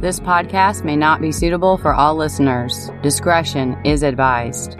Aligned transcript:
This 0.00 0.18
podcast 0.18 0.82
may 0.82 0.96
not 0.96 1.20
be 1.20 1.30
suitable 1.30 1.76
for 1.76 1.92
all 1.92 2.14
listeners. 2.14 2.90
Discretion 3.02 3.76
is 3.84 4.02
advised. 4.02 4.78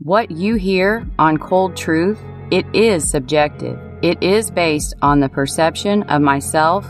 What 0.00 0.30
you 0.30 0.56
hear 0.56 1.06
on 1.18 1.38
Cold 1.38 1.78
Truth, 1.78 2.20
it 2.50 2.66
is 2.74 3.10
subjective. 3.10 3.78
It 4.02 4.22
is 4.22 4.50
based 4.50 4.92
on 5.00 5.20
the 5.20 5.30
perception 5.30 6.02
of 6.04 6.20
myself, 6.20 6.86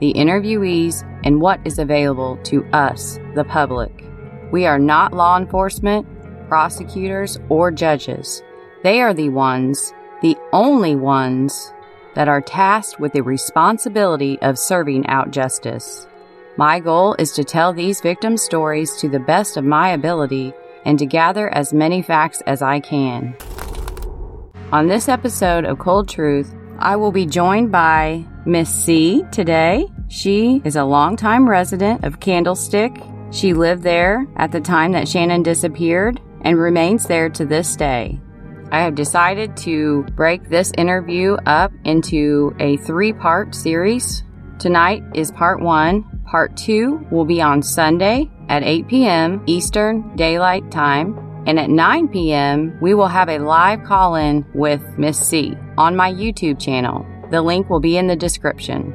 the 0.00 0.12
interviewees, 0.12 1.02
and 1.24 1.40
what 1.40 1.58
is 1.64 1.78
available 1.78 2.36
to 2.44 2.66
us, 2.74 3.18
the 3.34 3.44
public. 3.44 4.04
We 4.52 4.66
are 4.66 4.78
not 4.78 5.14
law 5.14 5.38
enforcement, 5.38 6.06
prosecutors, 6.46 7.38
or 7.48 7.70
judges. 7.70 8.42
They 8.82 9.00
are 9.00 9.14
the 9.14 9.30
ones, 9.30 9.94
the 10.20 10.36
only 10.52 10.94
ones, 10.94 11.72
that 12.18 12.26
are 12.26 12.40
tasked 12.40 12.98
with 12.98 13.12
the 13.12 13.22
responsibility 13.22 14.42
of 14.42 14.58
serving 14.58 15.06
out 15.06 15.30
justice. 15.30 16.08
My 16.56 16.80
goal 16.80 17.14
is 17.16 17.30
to 17.34 17.44
tell 17.44 17.72
these 17.72 18.00
victims' 18.00 18.42
stories 18.42 18.96
to 18.96 19.08
the 19.08 19.20
best 19.20 19.56
of 19.56 19.64
my 19.64 19.90
ability 19.90 20.52
and 20.84 20.98
to 20.98 21.06
gather 21.06 21.48
as 21.54 21.72
many 21.72 22.02
facts 22.02 22.40
as 22.40 22.60
I 22.60 22.80
can. 22.80 23.36
On 24.72 24.88
this 24.88 25.08
episode 25.08 25.64
of 25.64 25.78
Cold 25.78 26.08
Truth, 26.08 26.52
I 26.80 26.96
will 26.96 27.12
be 27.12 27.24
joined 27.24 27.70
by 27.70 28.24
Miss 28.44 28.68
Ce 28.68 29.22
today. 29.30 29.86
She 30.08 30.60
is 30.64 30.74
a 30.74 30.84
longtime 30.84 31.48
resident 31.48 32.02
of 32.02 32.18
Candlestick. 32.18 33.00
She 33.30 33.54
lived 33.54 33.84
there 33.84 34.26
at 34.34 34.50
the 34.50 34.60
time 34.60 34.90
that 34.90 35.06
Shannon 35.06 35.44
disappeared 35.44 36.20
and 36.40 36.58
remains 36.58 37.06
there 37.06 37.28
to 37.28 37.46
this 37.46 37.76
day. 37.76 38.18
I 38.70 38.80
have 38.80 38.94
decided 38.94 39.56
to 39.58 40.02
break 40.14 40.48
this 40.48 40.72
interview 40.76 41.36
up 41.46 41.72
into 41.84 42.54
a 42.60 42.76
three 42.78 43.14
part 43.14 43.54
series. 43.54 44.24
Tonight 44.58 45.02
is 45.14 45.30
part 45.30 45.60
one. 45.60 46.04
Part 46.26 46.56
two 46.56 47.06
will 47.10 47.24
be 47.24 47.40
on 47.40 47.62
Sunday 47.62 48.30
at 48.50 48.62
8 48.62 48.88
p.m. 48.88 49.42
Eastern 49.46 50.14
Daylight 50.16 50.70
Time. 50.70 51.42
And 51.46 51.58
at 51.58 51.70
9 51.70 52.08
p.m., 52.08 52.78
we 52.82 52.92
will 52.92 53.08
have 53.08 53.30
a 53.30 53.38
live 53.38 53.84
call 53.84 54.16
in 54.16 54.44
with 54.54 54.82
Miss 54.98 55.18
Ce 55.18 55.54
on 55.78 55.96
my 55.96 56.12
YouTube 56.12 56.60
channel. 56.60 57.06
The 57.30 57.40
link 57.40 57.70
will 57.70 57.80
be 57.80 57.96
in 57.96 58.06
the 58.06 58.16
description. 58.16 58.94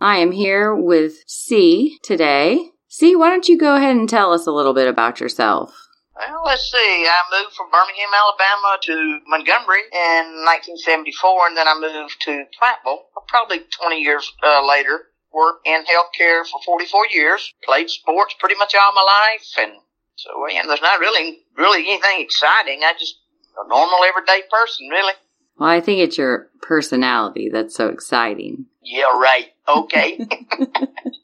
I 0.00 0.16
am 0.18 0.32
here 0.32 0.74
with 0.74 1.22
Ce 1.26 1.98
today. 2.02 2.70
Ce, 2.88 3.14
why 3.14 3.30
don't 3.30 3.48
you 3.48 3.56
go 3.56 3.76
ahead 3.76 3.94
and 3.94 4.08
tell 4.08 4.32
us 4.32 4.48
a 4.48 4.52
little 4.52 4.74
bit 4.74 4.88
about 4.88 5.20
yourself? 5.20 5.87
Well, 6.18 6.42
let's 6.44 6.70
see. 6.70 7.06
I 7.06 7.22
moved 7.30 7.54
from 7.54 7.70
Birmingham, 7.70 8.10
Alabama 8.10 8.78
to 8.82 9.20
Montgomery 9.26 9.86
in 9.92 10.42
1974, 10.42 11.46
and 11.46 11.56
then 11.56 11.68
I 11.68 11.78
moved 11.78 12.18
to 12.26 12.44
Prattville 12.58 13.06
probably 13.28 13.60
20 13.70 14.00
years 14.00 14.32
uh, 14.42 14.66
later. 14.66 15.14
Worked 15.32 15.66
in 15.66 15.84
healthcare 15.84 16.44
for 16.46 16.58
44 16.64 17.06
years. 17.10 17.52
Played 17.62 17.90
sports 17.90 18.34
pretty 18.40 18.56
much 18.56 18.74
all 18.74 18.92
my 18.94 19.04
life, 19.04 19.46
and 19.60 19.78
so 20.16 20.30
yeah, 20.48 20.62
there's 20.66 20.80
not 20.80 21.00
really 21.00 21.44
really 21.56 21.86
anything 21.86 22.20
exciting. 22.20 22.80
I 22.82 22.94
just 22.98 23.16
a 23.58 23.68
normal 23.68 23.98
everyday 24.04 24.42
person, 24.50 24.88
really. 24.88 25.12
Well, 25.58 25.68
I 25.68 25.80
think 25.80 26.00
it's 26.00 26.18
your 26.18 26.48
personality 26.62 27.50
that's 27.52 27.74
so 27.74 27.88
exciting. 27.88 28.66
Yeah, 28.82 29.18
right. 29.18 29.46
Okay. 29.68 30.18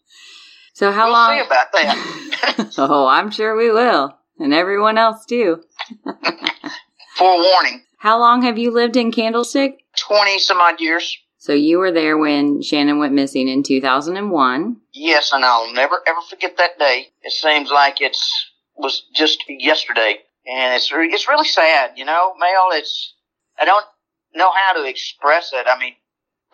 so 0.74 0.90
how 0.90 1.04
we'll 1.04 1.12
long? 1.12 1.38
See 1.38 1.46
about 1.46 1.72
that. 1.72 2.74
oh, 2.78 3.06
I'm 3.06 3.30
sure 3.30 3.56
we 3.56 3.70
will, 3.70 4.16
and 4.38 4.52
everyone 4.54 4.98
else 4.98 5.24
too. 5.24 5.62
Forewarning. 7.16 7.84
How 7.98 8.18
long 8.18 8.42
have 8.42 8.58
you 8.58 8.70
lived 8.70 8.96
in 8.96 9.12
Candlestick? 9.12 9.84
Twenty 9.96 10.38
some 10.38 10.60
odd 10.60 10.80
years. 10.80 11.16
So 11.38 11.52
you 11.52 11.78
were 11.78 11.92
there 11.92 12.16
when 12.16 12.62
Shannon 12.62 12.98
went 12.98 13.12
missing 13.12 13.48
in 13.48 13.62
2001. 13.62 14.76
Yes, 14.94 15.30
and 15.32 15.44
I'll 15.44 15.72
never 15.74 16.00
ever 16.06 16.20
forget 16.28 16.56
that 16.56 16.78
day. 16.78 17.08
It 17.22 17.32
seems 17.32 17.70
like 17.70 18.00
it's 18.00 18.50
was 18.76 19.02
just 19.14 19.44
yesterday, 19.48 20.18
and 20.46 20.74
it's 20.74 20.90
re- 20.92 21.12
it's 21.12 21.28
really 21.28 21.46
sad, 21.46 21.92
you 21.96 22.04
know, 22.04 22.34
Mel. 22.38 22.68
It's 22.72 23.14
I 23.58 23.64
don't 23.64 23.84
know 24.34 24.50
how 24.52 24.82
to 24.82 24.88
express 24.88 25.52
it. 25.52 25.66
I 25.68 25.78
mean, 25.78 25.94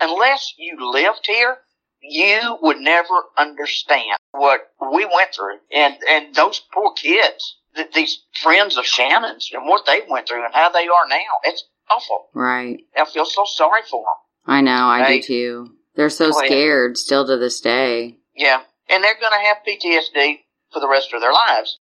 unless 0.01 0.55
you 0.59 0.77
lived 0.93 1.25
here, 1.25 1.59
you 2.03 2.59
would 2.61 2.79
never 2.79 3.15
understand 3.39 4.17
what 4.33 4.61
we 4.93 5.05
went 5.05 5.35
through, 5.35 5.59
and 5.73 5.97
and 6.09 6.35
those 6.35 6.61
poor 6.73 6.93
kids, 6.95 7.57
th- 7.77 7.93
these 7.93 8.23
friends 8.43 8.77
of 8.77 8.85
Shannon's, 8.87 9.51
and 9.53 9.67
what 9.67 9.87
they 9.87 10.03
went 10.09 10.29
through, 10.29 10.45
and 10.45 10.55
how 10.55 10.71
they 10.71 10.87
are 10.89 11.09
now. 11.09 11.17
It's 11.45 11.65
awful. 11.91 12.29
Right. 12.35 12.81
I 12.97 13.05
feel 13.05 13.25
so 13.27 13.45
sorry 13.47 13.83
for 13.91 14.03
them. 14.03 14.15
I 14.55 14.61
know, 14.61 14.73
I 14.89 15.01
Right. 15.01 15.23
do 15.23 15.27
too. 15.67 15.75
They're 15.95 16.11
so 16.11 16.31
scared 16.31 16.97
still 16.97 17.27
to 17.27 17.37
this 17.37 17.61
day. 17.61 18.17
Yeah, 18.35 18.63
and 18.89 19.03
they're 19.05 19.19
going 19.21 19.33
to 19.33 19.47
have 19.47 19.59
PTSD 19.67 20.45
for 20.73 20.81
the 20.81 20.89
rest 20.89 21.13
of 21.13 21.21
their 21.21 21.33
lives. 21.33 21.79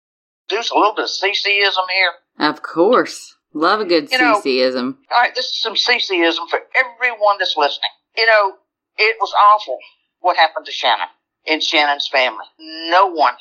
There's 0.49 0.71
a 0.71 0.75
little 0.75 0.93
bit 0.95 1.03
of 1.05 1.09
CCism 1.11 1.89
here. 1.91 2.13
Of 2.39 2.61
course. 2.63 3.35
Love 3.53 3.81
a 3.81 3.85
good 3.85 4.11
You 4.11 4.17
know- 4.17 4.41
CCism. 4.43 4.97
All 5.11 5.19
right, 5.21 5.33
this 5.35 5.45
is 5.45 5.61
some 5.61 5.75
CCism 5.75 6.49
for 6.49 6.59
everyone 6.75 7.37
that's 7.39 7.55
listening. 7.55 7.89
You 8.17 8.25
know, 8.25 8.53
it 8.97 9.17
was 9.21 9.33
awful 9.33 9.77
what 10.19 10.37
happened 10.37 10.65
to 10.65 10.71
Shannon 10.71 11.07
and 11.49 11.63
Shannon's 11.63 12.07
family. 12.07 12.45
No 12.59 13.07
one, 13.07 13.33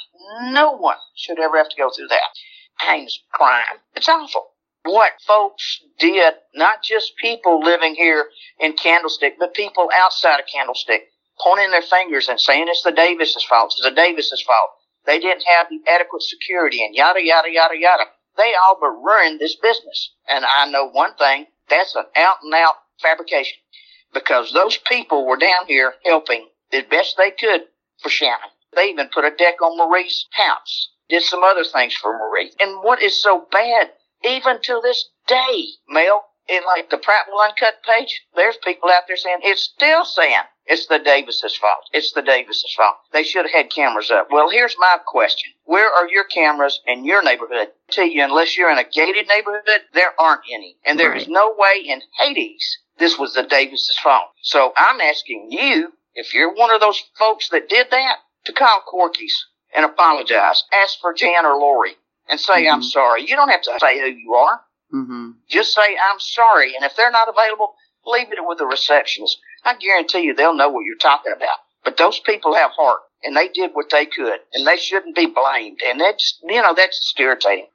no 0.44 0.72
one 0.72 0.96
should 1.14 1.38
ever 1.38 1.58
have 1.58 1.68
to 1.68 1.76
go 1.76 1.90
through 1.90 2.08
that. 2.08 2.30
Heinous 2.80 3.20
crime. 3.32 3.78
It's 3.94 4.08
awful. 4.08 4.46
What 4.84 5.12
folks 5.26 5.82
did, 5.98 6.34
not 6.54 6.82
just 6.82 7.16
people 7.16 7.60
living 7.60 7.94
here 7.94 8.26
in 8.58 8.72
Candlestick, 8.72 9.36
but 9.38 9.52
people 9.52 9.90
outside 9.94 10.40
of 10.40 10.46
Candlestick, 10.52 11.08
pointing 11.42 11.70
their 11.70 11.82
fingers 11.82 12.28
and 12.28 12.40
saying 12.40 12.66
it's 12.68 12.82
the 12.82 12.92
Davis's 12.92 13.44
fault. 13.44 13.74
It's 13.76 13.82
the 13.82 13.94
Davis's 13.94 14.42
fault. 14.42 14.70
They 15.04 15.18
didn't 15.18 15.44
have 15.46 15.68
the 15.68 15.80
adequate 15.90 16.22
security 16.22 16.84
and 16.84 16.94
yada, 16.94 17.22
yada, 17.22 17.50
yada, 17.50 17.76
yada. 17.76 18.04
They 18.36 18.54
all 18.64 18.78
but 18.80 18.88
ruined 18.88 19.40
this 19.40 19.56
business. 19.56 20.12
And 20.28 20.44
I 20.44 20.70
know 20.70 20.88
one 20.88 21.14
thing, 21.14 21.46
that's 21.68 21.94
an 21.96 22.04
out 22.16 22.36
and 22.42 22.54
out 22.54 22.76
fabrication 23.02 23.58
because 24.14 24.52
those 24.52 24.78
people 24.88 25.26
were 25.26 25.36
down 25.36 25.66
here 25.66 25.94
helping 26.04 26.48
as 26.72 26.84
best 26.90 27.16
they 27.16 27.30
could 27.30 27.62
for 28.00 28.08
Shannon. 28.10 28.50
They 28.74 28.90
even 28.90 29.08
put 29.08 29.24
a 29.24 29.30
deck 29.30 29.60
on 29.62 29.76
Marie's 29.78 30.26
house, 30.32 30.90
did 31.08 31.22
some 31.22 31.42
other 31.42 31.64
things 31.64 31.94
for 31.94 32.12
Marie. 32.12 32.52
And 32.60 32.82
what 32.82 33.02
is 33.02 33.20
so 33.22 33.46
bad, 33.50 33.92
even 34.24 34.60
to 34.62 34.80
this 34.82 35.08
day, 35.26 35.68
Mel, 35.88 36.24
in 36.48 36.62
like 36.64 36.90
the 36.90 36.96
Prattville 36.96 37.42
Uncut 37.44 37.82
page, 37.82 38.24
there's 38.34 38.56
people 38.64 38.88
out 38.90 39.02
there 39.06 39.16
saying, 39.16 39.38
it's 39.42 39.62
still 39.62 40.04
saying 40.04 40.42
it's 40.66 40.86
the 40.86 40.98
Davis's 40.98 41.56
fault. 41.56 41.84
It's 41.92 42.12
the 42.12 42.22
Davis's 42.22 42.72
fault. 42.74 42.96
They 43.12 43.22
should 43.22 43.44
have 43.46 43.54
had 43.54 43.70
cameras 43.70 44.10
up. 44.10 44.28
Well, 44.30 44.50
here's 44.50 44.76
my 44.78 44.98
question. 45.06 45.52
Where 45.64 45.90
are 45.90 46.08
your 46.08 46.24
cameras 46.24 46.80
in 46.86 47.04
your 47.04 47.22
neighborhood? 47.22 47.56
I 47.58 47.68
tell 47.90 48.06
you, 48.06 48.22
unless 48.22 48.56
you're 48.56 48.70
in 48.70 48.78
a 48.78 48.84
gated 48.84 49.28
neighborhood, 49.28 49.82
there 49.92 50.18
aren't 50.18 50.42
any. 50.52 50.76
And 50.84 50.98
there 50.98 51.14
is 51.14 51.24
Right. 51.24 51.32
no 51.32 51.54
way 51.58 51.82
in 51.86 52.02
Hades 52.18 52.78
this 52.98 53.18
was 53.18 53.34
the 53.34 53.44
Davis's 53.44 53.98
fault. 53.98 54.30
So 54.42 54.72
I'm 54.76 55.00
asking 55.00 55.48
you, 55.50 55.92
if 56.18 56.34
you're 56.34 56.52
one 56.52 56.70
of 56.72 56.80
those 56.80 57.00
folks 57.18 57.48
that 57.50 57.68
did 57.68 57.86
that, 57.90 58.16
to 58.44 58.52
call 58.52 58.80
Corky's 58.90 59.36
and 59.74 59.84
apologize. 59.84 60.64
Ask 60.82 60.98
for 61.00 61.12
Jan 61.14 61.44
or 61.46 61.56
Lori 61.58 61.96
and 62.28 62.40
say, 62.40 62.66
I'm 62.68 62.80
Mhm. 62.80 62.90
sorry. 62.90 63.22
You 63.28 63.36
don't 63.36 63.50
have 63.50 63.62
to 63.62 63.78
say 63.80 63.98
who 64.00 64.06
you 64.06 64.34
are. 64.34 64.60
hmm 64.90 65.30
Just 65.48 65.74
say, 65.74 65.96
I'm 66.10 66.18
sorry. 66.20 66.74
And 66.74 66.84
if 66.84 66.96
they're 66.96 67.10
not 67.10 67.28
available, 67.28 67.74
leave 68.06 68.32
it 68.32 68.38
with 68.44 68.58
the 68.58 68.66
receptionist. 68.66 69.38
I 69.64 69.74
guarantee 69.74 70.20
you 70.20 70.34
they'll 70.34 70.54
know 70.54 70.70
what 70.70 70.84
you're 70.84 70.96
talking 70.96 71.32
about. 71.32 71.58
But 71.84 71.96
those 71.98 72.18
people 72.20 72.54
have 72.54 72.70
heart 72.70 73.00
and 73.22 73.36
they 73.36 73.48
did 73.48 73.72
what 73.74 73.90
they 73.90 74.06
could 74.06 74.38
and 74.54 74.66
they 74.66 74.76
shouldn't 74.76 75.14
be 75.16 75.26
blamed. 75.26 75.80
And 75.86 76.00
that's, 76.00 76.38
you 76.42 76.62
know, 76.62 76.74
that's 76.74 76.98
just 76.98 77.20
irritating. 77.20 77.68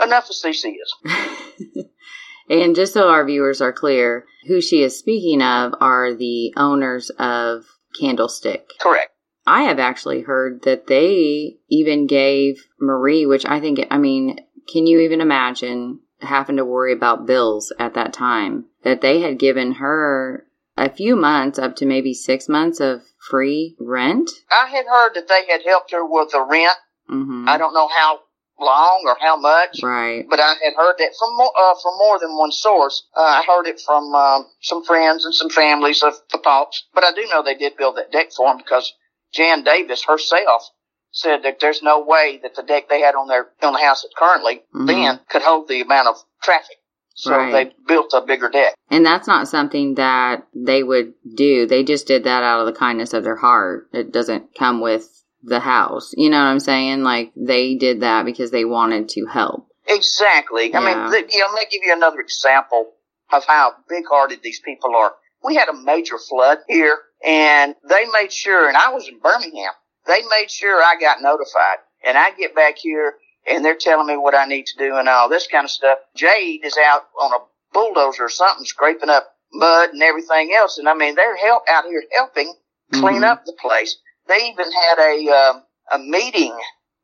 Enough 0.00 0.28
of 0.30 0.36
CCism. 0.36 1.88
and 2.50 2.74
just 2.76 2.92
so 2.92 3.08
our 3.08 3.24
viewers 3.24 3.60
are 3.60 3.72
clear, 3.72 4.26
who 4.46 4.60
she 4.60 4.82
is 4.82 4.98
speaking 4.98 5.42
of 5.42 5.74
are 5.80 6.14
the 6.14 6.52
owners 6.56 7.10
of 7.18 7.64
Candlestick. 7.98 8.70
Correct. 8.80 9.12
I 9.46 9.62
have 9.62 9.78
actually 9.78 10.22
heard 10.22 10.62
that 10.62 10.86
they 10.88 11.58
even 11.70 12.06
gave 12.06 12.66
Marie, 12.78 13.24
which 13.24 13.46
I 13.46 13.60
think, 13.60 13.86
I 13.90 13.96
mean, 13.96 14.40
can 14.70 14.86
you 14.86 15.00
even 15.00 15.20
imagine 15.20 16.00
having 16.20 16.56
to 16.56 16.64
worry 16.64 16.92
about 16.92 17.26
bills 17.26 17.72
at 17.78 17.94
that 17.94 18.12
time? 18.12 18.66
That 18.82 19.00
they 19.00 19.20
had 19.20 19.38
given 19.38 19.72
her 19.72 20.46
a 20.76 20.90
few 20.90 21.16
months, 21.16 21.58
up 21.58 21.76
to 21.76 21.86
maybe 21.86 22.12
six 22.14 22.48
months 22.48 22.80
of 22.80 23.02
free 23.18 23.76
rent? 23.80 24.30
I 24.50 24.66
had 24.68 24.86
heard 24.86 25.14
that 25.14 25.28
they 25.28 25.46
had 25.50 25.62
helped 25.64 25.92
her 25.92 26.04
with 26.04 26.30
the 26.30 26.42
rent. 26.42 26.76
hmm 27.08 27.48
I 27.48 27.56
don't 27.56 27.74
know 27.74 27.88
how 27.88 28.20
long 28.60 29.02
or 29.06 29.16
how 29.20 29.36
much. 29.36 29.82
Right. 29.82 30.26
but 30.28 30.40
I 30.40 30.54
had 30.64 30.74
heard 30.76 30.96
that 30.98 31.12
from 31.18 31.36
more, 31.36 31.52
uh, 31.58 31.74
from 31.82 31.92
more 31.98 32.18
than 32.18 32.36
one 32.36 32.52
source. 32.52 33.06
Uh, 33.16 33.20
I 33.20 33.44
heard 33.46 33.66
it 33.66 33.80
from 33.80 34.14
um, 34.14 34.46
some 34.62 34.84
friends 34.84 35.24
and 35.24 35.34
some 35.34 35.50
families 35.50 36.02
of 36.02 36.14
the 36.32 36.38
Paulks, 36.38 36.82
but 36.94 37.04
I 37.04 37.12
do 37.12 37.26
know 37.30 37.42
they 37.42 37.54
did 37.54 37.76
build 37.76 37.96
that 37.96 38.12
deck 38.12 38.32
for 38.36 38.50
him 38.50 38.58
because 38.58 38.92
Jan 39.32 39.62
Davis 39.64 40.04
herself 40.04 40.62
said 41.10 41.42
that 41.42 41.58
there's 41.60 41.82
no 41.82 42.00
way 42.00 42.38
that 42.42 42.54
the 42.54 42.62
deck 42.62 42.88
they 42.88 43.00
had 43.00 43.14
on 43.14 43.28
their 43.28 43.48
on 43.62 43.72
the 43.72 43.78
house 43.80 44.02
that 44.02 44.10
currently 44.16 44.62
Mhm. 44.74 44.86
then 44.86 45.20
could 45.30 45.42
hold 45.42 45.68
the 45.68 45.80
amount 45.80 46.08
of 46.08 46.16
traffic. 46.42 46.76
So 47.14 47.32
Right. 47.36 47.50
they 47.52 47.74
built 47.86 48.12
a 48.14 48.20
bigger 48.20 48.48
deck. 48.48 48.74
And 48.90 49.04
that's 49.04 49.26
not 49.26 49.48
something 49.48 49.94
that 49.96 50.46
they 50.54 50.82
would 50.84 51.14
do. 51.34 51.66
They 51.66 51.82
just 51.82 52.06
did 52.06 52.24
that 52.24 52.44
out 52.44 52.60
of 52.60 52.66
the 52.66 52.72
kindness 52.78 53.12
of 53.12 53.24
their 53.24 53.36
heart. 53.36 53.88
It 53.92 54.12
doesn't 54.12 54.54
come 54.56 54.80
with 54.80 55.10
the 55.42 55.60
house. 55.60 56.12
You 56.16 56.30
know 56.30 56.38
what 56.38 56.44
I'm 56.50 56.60
saying? 56.60 57.02
Like 57.02 57.32
they 57.36 57.74
did 57.74 58.00
that 58.00 58.24
because 58.24 58.50
they 58.50 58.64
wanted 58.64 59.08
to 59.10 59.26
help. 59.26 59.66
Exactly. 59.86 60.74
I 60.74 60.80
mean, 60.80 61.10
th- 61.12 61.32
you 61.32 61.40
know, 61.40 61.46
let 61.54 61.60
me 61.60 61.66
give 61.70 61.82
you 61.84 61.92
another 61.94 62.20
example 62.20 62.92
of 63.32 63.44
how 63.46 63.72
big-hearted 63.88 64.40
these 64.42 64.60
people 64.60 64.94
are. 64.96 65.12
We 65.44 65.54
had 65.54 65.68
a 65.68 65.72
major 65.74 66.18
flood 66.18 66.58
here, 66.68 66.98
and 67.24 67.74
they 67.88 68.04
made 68.12 68.32
sure, 68.32 68.68
and 68.68 68.76
I 68.76 68.92
was 68.92 69.08
in 69.08 69.18
Birmingham. 69.18 69.72
They 70.06 70.20
made 70.30 70.50
sure 70.50 70.82
I 70.82 70.96
got 71.00 71.22
notified, 71.22 71.78
and 72.06 72.18
I 72.18 72.32
get 72.32 72.54
back 72.54 72.76
here, 72.78 73.14
and 73.48 73.64
they're 73.64 73.76
telling 73.76 74.06
me 74.06 74.16
what 74.16 74.34
I 74.34 74.44
need 74.46 74.66
to 74.66 74.78
do 74.78 74.96
and 74.96 75.08
all 75.08 75.28
this 75.28 75.46
kind 75.46 75.64
of 75.64 75.70
stuff. 75.70 75.98
Jade 76.14 76.64
is 76.64 76.76
out 76.76 77.02
on 77.20 77.32
a 77.32 77.44
bulldozer 77.72 78.24
or 78.24 78.28
something, 78.28 78.64
scraping 78.66 79.10
up 79.10 79.28
mud 79.52 79.90
and 79.90 80.02
everything 80.02 80.52
else, 80.54 80.78
and 80.78 80.88
I 80.88 80.94
mean, 80.94 81.14
they're 81.14 81.36
help 81.36 81.62
out 81.70 81.84
here 81.84 82.02
helping 82.14 82.54
clean 82.92 83.22
Mhm. 83.22 83.30
up 83.30 83.44
the 83.44 83.52
place. 83.60 83.96
They 84.28 84.48
even 84.48 84.70
had 84.70 84.98
a 84.98 85.28
um, 85.30 85.62
a 85.92 85.98
meeting 85.98 86.56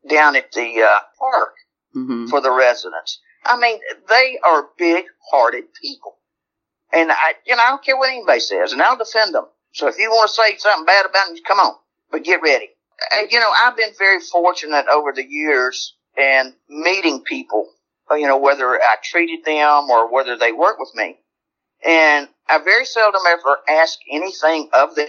down 0.09 0.35
at 0.35 0.51
the 0.51 0.81
uh, 0.83 0.99
park 1.19 1.53
hmm 1.93 2.27
for 2.27 2.41
the 2.41 2.51
residents. 2.51 3.19
I 3.43 3.57
mean, 3.59 3.79
they 4.09 4.39
are 4.43 4.69
big-hearted 4.77 5.65
people, 5.81 6.17
and 6.91 7.11
I, 7.11 7.33
you 7.45 7.55
know, 7.55 7.61
I 7.63 7.69
don't 7.69 7.83
care 7.83 7.97
what 7.97 8.09
anybody 8.09 8.39
says, 8.39 8.73
and 8.73 8.81
I'll 8.81 8.97
defend 8.97 9.35
them. 9.35 9.45
So 9.73 9.87
if 9.87 9.97
you 9.99 10.09
want 10.09 10.29
to 10.29 10.33
say 10.33 10.57
something 10.57 10.85
bad 10.85 11.05
about 11.05 11.27
them, 11.27 11.35
come 11.47 11.59
on, 11.59 11.75
but 12.11 12.23
get 12.23 12.41
ready. 12.41 12.69
Uh, 13.13 13.23
you 13.29 13.39
know, 13.39 13.51
I've 13.51 13.75
been 13.77 13.91
very 13.99 14.19
fortunate 14.21 14.85
over 14.91 15.11
the 15.13 15.25
years 15.25 15.95
and 16.17 16.53
meeting 16.69 17.23
people. 17.23 17.67
uh, 18.09 18.15
You 18.15 18.27
know, 18.27 18.37
whether 18.37 18.75
I 18.81 18.95
treated 19.03 19.45
them 19.45 19.89
or 19.89 20.11
whether 20.11 20.37
they 20.37 20.51
work 20.51 20.79
with 20.79 20.91
me, 20.95 21.17
and 21.85 22.27
I 22.47 22.59
very 22.59 22.85
seldom 22.85 23.21
ever 23.27 23.57
ask 23.69 23.99
anything 24.11 24.69
of 24.73 24.95
them. 24.95 25.07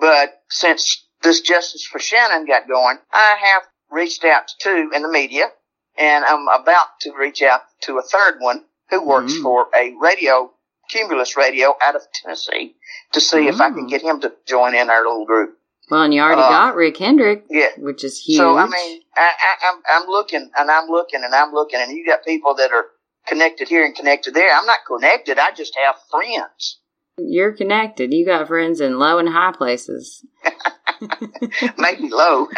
But 0.00 0.42
since 0.50 1.06
this 1.24 1.40
Justice 1.40 1.84
for 1.84 1.98
Shannon 1.98 2.46
got 2.46 2.68
going, 2.68 2.98
I 3.12 3.36
have 3.54 3.62
reached 3.90 4.24
out 4.24 4.46
to 4.48 4.54
two 4.60 4.90
in 4.94 5.02
the 5.02 5.08
media, 5.08 5.46
and 5.98 6.24
I'm 6.24 6.46
about 6.48 6.86
to 7.00 7.12
reach 7.18 7.42
out 7.42 7.62
to 7.82 7.98
a 7.98 8.02
third 8.02 8.36
one 8.38 8.64
who 8.90 9.02
works 9.04 9.32
Mm. 9.32 9.42
for 9.42 9.66
a 9.74 9.94
radio, 10.00 10.52
Cumulus 10.90 11.36
Radio 11.36 11.74
out 11.82 11.96
of 11.96 12.02
Tennessee, 12.12 12.76
to 13.12 13.20
see 13.20 13.48
if 13.48 13.60
I 13.60 13.70
can 13.70 13.86
Mm. 13.86 13.90
get 13.90 14.02
him 14.02 14.20
to 14.20 14.32
join 14.46 14.74
in 14.74 14.90
our 14.90 15.02
little 15.02 15.24
group. 15.24 15.58
Well, 15.90 16.02
and 16.02 16.14
you 16.14 16.20
already 16.20 16.42
Uh, 16.42 16.48
got 16.48 16.74
Rick 16.76 16.98
Hendrick, 16.98 17.44
Yeah. 17.50 17.70
which 17.78 18.04
is 18.04 18.20
huge. 18.20 18.38
So 18.38 18.56
I 18.56 18.66
mean, 18.66 19.02
I, 19.16 19.22
I, 19.38 19.68
I'm 19.68 19.82
I'm 19.88 20.08
looking 20.08 20.50
and 20.56 20.70
I'm 20.70 20.88
looking 20.88 21.22
and 21.24 21.34
I'm 21.34 21.52
looking, 21.52 21.80
and 21.80 21.90
you 21.92 22.06
got 22.06 22.24
people 22.24 22.54
that 22.54 22.70
are 22.72 22.86
connected 23.26 23.68
here 23.68 23.84
and 23.84 23.94
connected 23.94 24.34
there. 24.34 24.50
I'm 24.54 24.66
not 24.66 24.80
connected. 24.86 25.38
I 25.38 25.50
just 25.52 25.74
have 25.76 25.96
friends. 26.10 26.80
you're 27.16 27.52
connected. 27.52 28.12
You 28.12 28.26
got 28.26 28.48
friends 28.48 28.80
in 28.80 28.98
low 28.98 29.18
and 29.18 29.28
high 29.28 29.52
places. 29.52 30.24
maybe 31.78 32.08
low. 32.10 32.48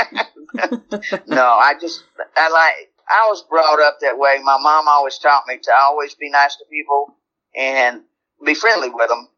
no, 1.27 1.45
I 1.45 1.75
just 1.81 2.05
I 2.37 2.51
like 2.51 2.91
I 3.09 3.29
was 3.29 3.45
brought 3.49 3.81
up 3.81 3.99
that 4.01 4.19
way. 4.19 4.39
My 4.43 4.59
mom 4.61 4.89
always 4.89 5.19
taught 5.19 5.45
me 5.47 5.59
to 5.63 5.71
always 5.81 6.15
be 6.15 6.31
nice 6.31 6.57
to 6.57 6.65
people 6.71 7.17
and 7.57 8.03
be 8.45 8.55
friendly 8.55 8.91
with 8.91 9.09
them. 9.09 9.29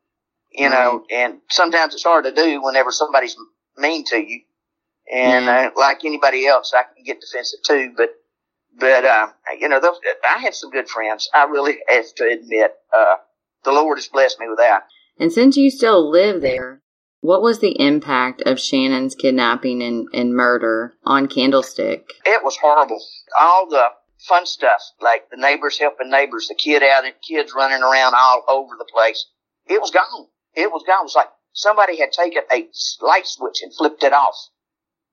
You 0.51 0.71
know, 0.71 1.05
and 1.11 1.41
sometimes 1.51 1.95
it's 1.95 2.05
hard 2.05 2.25
to 2.25 2.33
do 2.33 2.63
whenever 2.63 2.91
somebody's 2.91 3.37
mean 3.77 4.05
to 4.07 4.17
you. 4.17 4.41
And 5.13 5.49
uh, 5.49 5.71
like 5.77 6.05
anybody 6.05 6.47
else, 6.47 6.73
I 6.75 6.83
can 6.83 7.05
get 7.05 7.21
defensive 7.21 7.61
too. 7.65 7.93
But 7.97 8.11
but 8.79 9.05
uh, 9.05 9.29
you 9.59 9.69
know, 9.69 9.81
those, 9.81 9.99
I 10.29 10.39
have 10.41 10.55
some 10.55 10.71
good 10.71 10.89
friends. 10.89 11.29
I 11.35 11.45
really 11.45 11.79
have 11.89 12.15
to 12.17 12.25
admit, 12.25 12.73
uh, 12.97 13.17
the 13.65 13.73
Lord 13.73 13.99
has 13.99 14.09
blessed 14.09 14.39
me 14.41 14.49
with 14.49 14.59
that. 14.59 14.85
And 15.19 15.33
since 15.33 15.57
you 15.57 15.71
still 15.71 16.09
live 16.09 16.43
there, 16.43 16.81
what 17.21 17.43
was 17.43 17.59
the 17.59 17.81
impact 17.81 18.43
of 18.43 18.61
Shannon's 18.61 19.15
kidnapping 19.15 19.83
and, 19.83 20.09
and 20.13 20.35
murder 20.35 20.95
on 21.05 21.27
Candlestick? 21.27 22.13
It 22.25 22.45
was 22.45 22.57
horrible. 22.57 23.03
All 23.39 23.69
the 23.69 23.89
fun 24.19 24.47
stuff, 24.47 24.81
like 25.01 25.29
the 25.31 25.37
neighbors 25.37 25.79
helping 25.79 26.11
neighbors, 26.11 26.49
the 26.49 26.55
kid 26.55 26.83
out, 26.83 27.05
kids 27.27 27.53
running 27.55 27.83
around 27.83 28.15
all 28.17 28.45
over 28.49 28.75
the 28.79 28.87
place. 28.93 29.27
It 29.67 29.81
was 29.81 29.91
gone. 29.91 30.27
It 30.55 30.71
was 30.71 30.85
gone. 30.87 31.01
It 31.01 31.05
was 31.05 31.17
like 31.17 31.29
somebody 31.53 31.99
had 31.99 32.13
taken 32.13 32.43
a 32.53 32.69
light 33.01 33.27
switch 33.27 33.63
and 33.63 33.75
flipped 33.75 34.03
it 34.05 34.13
off. 34.13 34.37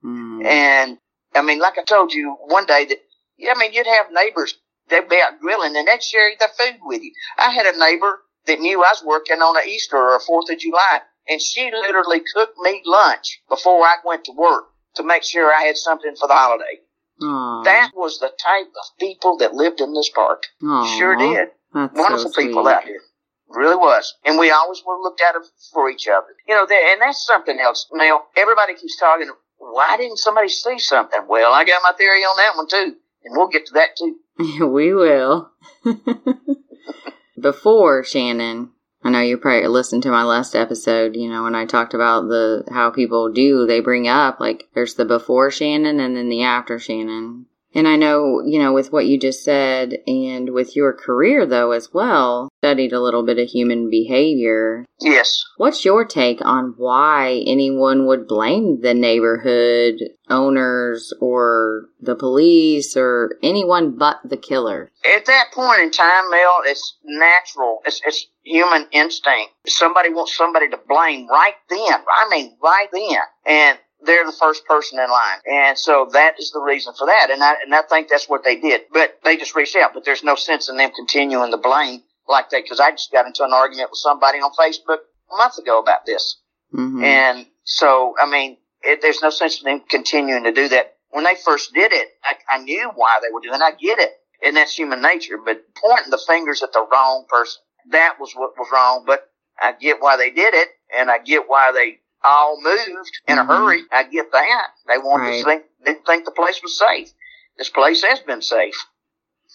Hmm. 0.02 0.46
And 0.46 0.98
I 1.34 1.42
mean, 1.42 1.60
like 1.60 1.78
I 1.78 1.84
told 1.84 2.14
you 2.14 2.38
one 2.46 2.66
day 2.66 2.86
that, 2.86 3.00
yeah, 3.38 3.54
I 3.56 3.60
mean, 3.60 3.74
you'd 3.74 3.88
have 3.88 4.08
neighbors, 4.12 4.56
they'd 4.90 5.10
be 5.10 5.20
out 5.22 5.40
grilling 5.42 5.76
and 5.76 5.88
they'd 5.88 6.04
share 6.04 6.32
their 6.40 6.50
food 6.58 6.80
with 6.84 7.02
you. 7.02 7.12
I 7.38 7.52
had 7.52 7.66
a 7.66 7.78
neighbor 7.78 8.20
that 8.46 8.60
knew 8.60 8.84
I 8.84 8.92
was 8.92 9.04
working 9.04 9.42
on 9.42 9.58
a 9.58 9.68
Easter 9.68 9.98
or 9.98 10.16
a 10.16 10.20
Fourth 10.20 10.52
of 10.52 10.60
July 10.60 11.02
and 11.28 11.42
she 11.42 11.72
literally 11.72 12.22
cooked 12.34 12.58
me 12.60 12.82
lunch 12.86 13.42
before 13.50 13.82
I 13.84 13.96
went 14.06 14.26
to 14.26 14.34
work 14.34 14.66
to 14.96 15.04
make 15.04 15.24
sure 15.24 15.54
I 15.54 15.64
had 15.64 15.78
something 15.78 16.16
for 16.16 16.28
the 16.28 16.34
holiday. 16.34 16.80
Aw. 17.22 17.64
That 17.64 17.92
was 17.96 18.20
the 18.20 18.28
type 18.28 18.68
of 18.68 19.00
people 19.00 19.38
that 19.38 19.54
lived 19.54 19.82
in 19.82 19.94
this 19.94 20.10
park. 20.10 20.44
Aw. 20.64 20.98
Sure 20.98 21.16
did. 21.16 21.50
That's 21.74 21.98
Wonderful 21.98 22.32
so 22.32 22.42
people 22.42 22.68
out 22.68 22.84
here. 22.84 23.02
Really 23.50 23.76
was. 23.76 24.16
And 24.26 24.40
we 24.40 24.52
always 24.52 24.82
were 24.86 25.00
looked 25.02 25.22
at 25.22 25.36
for 25.72 25.90
each 25.90 26.08
other. 26.08 26.28
You 26.48 26.56
know, 26.56 26.64
and 26.64 27.02
that's 27.02 27.26
something 27.26 27.60
else. 27.60 27.88
Now, 27.94 28.24
everybody 28.36 28.76
keeps 28.76 28.98
talking, 29.00 29.30
why 29.58 29.98
didn't 29.98 30.18
somebody 30.18 30.50
see 30.50 30.80
something? 30.80 31.22
Well, 31.28 31.54
I 31.54 31.64
got 31.64 31.82
my 31.84 31.94
theory 31.98 32.22
on 32.22 32.38
that 32.38 32.58
one 32.58 32.68
too. 32.68 32.96
And 33.24 33.36
we'll 33.36 33.48
get 33.48 33.66
to 33.68 33.74
that 33.74 33.96
too. 33.98 34.18
we 34.68 34.94
will. 34.94 35.52
Before 37.40 38.04
Shannon, 38.04 38.72
I 39.06 39.12
know 39.12 39.20
you 39.20 39.38
probably 39.38 39.68
listened 39.68 40.02
to 40.04 40.10
my 40.10 40.24
last 40.24 40.56
episode, 40.56 41.16
you 41.16 41.30
know, 41.30 41.44
when 41.44 41.54
I 41.54 41.68
talked 41.68 41.94
about 41.94 42.28
the 42.28 42.64
how 42.72 42.90
people 42.90 43.32
do, 43.32 43.68
they 43.68 43.80
bring 43.80 44.08
up 44.08 44.40
like 44.40 44.68
there's 44.74 44.96
the 44.96 45.06
before 45.06 45.52
Shannon 45.52 46.00
and 46.00 46.18
then 46.18 46.28
the 46.28 46.42
after 46.42 46.80
Shannon. 46.80 47.46
And 47.76 47.90
I 47.90 47.98
know, 47.98 48.42
you 48.46 48.58
know, 48.58 48.72
with 48.72 48.94
what 48.94 49.06
you 49.06 49.20
just 49.20 49.44
said 49.44 49.98
and 50.08 50.52
with 50.52 50.78
your 50.78 50.94
career 50.94 51.46
though 51.46 51.72
as 51.72 51.90
well, 51.94 52.48
studied 52.64 52.94
a 52.94 53.02
little 53.02 53.24
bit 53.24 53.38
of 53.38 53.50
human 53.50 53.90
behavior. 53.90 54.86
Yes. 55.02 55.44
What's 55.58 55.84
your 55.84 56.06
take 56.06 56.40
on 56.44 56.74
why 56.78 57.44
anyone 57.46 58.06
would 58.08 58.28
blame 58.28 58.80
the 58.80 58.94
neighborhood 58.94 59.96
owners 60.30 61.14
or 61.20 61.88
the 62.00 62.16
police 62.16 62.96
or 62.96 63.38
anyone 63.44 63.98
but 63.98 64.18
the 64.24 64.38
killer? 64.38 64.90
At 65.06 65.26
that 65.26 65.52
point 65.54 65.82
in 65.82 65.92
time, 65.92 66.30
Mel, 66.32 66.62
it's 66.64 66.98
natural. 67.04 67.82
It's, 67.86 68.02
it's 68.06 68.26
human 68.44 68.88
instinct. 68.94 69.52
Somebody 69.68 70.14
wants 70.14 70.36
somebody 70.36 70.70
to 70.70 70.80
blame 70.88 71.28
right 71.28 71.56
then. 71.70 71.80
I 71.80 72.28
mean, 72.32 72.58
right 72.64 72.88
then. 72.94 73.18
And 73.46 73.78
they're 74.06 74.26
the 74.26 74.32
first 74.32 74.66
person 74.66 75.00
in 75.00 75.10
line. 75.10 75.40
And 75.52 75.78
so 75.78 76.10
that 76.14 76.40
is 76.40 76.52
the 76.52 76.60
reason 76.62 76.94
for 76.98 77.08
that. 77.08 77.30
And 77.32 77.44
I, 77.44 77.56
and 77.64 77.74
I 77.74 77.82
think 77.84 78.10
that's 78.10 78.30
what 78.30 78.44
they 78.44 78.56
did. 78.60 78.82
But 78.92 79.20
they 79.24 79.38
just 79.38 79.56
reached 79.56 79.76
out. 79.76 79.94
But 79.94 80.06
there's 80.06 80.24
no 80.24 80.36
sense 80.36 80.70
in 80.70 80.78
them 80.78 80.92
continuing 80.96 81.52
to 81.52 81.58
blame 81.58 82.04
like 82.28 82.50
that 82.50 82.64
because 82.64 82.80
I 82.80 82.92
just 82.92 83.12
got 83.12 83.26
into 83.26 83.44
an 83.44 83.54
argument 83.54 83.92
with 83.92 84.00
somebody 84.00 84.40
on 84.40 84.52
Facebook 84.52 84.98
a 85.34 85.38
month 85.38 85.58
ago 85.58 85.80
about 85.80 86.06
this. 86.06 86.40
hmm 86.72 87.04
And 87.04 87.46
so, 87.64 88.16
I 88.22 88.30
mean, 88.30 88.58
it, 88.82 89.02
there's 89.02 89.22
no 89.22 89.30
sense 89.30 89.62
in 89.62 89.66
them 89.66 89.82
continuing 89.90 90.44
to 90.44 90.52
do 90.52 90.70
that. 90.70 90.96
When 91.10 91.24
they 91.24 91.36
first 91.36 91.74
did 91.74 91.94
it, 91.94 92.08
I, 92.24 92.36
I 92.50 92.58
knew 92.60 92.92
why 92.96 93.20
they 93.22 93.34
were 93.34 93.42
doing 93.42 93.56
it. 93.56 93.64
I 93.64 93.72
get 93.72 94.00
it. 94.00 94.12
And 94.46 94.56
that's 94.56 94.76
human 94.76 95.02
nature. 95.02 95.38
But 95.44 95.64
pointing 95.76 96.12
the 96.12 96.22
fingers 96.28 96.62
at 96.62 96.74
the 96.74 96.86
wrong 96.92 97.26
person, 97.30 97.62
that 97.92 98.16
was 98.20 98.34
what 98.36 98.52
was 98.58 98.68
wrong. 98.72 99.04
But 99.08 99.30
I 99.60 99.72
get 99.72 100.02
why 100.02 100.18
they 100.18 100.30
did 100.30 100.54
it. 100.54 100.68
And 100.96 101.10
I 101.10 101.20
get 101.20 101.44
why 101.48 101.72
they 101.74 102.00
all 102.26 102.60
moved 102.62 103.12
in 103.28 103.38
Mhm. 103.38 103.42
a 103.42 103.46
hurry. 103.46 103.84
I 103.92 104.04
get 104.04 104.32
that. 104.32 104.68
They 104.88 104.98
wanted 104.98 105.24
Right. 105.26 105.38
to 105.40 105.44
think, 105.46 105.64
didn't 105.86 106.06
think 106.06 106.26
the 106.26 106.32
place 106.32 106.62
was 106.64 106.78
safe. 106.78 107.10
This 107.58 107.70
place 107.70 108.04
has 108.04 108.20
been 108.22 108.42
safe. 108.42 108.86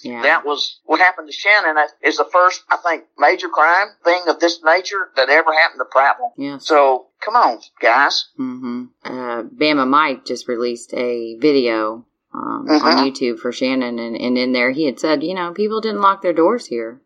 Yeah. 0.02 0.22
That 0.22 0.44
was 0.46 0.80
what 0.84 1.00
happened 1.00 1.26
to 1.28 1.32
Shannon. 1.32 1.76
Is 2.00 2.16
the 2.16 2.24
first, 2.24 2.62
I 2.70 2.76
think, 2.78 3.04
major 3.18 3.48
crime 3.48 3.88
thing 4.04 4.22
of 4.28 4.40
this 4.40 4.62
nature 4.64 5.10
that 5.16 5.28
ever 5.28 5.52
happened 5.52 5.80
to 5.80 5.84
Prattville. 5.98 6.32
yes. 6.36 6.64
So 6.66 7.08
come 7.20 7.36
on, 7.36 7.60
guys. 7.80 8.30
hmm 8.36 8.84
Uh, 9.04 9.42
Bama 9.42 9.86
Mike 9.86 10.24
just 10.24 10.48
released 10.48 10.94
a 10.94 11.36
video 11.38 12.06
um, 12.32 12.66
on 12.70 12.80
Mhm. 12.80 13.04
YouTube 13.10 13.40
for 13.40 13.50
Shannon, 13.50 13.98
and, 13.98 14.16
and 14.16 14.38
in 14.38 14.52
there 14.52 14.70
he 14.70 14.86
had 14.86 15.00
said, 15.00 15.24
you 15.24 15.34
know, 15.34 15.52
people 15.52 15.80
didn't 15.80 16.00
lock 16.00 16.22
their 16.22 16.32
doors 16.32 16.66
here 16.66 17.02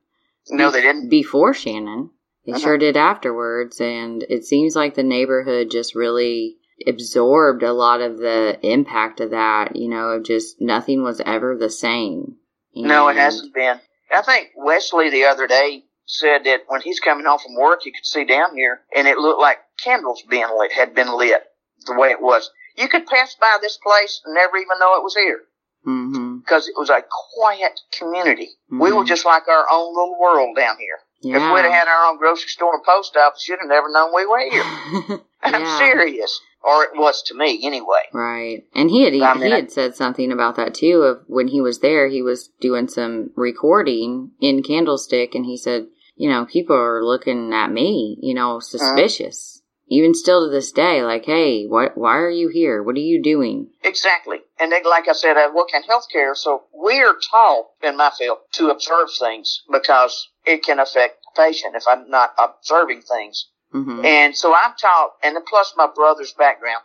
No, 0.50 0.70
they 0.70 0.82
didn't. 0.82 1.08
before 1.08 1.54
Shannon. 1.54 2.10
They 2.46 2.52
Mhm. 2.52 2.60
sure 2.62 2.78
did 2.78 2.96
afterwards, 2.96 3.80
and 3.80 4.22
it 4.28 4.44
seems 4.44 4.76
like 4.76 4.94
the 4.94 5.02
neighborhood 5.02 5.70
just 5.70 5.94
really 5.94 6.56
absorbed 6.86 7.62
a 7.62 7.72
lot 7.72 8.00
of 8.00 8.18
the 8.18 8.58
impact 8.62 9.20
of 9.20 9.30
that. 9.30 9.76
You 9.76 9.88
know, 9.88 10.10
of 10.10 10.24
just 10.24 10.60
nothing 10.60 11.02
was 11.02 11.20
ever 11.24 11.56
the 11.56 11.70
same. 11.70 12.36
No, 12.74 13.08
it 13.08 13.16
hasn't 13.16 13.54
been. 13.54 13.80
I 14.10 14.22
think 14.22 14.50
Wesley 14.56 15.08
the 15.10 15.24
other 15.24 15.46
day 15.46 15.84
said 16.06 16.44
that 16.44 16.64
when 16.66 16.82
he's 16.82 17.00
coming 17.00 17.24
home 17.24 17.38
from 17.38 17.54
work, 17.56 17.80
he 17.82 17.92
could 17.92 18.04
see 18.04 18.24
down 18.24 18.54
here, 18.54 18.82
and 18.94 19.08
it 19.08 19.16
looked 19.18 19.40
like 19.40 19.58
candles 19.82 20.22
being 20.28 20.46
lit 20.58 20.72
had 20.72 20.94
been 20.94 21.16
lit 21.16 21.42
the 21.86 21.94
way 21.94 22.10
it 22.10 22.20
was. 22.20 22.50
You 22.76 22.88
could 22.88 23.06
pass 23.06 23.34
by 23.36 23.56
this 23.62 23.78
place 23.78 24.20
and 24.24 24.34
never 24.34 24.56
even 24.56 24.78
know 24.78 24.96
it 24.96 25.02
was 25.02 25.14
here. 25.16 25.42
Mm-hmm. 25.86 26.38
because 26.38 26.66
it 26.66 26.74
was 26.78 26.88
a 26.88 27.04
quiet 27.36 27.78
community. 27.98 28.56
We 28.70 28.88
Mm-hmm. 28.88 28.96
were 28.96 29.04
just 29.04 29.26
like 29.26 29.46
our 29.48 29.66
own 29.70 29.94
little 29.94 30.18
world 30.18 30.56
down 30.56 30.78
here. 30.78 30.98
If 31.32 31.52
we'd 31.54 31.62
have 31.64 31.72
had 31.72 31.88
our 31.88 32.10
own 32.10 32.18
grocery 32.18 32.48
store 32.48 32.74
and 32.74 32.84
post 32.84 33.16
office, 33.16 33.48
you'd 33.48 33.58
have 33.60 33.68
never 33.68 33.90
known 33.90 34.12
we 34.14 34.26
were 34.26 34.40
here. 34.50 35.20
I'm 35.42 35.62
Yeah. 35.62 35.78
serious. 35.78 36.40
Or 36.62 36.84
it 36.84 36.90
was 36.94 37.22
to 37.24 37.34
me 37.34 37.60
anyway. 37.62 38.04
Right. 38.12 38.64
And 38.74 38.90
he 38.90 39.04
had 39.04 39.14
I 39.14 39.34
mean, 39.34 39.44
he 39.44 39.50
had 39.50 39.70
said 39.70 39.94
something 39.94 40.32
about 40.32 40.56
that 40.56 40.74
too 40.74 41.02
of 41.02 41.22
when 41.26 41.48
he 41.48 41.60
was 41.60 41.80
there 41.80 42.08
he 42.08 42.22
was 42.22 42.48
doing 42.60 42.88
some 42.88 43.30
recording 43.36 44.30
in 44.40 44.62
Candlestick 44.62 45.34
and 45.34 45.44
he 45.44 45.58
said, 45.58 45.88
you 46.16 46.30
know, 46.30 46.46
people 46.46 46.76
are 46.76 47.04
looking 47.04 47.52
at 47.52 47.70
me, 47.70 48.16
you 48.22 48.34
know, 48.34 48.52
uh-huh. 48.56 48.60
suspicious. 48.60 49.60
Even 49.88 50.14
still 50.14 50.46
to 50.46 50.50
this 50.50 50.72
day 50.72 51.02
like, 51.02 51.26
"Hey, 51.26 51.66
what 51.66 51.96
why 51.96 52.16
are 52.16 52.30
you 52.30 52.48
here? 52.48 52.82
What 52.82 52.96
are 52.96 53.00
you 53.00 53.22
doing?" 53.22 53.70
Exactly. 53.82 54.40
And 54.58 54.72
then, 54.72 54.82
like 54.84 55.08
I 55.08 55.12
said, 55.12 55.36
I 55.36 55.48
work 55.50 55.68
in 55.74 55.82
healthcare, 55.82 56.34
so 56.36 56.64
we're 56.72 57.14
taught 57.30 57.66
in 57.82 57.96
my 57.96 58.10
field 58.10 58.38
to 58.52 58.70
observe 58.70 59.08
things 59.18 59.62
because 59.70 60.28
it 60.46 60.62
can 60.64 60.78
affect 60.78 61.22
the 61.22 61.42
patient 61.42 61.76
if 61.76 61.84
I'm 61.86 62.08
not 62.08 62.34
observing 62.38 63.02
things. 63.02 63.48
Mhm. 63.74 64.04
And 64.04 64.36
so 64.36 64.54
I'm 64.54 64.74
taught, 64.80 65.16
and 65.22 65.36
plus 65.46 65.74
my 65.76 65.86
brother's 65.86 66.32
background, 66.32 66.82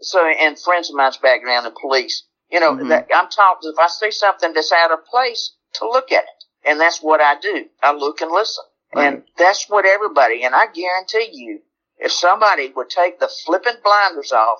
so 0.00 0.26
and 0.26 0.58
friends 0.58 0.90
of 0.90 0.96
mine's 0.96 1.18
background 1.18 1.66
in 1.66 1.72
police. 1.80 2.24
You 2.50 2.60
know, 2.60 2.72
Mhm. 2.72 2.88
that 2.88 3.08
I'm 3.14 3.28
taught 3.28 3.58
if 3.62 3.78
I 3.78 3.86
see 3.86 4.10
something 4.10 4.52
that's 4.52 4.72
out 4.72 4.90
of 4.90 5.04
place, 5.06 5.54
to 5.74 5.88
look 5.88 6.10
at 6.12 6.24
it, 6.24 6.44
and 6.64 6.80
that's 6.80 7.00
what 7.00 7.20
I 7.20 7.36
do. 7.36 7.68
I 7.82 7.92
look 7.92 8.20
and 8.20 8.32
listen, 8.32 8.64
and 8.94 9.24
that's 9.36 9.68
what 9.70 9.86
everybody. 9.86 10.42
And 10.42 10.54
I 10.54 10.66
guarantee 10.66 11.30
you, 11.32 11.62
if 12.02 12.12
somebody 12.12 12.72
would 12.74 12.90
take 12.90 13.20
the 13.20 13.30
flippant 13.44 13.82
blinders 13.82 14.32
off 14.32 14.58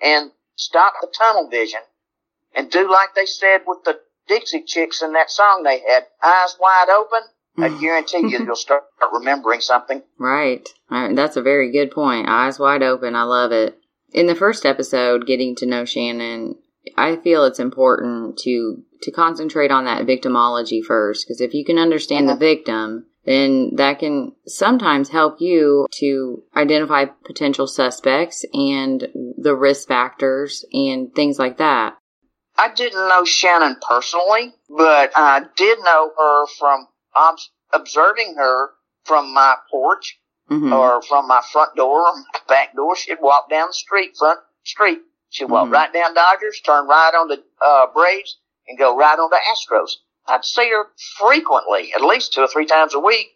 and 0.00 0.30
stop 0.56 0.94
the 1.00 1.08
tunnel 1.16 1.48
vision, 1.48 1.80
and 2.54 2.70
do 2.70 2.90
like 2.90 3.14
they 3.14 3.26
said 3.26 3.62
with 3.66 3.84
the 3.84 3.98
Dixie 4.28 4.62
Chicks 4.62 5.02
in 5.02 5.12
that 5.12 5.30
song 5.30 5.62
they 5.64 5.80
had, 5.80 6.06
eyes 6.22 6.56
wide 6.60 6.88
open, 6.88 7.20
I 7.58 7.68
guarantee 7.80 8.28
you 8.28 8.44
you'll 8.44 8.56
start 8.56 8.84
remembering 9.12 9.60
something. 9.60 10.02
Right. 10.18 10.66
That's 10.90 11.36
a 11.36 11.42
very 11.42 11.72
good 11.72 11.90
point. 11.90 12.28
Eyes 12.28 12.58
wide 12.58 12.82
open. 12.82 13.14
I 13.14 13.24
love 13.24 13.52
it. 13.52 13.78
In 14.12 14.26
the 14.26 14.34
first 14.34 14.64
episode, 14.64 15.26
getting 15.26 15.56
to 15.56 15.66
know 15.66 15.84
Shannon, 15.84 16.56
I 16.96 17.16
feel 17.16 17.44
it's 17.44 17.58
important 17.58 18.38
to 18.40 18.82
to 19.02 19.10
concentrate 19.10 19.70
on 19.70 19.84
that 19.84 20.06
victimology 20.06 20.82
first 20.82 21.26
because 21.26 21.40
if 21.40 21.52
you 21.52 21.64
can 21.64 21.78
understand 21.78 22.28
the 22.28 22.36
victim, 22.36 23.06
then 23.24 23.76
that 23.76 23.98
can 23.98 24.32
sometimes 24.46 25.08
help 25.08 25.40
you 25.40 25.86
to 25.98 26.42
identify 26.56 27.06
potential 27.06 27.66
suspects 27.66 28.44
and 28.52 29.08
the 29.38 29.54
risk 29.54 29.88
factors 29.88 30.64
and 30.72 31.14
things 31.14 31.38
like 31.38 31.58
that. 31.58 31.96
I 32.56 32.72
didn't 32.72 33.08
know 33.08 33.24
Shannon 33.24 33.76
personally, 33.86 34.54
but 34.68 35.12
I 35.16 35.42
did 35.56 35.78
know 35.80 36.12
her 36.16 36.46
from 36.58 36.86
observing 37.72 38.34
her 38.36 38.70
from 39.04 39.32
my 39.34 39.56
porch 39.70 40.18
hmm 40.48 40.72
or 40.72 41.00
from 41.02 41.26
my 41.26 41.40
front 41.52 41.74
door 41.74 42.00
or 42.06 42.14
my 42.16 42.40
back 42.48 42.74
door. 42.74 42.94
She'd 42.96 43.18
walk 43.20 43.48
down 43.48 43.68
the 43.68 43.74
street, 43.74 44.16
front 44.16 44.40
street. 44.62 45.00
She'd 45.30 45.46
walk 45.46 45.68
Mhm. 45.68 45.72
right 45.72 45.92
down 45.92 46.14
Dodgers, 46.14 46.60
turn 46.60 46.86
right 46.86 47.14
onto 47.14 47.42
uh, 47.60 47.86
Braves, 47.88 48.38
and 48.68 48.78
go 48.78 48.94
right 48.96 49.18
onto 49.18 49.36
Astros. 49.36 49.96
I'd 50.26 50.44
see 50.44 50.70
her 50.70 50.86
frequently, 51.18 51.92
at 51.94 52.02
least 52.02 52.32
two 52.32 52.40
or 52.42 52.48
three 52.48 52.66
times 52.66 52.94
a 52.94 53.00
week. 53.00 53.28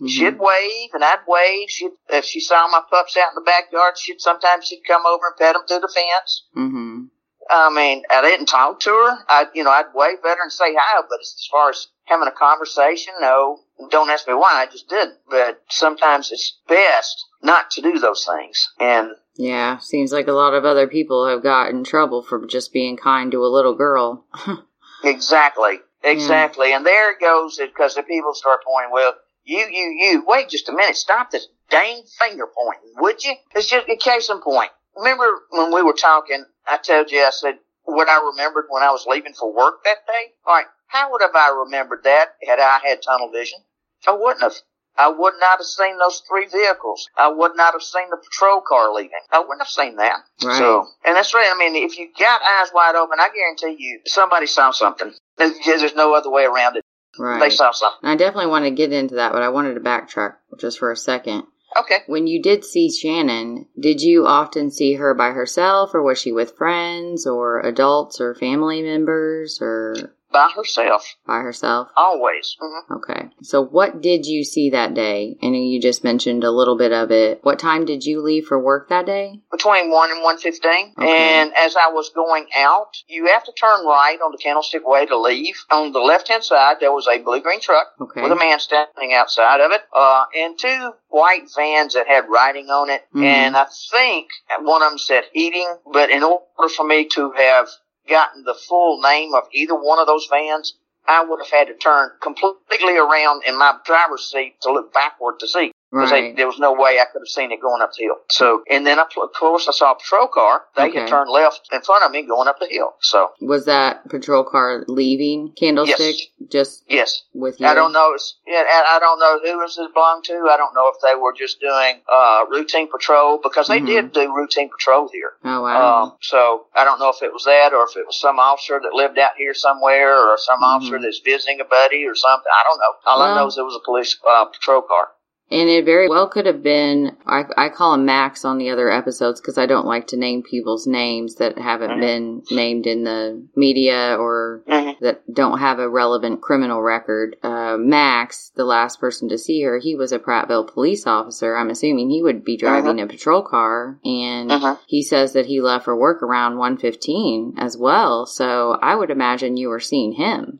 Mm-hmm. 0.00 0.08
She'd 0.08 0.38
wave 0.38 0.90
and 0.92 1.02
I'd 1.02 1.20
wave. 1.26 1.70
She'd, 1.70 1.92
if 2.10 2.24
she 2.24 2.40
saw 2.40 2.68
my 2.68 2.82
pups 2.90 3.16
out 3.16 3.30
in 3.30 3.34
the 3.36 3.40
backyard, 3.40 3.96
she'd 3.96 4.20
sometimes 4.20 4.66
she'd 4.66 4.82
come 4.86 5.06
over 5.06 5.28
and 5.28 5.36
pet 5.38 5.54
them 5.54 5.62
through 5.66 5.80
the 5.80 5.92
fence. 5.92 6.46
hmm 6.54 7.04
I 7.48 7.72
mean, 7.72 8.02
I 8.10 8.22
didn't 8.22 8.46
talk 8.46 8.80
to 8.80 8.90
her. 8.90 9.18
I, 9.28 9.46
you 9.54 9.62
know, 9.62 9.70
I'd 9.70 9.94
wave 9.94 10.18
at 10.18 10.36
her 10.36 10.42
and 10.42 10.50
say 10.52 10.74
hi, 10.76 11.02
but 11.08 11.20
as 11.20 11.48
far 11.48 11.70
as 11.70 11.86
having 12.04 12.26
a 12.26 12.32
conversation, 12.32 13.14
no. 13.20 13.60
Don't 13.90 14.10
ask 14.10 14.26
me 14.26 14.34
why. 14.34 14.62
I 14.62 14.66
just 14.66 14.88
didn't. 14.88 15.18
But 15.30 15.62
sometimes 15.70 16.32
it's 16.32 16.58
best 16.66 17.24
not 17.42 17.70
to 17.72 17.82
do 17.82 18.00
those 18.00 18.26
things. 18.28 18.68
And 18.80 19.10
Yeah, 19.36 19.78
seems 19.78 20.12
like 20.12 20.26
a 20.26 20.32
lot 20.32 20.54
of 20.54 20.64
other 20.64 20.88
people 20.88 21.28
have 21.28 21.42
got 21.42 21.70
in 21.70 21.84
trouble 21.84 22.22
for 22.22 22.44
just 22.46 22.72
being 22.72 22.96
kind 22.96 23.30
to 23.30 23.44
a 23.44 23.46
little 23.46 23.74
girl. 23.76 24.26
exactly, 25.04 25.78
Hmm. 26.06 26.16
exactly. 26.16 26.72
And 26.72 26.84
there 26.86 27.12
it 27.12 27.20
goes 27.20 27.58
because 27.58 27.94
the 27.94 28.02
people 28.02 28.34
start 28.34 28.60
pointing. 28.66 28.92
Well, 28.92 29.14
you, 29.44 29.58
you, 29.58 29.96
you. 29.98 30.24
Wait 30.26 30.48
just 30.48 30.68
a 30.68 30.72
minute. 30.72 30.96
Stop 30.96 31.30
this 31.30 31.48
dang 31.70 32.02
finger 32.20 32.46
pointing, 32.46 32.94
would 32.98 33.22
you? 33.24 33.34
It's 33.54 33.68
just 33.68 33.88
a 33.88 33.96
case 33.96 34.28
in 34.30 34.40
point. 34.40 34.70
Remember 34.96 35.40
when 35.50 35.72
we 35.72 35.82
were 35.82 35.92
talking? 35.92 36.44
I 36.66 36.78
told 36.78 37.10
you 37.10 37.20
I 37.20 37.30
said 37.30 37.58
what 37.84 38.08
I 38.08 38.24
remembered 38.30 38.66
when 38.68 38.82
I 38.82 38.90
was 38.90 39.06
leaving 39.06 39.34
for 39.34 39.52
work 39.54 39.84
that 39.84 39.98
day. 40.06 40.32
All 40.46 40.54
right, 40.54 40.66
how 40.88 41.10
would 41.12 41.22
have 41.22 41.34
I 41.34 41.50
remembered 41.64 42.00
that 42.04 42.30
had 42.46 42.58
I 42.58 42.80
had 42.84 43.02
tunnel 43.02 43.30
vision? 43.30 43.58
I 44.06 44.12
wouldn't 44.12 44.42
have. 44.42 44.54
I 44.98 45.08
would 45.10 45.34
not 45.38 45.58
have 45.58 45.66
seen 45.66 45.98
those 45.98 46.22
three 46.26 46.46
vehicles. 46.46 47.08
I 47.18 47.28
would 47.28 47.54
not 47.54 47.74
have 47.74 47.82
seen 47.82 48.08
the 48.10 48.16
patrol 48.16 48.62
car 48.62 48.92
leaving. 48.94 49.10
I 49.30 49.40
wouldn't 49.40 49.60
have 49.60 49.68
seen 49.68 49.96
that. 49.96 50.20
Right. 50.42 50.56
So, 50.56 50.86
and 51.04 51.14
that's 51.16 51.34
right. 51.34 51.52
I 51.54 51.58
mean, 51.58 51.76
if 51.84 51.98
you 51.98 52.08
got 52.18 52.40
eyes 52.40 52.70
wide 52.72 52.94
open, 52.94 53.18
I 53.20 53.28
guarantee 53.28 53.76
you 53.78 54.00
somebody 54.06 54.46
saw 54.46 54.70
something. 54.70 55.12
There's, 55.38 55.94
no 55.94 56.14
other 56.14 56.30
way 56.30 56.44
around 56.44 56.76
it. 56.76 56.84
right. 57.18 57.40
They 57.40 57.50
saw 57.50 57.70
something. 57.70 58.08
I 58.08 58.16
definitely 58.16 58.50
want 58.50 58.64
to 58.64 58.70
get 58.70 58.92
into 58.92 59.16
that, 59.16 59.32
but 59.32 59.42
I 59.42 59.48
wanted 59.48 59.74
to 59.74 59.80
backtrack 59.80 60.34
just 60.58 60.78
for 60.78 60.90
a 60.90 60.96
second. 60.96 61.44
Okay. 61.76 61.98
When 62.06 62.26
you 62.26 62.40
did 62.40 62.64
see 62.64 62.90
Shannon, 62.90 63.66
did 63.78 64.00
you 64.00 64.26
often 64.26 64.70
see 64.70 64.94
her 64.94 65.14
by 65.14 65.30
herself, 65.30 65.94
or 65.94 66.02
was 66.02 66.18
she 66.18 66.32
with 66.32 66.56
friends, 66.56 67.26
or 67.26 67.60
adults, 67.60 68.20
or 68.20 68.34
family 68.34 68.82
members, 68.82 69.58
or 69.60 70.15
By 70.32 70.50
herself. 70.54 71.14
by 71.26 71.38
herself? 71.40 71.88
Always. 71.96 72.56
hmm 72.60 72.92
Okay. 72.94 73.28
So, 73.42 73.62
what 73.62 74.00
did 74.00 74.26
you 74.26 74.44
see 74.44 74.70
that 74.70 74.92
day? 74.94 75.36
And 75.40 75.56
you 75.56 75.80
just 75.80 76.04
mentioned 76.04 76.44
a 76.44 76.50
little 76.50 76.76
bit 76.76 76.92
of 76.92 77.10
it. 77.10 77.40
What 77.42 77.58
time 77.58 77.84
did 77.84 78.04
you 78.04 78.20
leave 78.20 78.46
for 78.46 78.58
work 78.58 78.88
that 78.88 79.06
day? 79.06 79.40
Between 79.50 79.90
1 79.90 80.10
and 80.10 80.22
115. 80.22 80.94
Okay. 80.98 81.08
And 81.40 81.52
as 81.56 81.76
I 81.76 81.90
was 81.90 82.10
going 82.10 82.46
out, 82.56 82.88
you 83.08 83.26
have 83.26 83.44
to 83.44 83.52
turn 83.52 83.86
right 83.86 84.18
on 84.24 84.32
the 84.32 84.38
Candlestick 84.38 84.86
Way 84.86 85.06
to 85.06 85.18
leave. 85.18 85.56
On 85.70 85.92
the 85.92 86.00
left 86.00 86.28
hand 86.28 86.44
side, 86.44 86.76
there 86.80 86.92
was 86.92 87.06
a 87.08 87.18
blue 87.18 87.40
green 87.40 87.60
truck. 87.60 87.86
Okay. 88.00 88.22
with 88.22 88.32
a 88.32 88.36
man 88.36 88.58
standing 88.60 89.12
outside 89.14 89.60
of 89.60 89.72
it, 89.72 89.82
uh, 89.94 90.24
and 90.36 90.58
two 90.58 90.90
white 91.08 91.44
vans 91.54 91.94
that 91.94 92.06
had 92.06 92.24
writing 92.28 92.66
on 92.68 92.90
it. 92.90 93.04
Mhm. 93.14 93.24
And 93.24 93.56
I 93.56 93.66
think 93.90 94.28
one 94.60 94.82
of 94.82 94.90
them 94.90 94.98
said 94.98 95.24
heating, 95.32 95.68
but 95.92 96.10
in 96.10 96.22
order 96.22 96.68
for 96.74 96.84
me 96.84 97.04
to 97.06 97.30
have 97.32 97.68
gotten 98.06 98.44
the 98.44 98.54
full 98.54 99.00
name 99.00 99.34
of 99.34 99.44
either 99.52 99.74
one 99.74 99.98
of 99.98 100.06
those 100.06 100.26
vans, 100.30 100.74
I 101.06 101.24
would 101.24 101.40
have 101.40 101.50
had 101.50 101.68
to 101.68 101.74
turn 101.74 102.10
completely 102.20 102.96
around 102.96 103.44
in 103.46 103.58
my 103.58 103.78
driver's 103.84 104.30
seat 104.30 104.56
to 104.62 104.72
look 104.72 104.92
backward 104.92 105.40
to 105.40 105.48
see. 105.48 105.72
Because 105.96 106.12
Right. 106.12 106.36
there 106.36 106.46
was 106.46 106.58
no 106.58 106.72
way 106.72 107.00
I 107.00 107.06
could 107.06 107.20
have 107.20 107.28
seen 107.28 107.52
it 107.52 107.60
going 107.60 107.80
up 107.82 107.92
the 107.92 108.04
hill. 108.04 108.16
So, 108.30 108.62
and 108.68 108.86
then 108.86 108.98
I, 108.98 109.02
of 109.04 109.32
course 109.32 109.66
I 109.68 109.72
saw 109.72 109.92
a 109.92 109.94
patrol 109.94 110.28
car. 110.28 110.64
They 110.76 110.88
Okay. 110.88 111.00
had 111.00 111.08
turned 111.08 111.30
left 111.30 111.68
in 111.72 111.80
front 111.80 112.04
of 112.04 112.10
me 112.10 112.22
going 112.22 112.48
up 112.48 112.58
the 112.60 112.66
hill. 112.66 112.94
So, 113.00 113.30
Was 113.40 113.64
that 113.66 114.08
patrol 114.08 114.44
car 114.44 114.84
leaving 114.88 115.52
Candlestick? 115.58 116.16
Just 116.48 116.84
yes. 116.88 117.22
with 117.34 117.60
you? 117.60 117.66
I 117.66 117.74
don't 117.74 117.92
know. 117.92 118.16
Yeah, 118.46 118.62
I 118.68 118.98
don't 119.00 119.18
know 119.18 119.40
who 119.42 119.60
this 119.60 119.76
belonged 119.94 120.24
to. 120.24 120.48
I 120.50 120.56
don't 120.56 120.74
know 120.74 120.88
if 120.88 120.96
they 121.02 121.14
were 121.20 121.32
just 121.32 121.60
doing 121.60 122.00
uh, 122.12 122.44
routine 122.50 122.88
patrol 122.88 123.38
because 123.42 123.68
they 123.68 123.80
Mhm. 123.80 123.86
did 123.86 124.12
do 124.12 124.34
routine 124.34 124.68
patrol 124.70 125.08
here. 125.12 125.34
Oh 125.44 125.62
wow. 125.62 126.02
Um, 126.02 126.16
so 126.20 126.66
I 126.74 126.84
don't 126.84 126.98
know 126.98 127.08
if 127.08 127.22
it 127.22 127.32
was 127.32 127.44
that 127.44 127.72
or 127.72 127.84
if 127.84 127.96
it 127.96 128.06
was 128.06 128.16
some 128.20 128.38
officer 128.38 128.78
that 128.82 128.92
lived 128.94 129.18
out 129.18 129.32
here 129.36 129.54
somewhere 129.54 130.14
or 130.16 130.36
some 130.38 130.60
Mhm. 130.60 130.76
officer 130.76 130.98
that's 131.00 131.18
visiting 131.20 131.60
a 131.60 131.64
buddy 131.64 132.06
or 132.06 132.14
something. 132.14 132.50
I 132.52 132.62
don't 132.68 132.78
know. 132.78 132.92
All 133.06 133.22
I 133.22 133.26
Well- 133.26 133.34
know 133.36 133.46
is 133.46 133.58
it 133.58 133.62
was 133.64 133.74
a 133.76 133.80
police 133.84 134.16
uh, 134.26 134.44
patrol 134.46 134.82
car. 134.82 135.10
And 135.48 135.68
it 135.68 135.84
very 135.84 136.08
well 136.08 136.28
could 136.28 136.46
have 136.46 136.60
been. 136.60 137.16
I, 137.24 137.44
I 137.56 137.68
call 137.68 137.94
him 137.94 138.04
Max 138.04 138.44
on 138.44 138.58
the 138.58 138.70
other 138.70 138.90
episodes 138.90 139.40
because 139.40 139.58
I 139.58 139.66
don't 139.66 139.86
like 139.86 140.08
to 140.08 140.16
name 140.16 140.42
people's 140.42 140.88
names 140.88 141.36
that 141.36 141.56
haven't 141.56 141.90
Mhm. 141.92 142.00
been 142.00 142.42
named 142.50 142.86
in 142.86 143.04
the 143.04 143.46
media 143.54 144.16
or 144.18 144.64
Mm-hmm. 144.66 145.04
that 145.04 145.22
don't 145.32 145.58
have 145.58 145.78
a 145.78 145.88
relevant 145.88 146.40
criminal 146.40 146.82
record. 146.82 147.36
Uh, 147.44 147.76
Max, 147.78 148.50
the 148.56 148.64
last 148.64 148.98
person 148.98 149.28
to 149.28 149.38
see 149.38 149.62
her, 149.62 149.78
he 149.78 149.94
was 149.94 150.10
a 150.10 150.18
Prattville 150.18 150.66
police 150.66 151.06
officer. 151.06 151.56
I'm 151.56 151.70
assuming 151.70 152.10
he 152.10 152.22
would 152.24 152.44
be 152.44 152.56
driving 152.56 153.00
a 153.00 153.06
patrol 153.06 153.42
car, 153.42 153.98
and 154.04 154.50
he 154.88 155.02
says 155.04 155.32
that 155.34 155.46
he 155.46 155.60
left 155.60 155.84
for 155.84 155.96
work 155.96 156.24
around 156.24 156.56
1:15 156.56 157.54
as 157.56 157.76
well. 157.76 158.26
So 158.26 158.78
I 158.82 158.96
would 158.96 159.10
imagine 159.10 159.56
you 159.56 159.68
were 159.68 159.78
seeing 159.80 160.12
him. 160.12 160.58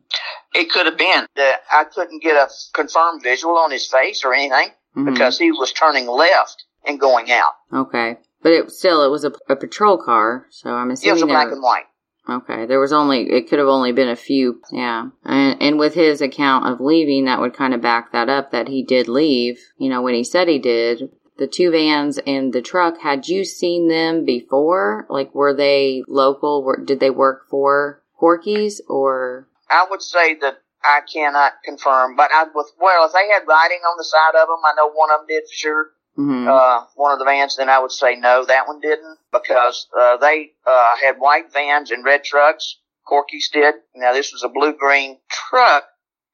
It 0.53 0.71
could 0.71 0.85
have 0.85 0.97
been 0.97 1.27
that 1.35 1.61
I 1.71 1.83
couldn't 1.83 2.23
get 2.23 2.35
a 2.35 2.49
confirmed 2.73 3.21
visual 3.21 3.57
on 3.57 3.69
his 3.69 3.85
face 3.85 4.23
or 4.23 4.33
anything 4.33 4.69
Mhm. 4.97 5.13
because 5.13 5.37
he 5.37 5.51
was 5.51 5.71
turning 5.71 6.07
left 6.07 6.65
and 6.85 6.99
going 6.99 7.31
out. 7.31 7.53
okay, 7.73 8.17
but 8.41 8.51
it 8.51 8.71
still 8.71 9.03
it 9.03 9.09
was 9.09 9.23
a, 9.23 9.31
a 9.49 9.55
patrol 9.55 9.97
car, 9.97 10.47
so 10.49 10.71
I'm 10.71 10.91
assuming 10.91 11.09
It 11.09 11.13
was 11.13 11.21
a 11.23 11.27
black 11.27 11.51
and 11.51 11.61
white. 11.61 11.85
Okay, 12.29 12.65
there 12.65 12.79
was 12.79 12.91
only 12.91 13.29
it 13.31 13.47
could 13.49 13.59
have 13.59 13.69
only 13.69 13.93
been 13.93 14.09
a 14.09 14.15
few, 14.15 14.61
yeah. 14.71 15.05
And 15.23 15.61
and 15.61 15.79
with 15.79 15.93
his 15.93 16.21
account 16.21 16.67
of 16.67 16.81
leaving, 16.81 17.25
that 17.25 17.39
would 17.39 17.53
kind 17.53 17.73
of 17.73 17.81
back 17.81 18.11
that 18.11 18.27
up 18.27 18.51
that 18.51 18.67
he 18.67 18.83
did 18.83 19.07
leave. 19.07 19.59
You 19.77 19.89
know, 19.89 20.01
when 20.01 20.13
he 20.13 20.25
said 20.25 20.49
he 20.49 20.59
did, 20.59 21.09
the 21.37 21.47
two 21.47 21.71
vans 21.71 22.17
and 22.27 22.51
the 22.51 22.61
truck. 22.61 22.99
Had 22.99 23.27
you 23.29 23.45
seen 23.45 23.87
them 23.87 24.25
before? 24.25 25.05
Like, 25.09 25.33
were 25.33 25.53
they 25.53 26.03
local? 26.07 26.63
Were, 26.63 26.83
did 26.83 26.99
they 26.99 27.09
work 27.11 27.43
for 27.49 28.01
Corky's 28.19 28.81
or? 28.89 29.47
I 29.69 29.85
would 29.89 30.01
say 30.01 30.35
that 30.41 30.61
I 30.87 31.01
cannot 31.01 31.53
confirm, 31.65 32.15
but 32.15 32.31
I 32.33 32.45
with 32.55 32.71
well, 32.79 33.05
if 33.05 33.11
they 33.11 33.27
had 33.27 33.43
writing 33.47 33.79
on 33.83 33.97
the 33.97 34.05
side 34.05 34.41
of 34.41 34.47
them, 34.47 34.63
I 34.63 34.73
know 34.77 34.89
one 34.89 35.11
of 35.11 35.19
them 35.19 35.27
did 35.27 35.43
for 35.43 35.53
sure. 35.53 35.85
Mm-hmm. 36.17 36.47
Uh, 36.47 36.85
one 36.95 37.11
of 37.11 37.19
the 37.19 37.25
vans, 37.25 37.57
then 37.57 37.69
I 37.69 37.79
would 37.79 37.91
say 37.91 38.15
no, 38.15 38.45
that 38.45 38.67
one 38.67 38.79
didn't 38.79 39.19
because 39.31 39.87
uh, 39.97 40.17
they 40.17 40.51
uh, 40.65 40.95
had 41.03 41.17
white 41.19 41.53
vans 41.53 41.91
and 41.91 42.03
red 42.03 42.23
trucks. 42.23 42.79
Corky's 43.07 43.49
did. 43.53 43.75
Now 43.95 44.13
this 44.13 44.31
was 44.31 44.43
a 44.43 44.49
blue 44.49 44.73
green 44.73 45.17
truck, 45.29 45.83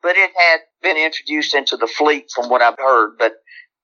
but 0.01 0.15
it 0.15 0.31
had 0.35 0.59
been 0.81 0.97
introduced 0.97 1.55
into 1.55 1.75
the 1.75 1.87
fleet 1.87 2.31
from 2.33 2.49
what 2.49 2.61
I've 2.61 2.77
heard, 2.77 3.17
but 3.17 3.33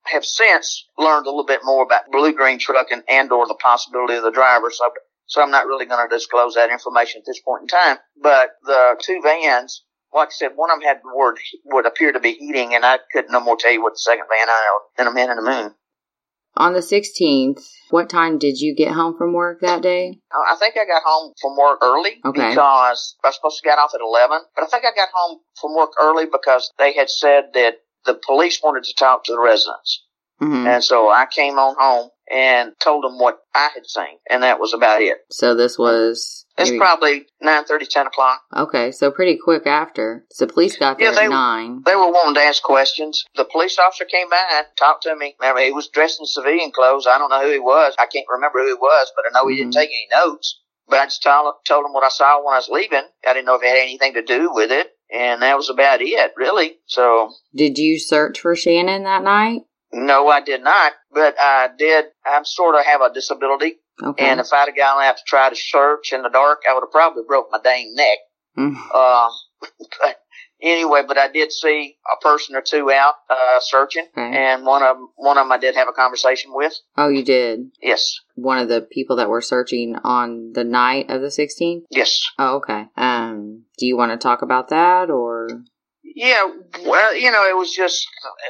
have 0.06 0.26
since 0.26 0.86
learned 0.98 1.26
a 1.26 1.30
little 1.30 1.46
bit 1.46 1.62
more 1.64 1.84
about 1.84 2.12
blue 2.12 2.34
green 2.34 2.60
trucking 2.60 3.04
and 3.10 3.32
or 3.32 3.48
the 3.48 3.56
possibility 3.56 4.16
of 4.16 4.24
the 4.24 4.32
driver. 4.32 4.72
So, 4.72 4.92
so 5.26 5.42
I'm 5.42 5.52
not 5.52 5.68
really 5.68 5.86
going 5.86 6.08
to 6.08 6.16
disclose 6.16 6.56
that 6.56 6.72
information 6.72 7.20
at 7.20 7.26
this 7.26 7.42
point 7.42 7.64
in 7.64 7.68
time. 7.68 7.98
But 8.22 8.52
the 8.64 8.96
two 9.02 9.22
vans, 9.22 9.84
like 10.14 10.30
I 10.30 10.32
said, 10.32 10.52
one 10.56 10.72
of 10.72 10.80
them 10.80 10.88
had 10.88 11.02
the 11.04 11.16
word 11.16 11.38
would 11.66 11.86
appear 11.86 12.12
to 12.12 12.20
be 12.20 12.34
heating, 12.34 12.74
and 12.76 12.86
I 12.86 13.00
couldn't 13.12 13.32
no 13.32 13.40
more 13.40 13.58
tell 13.58 13.72
you 13.72 13.82
what 13.82 13.94
the 13.94 14.00
second 14.00 14.26
man 14.30 14.50
I 14.50 14.62
know 14.68 14.80
than 14.98 15.08
a 15.08 15.14
man 15.14 15.30
in 15.30 15.44
the 15.44 15.50
moon. 15.50 15.76
On 16.58 16.74
the 16.74 16.80
16th, 16.80 17.62
what 17.90 18.10
time 18.10 18.38
did 18.38 18.60
you 18.60 18.76
get 18.76 18.92
home 18.92 19.16
from 19.18 19.34
work 19.34 19.62
that 19.62 19.82
day? 19.82 20.20
I 20.34 20.56
think 20.60 20.76
I 20.76 20.86
got 20.86 21.04
home 21.06 21.34
from 21.40 21.56
work 21.56 21.80
early 21.82 22.20
Okay. 22.26 22.50
because 22.50 23.16
I 23.24 23.28
was 23.28 23.36
supposed 23.36 23.62
to 23.62 23.64
get 23.64 23.78
off 23.78 23.92
at 23.94 24.02
11, 24.02 24.40
but 24.56 24.64
I 24.64 24.68
think 24.68 24.84
I 24.84 24.94
got 24.96 25.10
home 25.14 25.40
from 25.62 25.76
work 25.76 25.92
early 26.02 26.26
because 26.26 26.72
they 26.78 26.94
had 26.94 27.10
said 27.10 27.52
that 27.54 27.76
the 28.06 28.20
police 28.26 28.62
wanted 28.64 28.84
to 28.86 28.94
talk 28.96 29.24
to 29.26 29.32
the 29.32 29.40
residents. 29.40 30.04
hmm 30.40 30.66
And 30.68 30.84
so 30.84 31.10
I 31.10 31.28
came 31.28 31.58
on 31.60 31.76
home 31.80 32.10
and 32.32 32.74
told 32.82 33.04
them 33.04 33.18
what 33.20 33.40
I 33.56 33.70
had 33.74 33.86
seen, 33.86 34.20
and 34.30 34.44
that 34.44 34.60
was 34.60 34.74
about 34.74 35.02
it. 35.02 35.18
So 35.32 35.56
this 35.56 35.78
was. 35.78 36.46
It's 36.58 36.70
maybe- 36.72 36.80
probably 36.80 37.26
nine 37.42 37.64
thirty, 37.66 37.86
ten 37.86 38.08
o'clock. 38.08 38.42
Okay, 38.56 38.92
so 38.92 39.12
pretty 39.12 39.38
quick 39.42 39.66
after. 39.66 40.26
So 40.32 40.46
police 40.46 40.78
got 40.78 40.98
there 40.98 41.08
Yeah, 41.10 41.16
they- 41.16 41.26
at 41.26 41.30
9. 41.30 41.84
They 41.86 41.96
were 41.96 42.12
wanting 42.12 42.36
to 42.36 42.42
ask 42.42 42.62
questions. 42.62 43.24
The 43.36 43.46
police 43.46 43.80
officer 43.80 44.06
came 44.06 44.30
by 44.30 44.44
and 44.52 44.68
talked 44.78 45.04
to 45.04 45.16
me. 45.16 45.36
Remember, 45.40 45.62
he 45.62 45.72
was 45.72 45.88
dressed 45.88 46.20
in 46.20 46.26
civilian 46.26 46.72
clothes. 46.72 47.08
I 47.08 47.18
don't 47.18 47.30
know 47.30 47.42
who 47.42 47.52
he 47.52 47.60
was. 47.60 47.96
I 47.98 48.06
can't 48.08 48.26
remember 48.30 48.60
who 48.60 48.68
he 48.68 48.74
was, 48.74 49.12
but 49.16 49.26
I 49.26 49.30
know 49.34 49.48
he 49.48 49.56
didn't 49.56 49.72
Mhm. 49.74 49.80
take 49.80 49.90
any 49.90 50.08
notes. 50.14 50.60
But 50.88 51.00
I 51.00 51.06
just 51.06 51.22
told, 51.24 51.54
told 51.68 51.86
him 51.86 51.94
what 51.94 52.04
I 52.04 52.10
saw 52.10 52.44
when 52.44 52.54
I 52.54 52.58
was 52.58 52.68
leaving. 52.68 53.04
I 53.26 53.34
didn't 53.34 53.46
know 53.46 53.56
if 53.56 53.64
it 53.64 53.68
had 53.68 53.78
anything 53.78 54.16
to 54.16 54.24
do 54.24 54.52
with 54.52 54.72
it. 54.72 54.92
And 55.12 55.42
that 55.42 55.56
was 55.58 55.70
about 55.70 56.02
it, 56.02 56.34
really. 56.36 56.78
So, 56.86 57.32
Did 57.56 57.78
you 57.80 57.98
search 58.00 58.40
for 58.42 58.56
Shannon 58.56 59.04
that 59.04 59.24
night? 59.24 59.62
No, 59.92 60.28
I 60.28 60.42
did 60.42 60.64
not. 60.64 60.94
But 61.12 61.36
I 61.40 61.70
did. 61.78 62.06
I'm 62.26 62.46
sort 62.46 62.76
of 62.76 62.86
have 62.86 63.02
a 63.02 63.14
disability. 63.14 63.76
Okay. 64.02 64.26
And 64.30 64.40
if 64.40 64.54
I'd 64.54 64.68
have 64.68 64.76
gone 64.78 65.04
out 65.04 65.18
to 65.18 65.24
try 65.28 65.50
to 65.50 65.56
search 65.56 66.14
in 66.14 66.22
the 66.22 66.30
dark, 66.30 66.60
I 66.70 66.74
would 66.74 66.82
have 66.84 66.92
probably 66.92 67.24
broke 67.28 67.48
my 67.52 67.60
dang 67.64 67.94
neck. 67.96 68.18
Mm. 68.58 68.76
Uh, 68.94 69.30
but 70.02 70.18
anyway, 70.62 71.02
but 71.08 71.18
I 71.18 71.30
did 71.30 71.52
see 71.52 71.98
a 72.12 72.22
person 72.24 72.56
or 72.56 72.62
two 72.62 72.90
out 72.92 73.16
uh, 73.30 73.60
searching, 73.60 74.06
Okay. 74.18 74.38
and 74.38 74.66
one 74.66 74.84
of 74.84 74.96
one 75.16 75.38
of 75.38 75.44
them 75.46 75.52
I 75.52 75.58
did 75.58 75.76
have 75.76 75.88
a 75.90 75.94
conversation 75.94 76.52
with. 76.54 76.74
Oh, 76.98 77.10
you 77.10 77.24
did? 77.24 77.72
Yes, 77.82 78.16
One 78.36 78.58
of 78.58 78.70
the 78.70 78.82
people 78.82 79.18
that 79.18 79.30
were 79.30 79.42
searching 79.42 79.96
on 80.04 80.54
the 80.54 80.64
night 80.64 81.10
of 81.10 81.22
the 81.22 81.28
16th? 81.28 81.84
yes, 81.92 82.22
Oh, 82.38 82.56
okay. 82.58 82.86
Um, 82.96 83.64
do 83.78 83.86
you 83.86 83.98
want 83.98 84.12
to 84.14 84.18
talk 84.18 84.42
about 84.42 84.70
that 84.70 85.10
or? 85.10 85.48
Yeah. 86.04 86.48
Well, 86.86 87.16
you 87.16 87.32
know, 87.32 87.48
it 87.50 87.56
was 87.58 87.72
just 87.74 88.06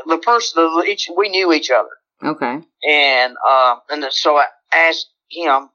the 0.05 0.17
person. 0.17 0.63
The, 0.63 0.83
each 0.87 1.09
we 1.15 1.29
knew 1.29 1.51
each 1.53 1.69
other, 1.71 1.89
Okay. 2.31 2.59
and 2.87 3.35
um, 3.49 3.79
and 3.89 4.05
so 4.11 4.37
I 4.37 4.45
asked 4.73 5.07
him 5.29 5.69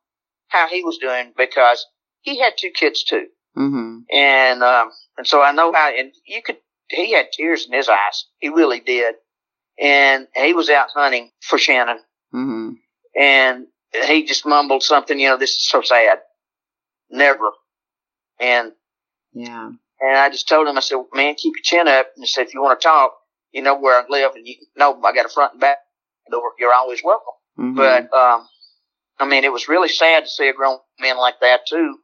how 0.49 0.69
he 0.69 0.83
was 0.83 0.99
doing 0.99 1.33
because 1.37 1.85
he 2.23 2.39
had 2.41 2.55
two 2.59 2.71
kids 2.71 3.05
too, 3.05 3.27
Mm-hmm. 3.57 3.99
and 4.13 4.63
um, 4.63 4.91
and 5.19 5.27
so 5.27 5.43
I 5.43 5.53
know 5.53 5.73
how. 5.73 5.91
And 5.97 6.13
you 6.27 6.43
could. 6.43 6.57
He 6.89 7.13
had 7.13 7.33
tears 7.33 7.67
in 7.67 7.73
his 7.73 7.89
eyes. 7.89 8.27
He 8.39 8.51
really 8.51 8.81
did. 8.81 9.15
And 9.81 10.29
he 10.37 10.53
was 10.53 10.69
out 10.71 10.89
hunting 10.95 11.31
for 11.41 11.59
Shannon. 11.59 11.99
Mm-hmm. 12.35 12.71
and 13.21 13.67
he 14.07 14.25
just 14.25 14.45
mumbled 14.45 14.83
something, 14.83 15.19
you 15.19 15.29
know, 15.29 15.37
this 15.39 15.51
is 15.53 15.69
so 15.69 15.83
sad. 15.83 16.19
Never. 17.11 17.51
And, 18.41 18.73
Yeah. 19.33 19.71
And 20.09 20.17
I 20.19 20.31
just 20.31 20.49
told 20.49 20.67
him, 20.69 20.77
I 20.77 20.81
said, 20.81 20.99
man, 21.15 21.35
keep 21.35 21.55
your 21.57 21.63
chin 21.63 21.89
up. 21.89 22.07
And 22.17 22.23
I 22.25 22.27
said, 22.27 22.47
if 22.47 22.55
you 22.55 22.63
want 22.63 22.81
to 22.81 22.85
talk, 22.87 23.13
you 23.53 23.63
know 23.63 23.79
where 23.79 24.01
I 24.01 24.05
live 24.09 24.33
and 24.35 24.47
you 24.47 24.57
know 24.77 25.01
I 25.05 25.13
got 25.15 25.27
a 25.27 25.29
front 25.29 25.53
and 25.53 25.61
back 25.61 25.79
door. 26.31 26.53
You're 26.59 26.75
always 26.75 27.01
welcome. 27.05 27.35
Mhm. 27.59 27.77
But, 27.77 28.13
um, 28.17 28.49
I 29.19 29.27
mean, 29.27 29.45
it 29.45 29.53
was 29.53 29.69
really 29.69 29.89
sad 29.89 30.25
to 30.25 30.29
see 30.31 30.49
a 30.49 30.53
grown 30.53 30.79
man 31.01 31.17
like 31.19 31.41
that 31.41 31.61
too. 31.69 31.99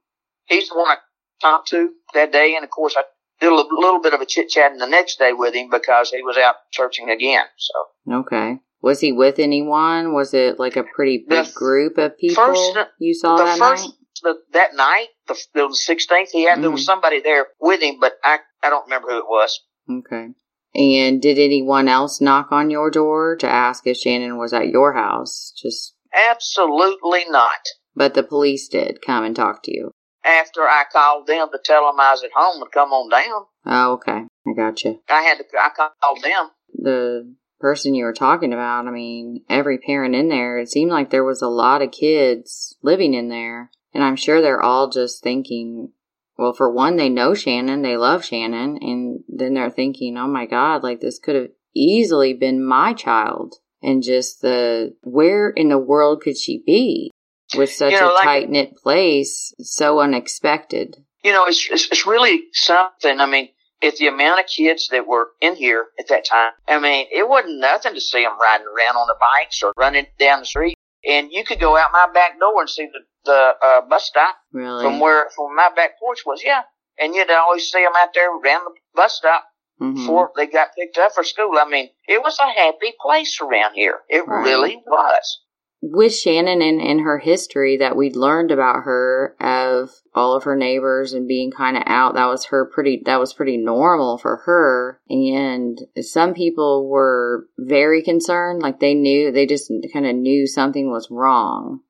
He's 0.47 0.69
the 0.69 0.77
one 0.77 0.89
I 0.89 0.97
talked 1.41 1.69
to 1.69 1.91
that 2.15 2.31
day. 2.33 2.55
And 2.55 2.65
of 2.65 2.71
course 2.71 2.95
I 2.97 3.03
did 3.41 3.51
a 3.51 3.55
little, 3.55 4.01
bit 4.01 4.15
of 4.15 4.21
a 4.21 4.27
chit 4.27 4.49
chatting 4.51 4.79
the 4.79 4.87
next 4.87 5.19
day 5.19 5.33
with 5.33 5.55
him 5.55 5.69
because 5.71 6.11
he 6.11 6.23
was 6.23 6.37
out 6.37 6.57
searching 6.73 7.09
again. 7.11 7.47
So. 7.57 8.15
Okay. 8.21 8.59
Was 8.83 9.01
he 9.01 9.13
with 9.13 9.39
anyone? 9.39 10.13
Was 10.15 10.33
it 10.35 10.59
like 10.59 10.77
a 10.77 10.85
pretty 10.85 11.25
The 11.29 11.43
big 11.45 11.55
group 11.55 11.99
of 11.99 12.17
people 12.19 12.45
first- 12.45 12.79
you 12.99 13.15
saw 13.15 13.37
the 13.37 13.45
that 13.45 13.59
first 13.59 13.85
night? 13.87 13.95
The, 14.23 14.37
that 14.53 14.75
night, 14.75 15.09
the, 15.29 15.37
the 15.55 15.69
sixteenth, 15.73 16.31
he 16.33 16.45
had 16.45 16.63
there 16.63 16.71
was 16.71 16.83
mm-hmm. 16.83 16.87
somebody 16.87 17.21
there 17.21 17.47
with 17.61 17.83
him, 17.83 17.97
but 18.01 18.15
I 18.25 18.39
I 18.63 18.71
don't 18.71 18.85
remember 18.85 19.09
who 19.09 19.19
it 19.19 19.25
was. 19.29 19.61
Okay. 19.91 20.29
And 20.75 21.21
did 21.21 21.39
anyone 21.39 21.89
else 21.89 22.21
knock 22.21 22.53
on 22.53 22.71
your 22.71 22.91
door 22.91 23.37
to 23.37 23.49
ask 23.49 23.87
if 23.87 23.97
Shannon 23.97 24.39
was 24.39 24.53
at 24.53 24.69
your 24.69 24.93
house? 24.93 25.53
Just, 25.61 25.95
Absolutely 26.15 27.25
not. 27.29 27.59
but 27.97 28.15
the 28.15 28.23
police 28.23 28.69
did 28.69 28.99
come 29.05 29.25
and 29.25 29.35
talk 29.35 29.63
to 29.65 29.75
you. 29.75 29.91
After 30.25 30.61
I 30.63 30.85
called 30.93 31.27
them 31.27 31.49
to 31.51 31.59
tell 31.65 31.87
them 31.87 31.99
I 31.99 32.13
was 32.13 32.23
at 32.23 32.31
home 32.35 32.63
and 32.63 32.71
come 32.71 32.91
on 32.93 33.11
down, 33.11 33.47
Oh, 33.67 33.93
okay. 33.95 34.21
I 34.47 34.53
gotcha. 34.57 34.95
I 35.09 35.23
had 35.23 35.39
to 35.39 35.45
I 35.59 35.71
called 35.71 36.23
them. 36.23 36.51
The 36.75 37.35
person 37.59 37.95
you 37.95 38.05
were 38.05 38.13
talking 38.13 38.53
about, 38.53 38.87
I 38.87 38.91
mean, 38.91 39.45
every 39.49 39.79
parent 39.79 40.15
in 40.15 40.29
there, 40.29 40.59
it 40.59 40.71
seemed 40.71 40.91
like 40.91 41.11
there 41.11 41.25
was 41.25 41.43
a 41.43 41.49
lot 41.49 41.83
of 41.83 41.91
kids 41.91 42.77
living 42.83 43.15
in 43.15 43.29
there. 43.29 43.71
And 43.93 44.05
I'm 44.05 44.17
sure 44.17 44.41
they're 44.41 44.63
all 44.63 44.89
just 44.89 45.23
thinking, 45.23 45.93
well, 46.39 46.53
for 46.53 46.73
one, 46.73 46.97
they 46.97 47.09
know 47.09 47.35
Shannon, 47.35 47.83
they 47.83 47.97
love 47.97 48.25
Shannon, 48.25 48.79
and 48.81 49.21
then 49.29 49.55
they're 49.55 49.71
thinking, 49.71 50.17
oh 50.17 50.29
my 50.29 50.47
God, 50.47 50.83
like 50.83 51.01
this 51.01 51.19
could 51.19 51.35
have 51.37 51.49
easily 51.75 52.35
been 52.35 52.65
my 52.65 52.95
child. 52.95 53.57
And 53.83 54.03
just 54.03 54.43
the, 54.43 54.95
where 55.03 55.51
in 55.51 55.69
the 55.69 55.79
world 55.79 56.23
could 56.23 56.37
she 56.37 56.63
be 56.67 57.11
with 57.57 57.73
such 57.73 57.93
You 57.93 58.01
know, 58.01 58.13
a 58.13 58.15
like- 58.15 58.25
tight 58.25 58.51
knit 58.51 58.77
place, 58.77 59.55
so 59.61 60.01
unexpected? 60.01 60.97
You 61.23 61.33
know, 61.33 61.45
it's, 61.47 61.69
it's 61.71 61.87
it's 61.91 62.07
really 62.07 62.45
something. 62.53 63.21
I 63.21 63.27
mean, 63.27 63.51
if 63.83 63.99
the 63.99 64.07
amount 64.07 64.41
of 64.41 64.47
kids 64.47 64.89
that 64.91 65.07
were 65.07 65.29
in 65.41 65.55
here 65.55 65.87
at 65.99 66.09
that 66.09 66.25
time, 66.25 66.53
I 66.67 66.79
mean, 66.81 67.09
it 67.13 67.29
wasn't 67.29 67.61
nothing 67.61 67.95
to 67.95 68.01
see 68.01 68.23
them 68.23 68.39
riding 68.41 68.67
around 68.67 68.97
on 68.97 69.07
their 69.07 69.17
bikes 69.21 69.63
or 69.63 69.75
running 69.77 70.07
down 70.19 70.41
the 70.41 70.47
street. 70.47 70.77
And 71.07 71.31
you 71.31 71.45
could 71.45 71.61
go 71.61 71.77
out 71.77 71.93
my 71.93 72.07
back 72.13 72.39
door 72.39 72.61
and 72.61 72.71
see 72.71 72.87
the 72.87 73.01
the 73.25 73.53
uh, 73.63 73.81
bus 73.89 74.05
stop 74.07 74.37
Really? 74.53 74.85
from 74.85 75.01
where 75.01 75.29
from 75.35 75.55
my 75.57 75.69
back 75.75 75.99
porch 75.99 76.21
was. 76.27 76.43
Yeah, 76.45 76.63
and 76.99 77.15
you'd 77.15 77.31
always 77.31 77.71
see 77.71 77.83
them 77.83 77.93
out 78.01 78.11
there 78.15 78.31
around 78.31 78.65
the 78.65 78.73
bus 78.95 79.17
stop 79.17 79.45
Mhm. 79.81 79.95
before 79.95 80.31
they 80.37 80.47
got 80.47 80.69
picked 80.77 80.99
up 80.99 81.13
for 81.13 81.25
school. 81.25 81.57
I 81.59 81.65
mean, 81.69 81.89
it 82.07 82.23
was 82.23 82.39
a 82.39 82.51
happy 82.51 82.93
place 83.01 83.41
around 83.41 83.75
here. 83.75 84.01
It 84.09 84.27
Right. 84.27 84.45
really 84.45 84.83
was. 84.87 85.41
with 85.83 86.15
Shannon 86.15 86.61
and, 86.61 86.79
and 86.79 87.01
her 87.01 87.17
history 87.17 87.79
that 87.79 87.97
we'd 87.97 88.15
learned 88.15 88.51
about 88.51 88.83
her 88.85 89.35
of 89.41 89.91
all 90.15 90.35
of 90.35 90.45
her 90.45 90.55
neighbors 90.55 91.15
and 91.15 91.27
being 91.27 91.51
kind 91.51 91.75
of 91.75 91.83
out, 91.87 92.13
that 92.17 92.27
was 92.27 92.45
her 92.45 92.67
pretty, 92.67 93.01
that 93.07 93.19
was 93.19 93.33
pretty 93.33 93.57
normal 93.57 94.19
for 94.19 94.37
her. 94.45 95.01
And 95.09 95.79
some 96.03 96.35
people 96.35 96.87
were 96.87 97.47
very 97.59 98.03
concerned, 98.03 98.61
like 98.61 98.79
they 98.81 98.93
knew, 98.93 99.33
they 99.33 99.47
just 99.47 99.73
kind 99.91 100.07
of 100.07 100.15
knew 100.17 100.47
something 100.47 100.91
was 100.91 101.09
wrong. 101.11 101.81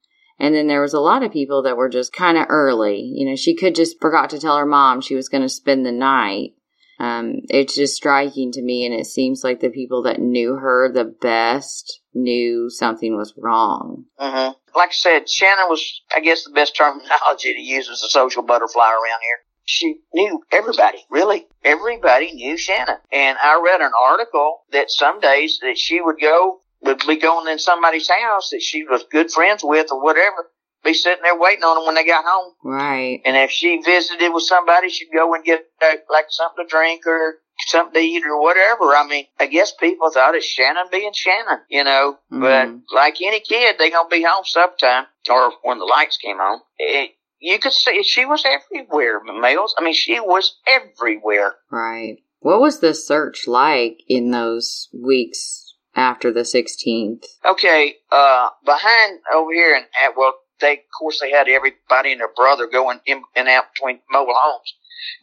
And 0.41 0.55
then 0.55 0.67
there 0.67 0.81
was 0.81 0.95
a 0.95 1.01
lot 1.01 1.23
of 1.23 1.33
people 1.33 1.63
that 1.65 1.77
were 1.77 1.91
just 1.91 2.15
kind 2.15 2.39
of 2.39 2.47
early. 2.49 3.03
You 3.15 3.29
know, 3.29 3.37
she 3.37 3.55
could 3.55 3.75
just 3.75 4.01
forgot 4.01 4.31
to 4.31 4.41
tell 4.41 4.57
her 4.57 4.67
mom 4.67 5.03
she 5.03 5.15
was 5.15 5.29
going 5.29 5.43
to 5.43 5.49
spend 5.51 5.85
the 5.85 5.93
night. 5.93 6.55
Um, 6.99 7.37
it's 7.49 7.75
just 7.75 7.95
striking 7.95 8.53
to 8.53 8.63
me, 8.63 8.85
and 8.85 8.95
it 8.95 9.07
seems 9.07 9.43
like 9.43 9.61
the 9.61 9.71
people 9.71 10.03
that 10.03 10.19
knew 10.19 10.57
her 10.57 10.91
the 10.93 11.05
best 11.05 12.01
knew 12.15 12.69
something 12.69 13.17
was 13.17 13.33
wrong. 13.39 14.05
hmm 14.19 14.51
Like 14.75 14.91
I 14.91 14.93
said, 14.93 15.29
Shannon 15.29 15.69
was, 15.69 16.03
I 16.15 16.21
guess, 16.21 16.45
the 16.45 16.51
best 16.51 16.77
terminology 16.77 17.55
to 17.55 17.61
use 17.61 17.89
was 17.89 18.03
a 18.03 18.09
social 18.09 18.43
butterfly 18.43 18.91
around 18.91 19.21
here. 19.23 19.39
She 19.65 20.01
knew 20.13 20.43
everybody, 20.51 20.99
really. 21.11 21.47
Everybody 21.65 22.33
knew 22.33 22.57
Shannon. 22.57 22.97
And 23.13 23.39
I 23.43 23.63
read 23.65 23.81
an 23.81 23.93
article 23.99 24.63
that 24.73 24.91
some 24.91 25.21
days 25.21 25.59
that 25.63 25.79
she 25.79 26.01
would 26.01 26.17
go, 26.21 26.61
would 26.83 27.03
be 27.07 27.17
going 27.19 27.49
in 27.49 27.59
somebody's 27.59 28.09
house 28.09 28.51
that 28.51 28.63
she 28.63 28.85
was 28.85 29.05
good 29.11 29.31
friends 29.31 29.63
with 29.65 29.93
or 29.93 30.03
whatever, 30.03 30.51
be 30.83 30.95
sitting 30.95 31.23
there 31.23 31.39
waiting 31.39 31.65
on 31.65 31.77
them 31.77 31.87
when 31.87 31.95
they 31.95 32.05
got 32.05 32.25
home. 32.27 32.55
Right. 32.65 33.21
And 33.25 33.37
if 33.37 33.51
she 33.51 33.81
visited 33.85 34.33
with 34.33 34.45
somebody, 34.45 34.89
she'd 34.89 35.11
go 35.13 35.35
and 35.35 35.45
get 35.45 35.67
uh, 35.83 35.97
like 36.11 36.27
something 36.31 36.65
to 36.65 36.71
drink 36.71 37.07
or 37.07 37.35
something 37.67 37.95
to 37.95 38.01
eat 38.01 38.25
or 38.25 38.41
whatever. 38.41 38.95
I 38.97 39.07
mean, 39.07 39.27
I 39.39 39.47
guess 39.47 39.73
people 39.75 40.11
thought 40.11 40.35
it's 40.35 40.47
Shannon 40.47 40.87
being 40.91 41.13
Shannon, 41.13 41.61
you 41.69 41.85
know. 41.85 42.19
But 42.31 42.69
Mhm. 42.69 42.83
like 42.95 43.21
any 43.21 43.41
kid, 43.41 43.77
they 43.79 43.91
gonna 43.91 44.09
be 44.09 44.23
home 44.23 44.45
sometime 44.45 45.07
or 45.29 45.53
when 45.63 45.79
the 45.79 45.85
lights 45.85 46.17
came 46.17 46.41
on. 46.41 46.63
It, 46.79 47.11
you 47.39 47.59
could 47.59 47.73
see 47.73 48.03
she 48.03 48.25
was 48.25 48.45
everywhere, 48.47 49.21
males. 49.23 49.75
I 49.79 49.83
mean, 49.85 49.95
she 49.95 50.19
was 50.21 50.59
everywhere. 50.67 51.57
Right. 51.71 52.19
What 52.39 52.61
was 52.61 52.81
the 52.81 52.95
search 52.95 53.47
like 53.47 53.99
in 54.09 54.31
those 54.31 54.89
weeks 54.95 55.70
after 56.01 56.33
the 56.33 56.41
16th? 56.41 57.25
Okay, 57.45 57.97
uh, 58.11 58.49
behind 58.65 59.21
over 59.35 59.53
here, 59.53 59.75
and 59.75 59.87
well, 60.17 60.35
they, 60.61 60.73
of 60.73 60.79
course, 60.99 61.21
they 61.21 61.31
had 61.31 61.49
everybody 61.49 62.13
and 62.13 62.21
their 62.21 62.33
brother 62.35 62.67
going 62.67 63.01
in 63.07 63.23
and 63.37 63.49
out 63.49 63.65
between 63.75 64.01
mobile 64.11 64.35
homes. 64.37 64.75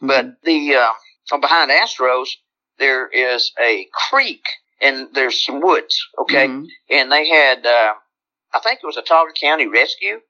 Mm-hmm. 0.02 0.06
But 0.06 0.42
the, 0.44 0.76
uh, 0.76 0.92
from 1.28 1.40
behind 1.40 1.70
Astros, 1.70 2.28
there 2.78 3.08
is 3.08 3.52
a 3.60 3.88
creek 4.10 4.42
and 4.80 5.08
there's 5.14 5.44
some 5.44 5.60
woods, 5.60 6.00
okay? 6.22 6.46
Mm-hmm. 6.46 6.64
And 6.90 7.10
they 7.10 7.28
had, 7.28 7.66
uh, 7.66 7.94
I 8.54 8.60
think 8.60 8.80
it 8.82 8.86
was 8.86 8.96
a 8.96 9.02
Talbot 9.02 9.34
County 9.40 9.66
Rescue 9.66 10.20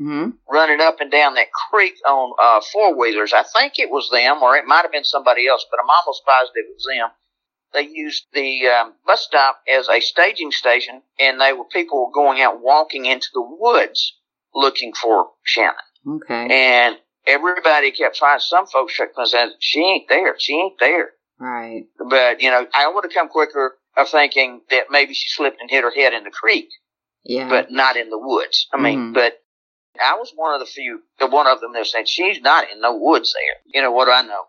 mm-hmm. 0.00 0.30
running 0.50 0.80
up 0.80 1.00
and 1.00 1.10
down 1.10 1.34
that 1.34 1.52
creek 1.70 1.94
on 2.06 2.32
uh, 2.42 2.60
four 2.72 2.98
wheelers. 2.98 3.32
I 3.34 3.44
think 3.54 3.78
it 3.78 3.90
was 3.90 4.08
them, 4.10 4.42
or 4.42 4.56
it 4.56 4.64
might 4.66 4.82
have 4.82 4.92
been 4.92 5.04
somebody 5.04 5.46
else, 5.46 5.64
but 5.70 5.78
I'm 5.82 5.90
almost 5.90 6.22
positive 6.24 6.64
it 6.68 6.74
was 6.74 6.88
them. 6.88 7.10
They 7.72 7.82
used 7.82 8.26
the 8.32 8.66
um, 8.66 8.94
bus 9.06 9.22
stop 9.22 9.60
as 9.72 9.88
a 9.88 10.00
staging 10.00 10.50
station, 10.50 11.02
and 11.18 11.40
they 11.40 11.52
were 11.52 11.64
people 11.64 12.06
were 12.06 12.12
going 12.12 12.40
out 12.42 12.60
walking 12.60 13.06
into 13.06 13.28
the 13.32 13.42
woods 13.42 14.16
looking 14.54 14.92
for 14.92 15.28
Shannon. 15.44 15.74
Okay. 16.06 16.48
And 16.50 16.96
everybody 17.26 17.92
kept 17.92 18.16
trying. 18.16 18.40
Some 18.40 18.66
folks 18.66 18.96
kept 18.96 19.14
saying, 19.24 19.52
"She 19.60 19.80
ain't 19.80 20.08
there. 20.08 20.34
She 20.38 20.54
ain't 20.54 20.78
there." 20.80 21.10
Right. 21.38 21.84
But 21.98 22.40
you 22.40 22.50
know, 22.50 22.66
I 22.74 22.90
would 22.92 23.04
have 23.04 23.12
come 23.12 23.28
quicker 23.28 23.78
of 23.96 24.08
thinking 24.08 24.62
that 24.70 24.84
maybe 24.90 25.14
she 25.14 25.28
slipped 25.28 25.60
and 25.60 25.70
hit 25.70 25.84
her 25.84 25.92
head 25.94 26.12
in 26.12 26.24
the 26.24 26.30
creek. 26.30 26.68
Yeah. 27.24 27.48
But 27.48 27.70
not 27.70 27.96
in 27.96 28.10
the 28.10 28.18
woods. 28.18 28.66
I 28.72 28.80
mean, 28.80 28.98
mm-hmm. 28.98 29.12
but 29.12 29.34
I 30.02 30.16
was 30.16 30.32
one 30.34 30.54
of 30.54 30.60
the 30.60 30.66
few, 30.66 31.02
one 31.18 31.46
of 31.46 31.60
them 31.60 31.72
that 31.74 31.86
said 31.86 32.08
she's 32.08 32.40
not 32.40 32.70
in 32.72 32.80
no 32.80 32.96
woods 32.96 33.34
there. 33.34 33.56
You 33.74 33.82
know 33.82 33.92
what 33.92 34.06
do 34.06 34.12
I 34.12 34.22
know? 34.22 34.44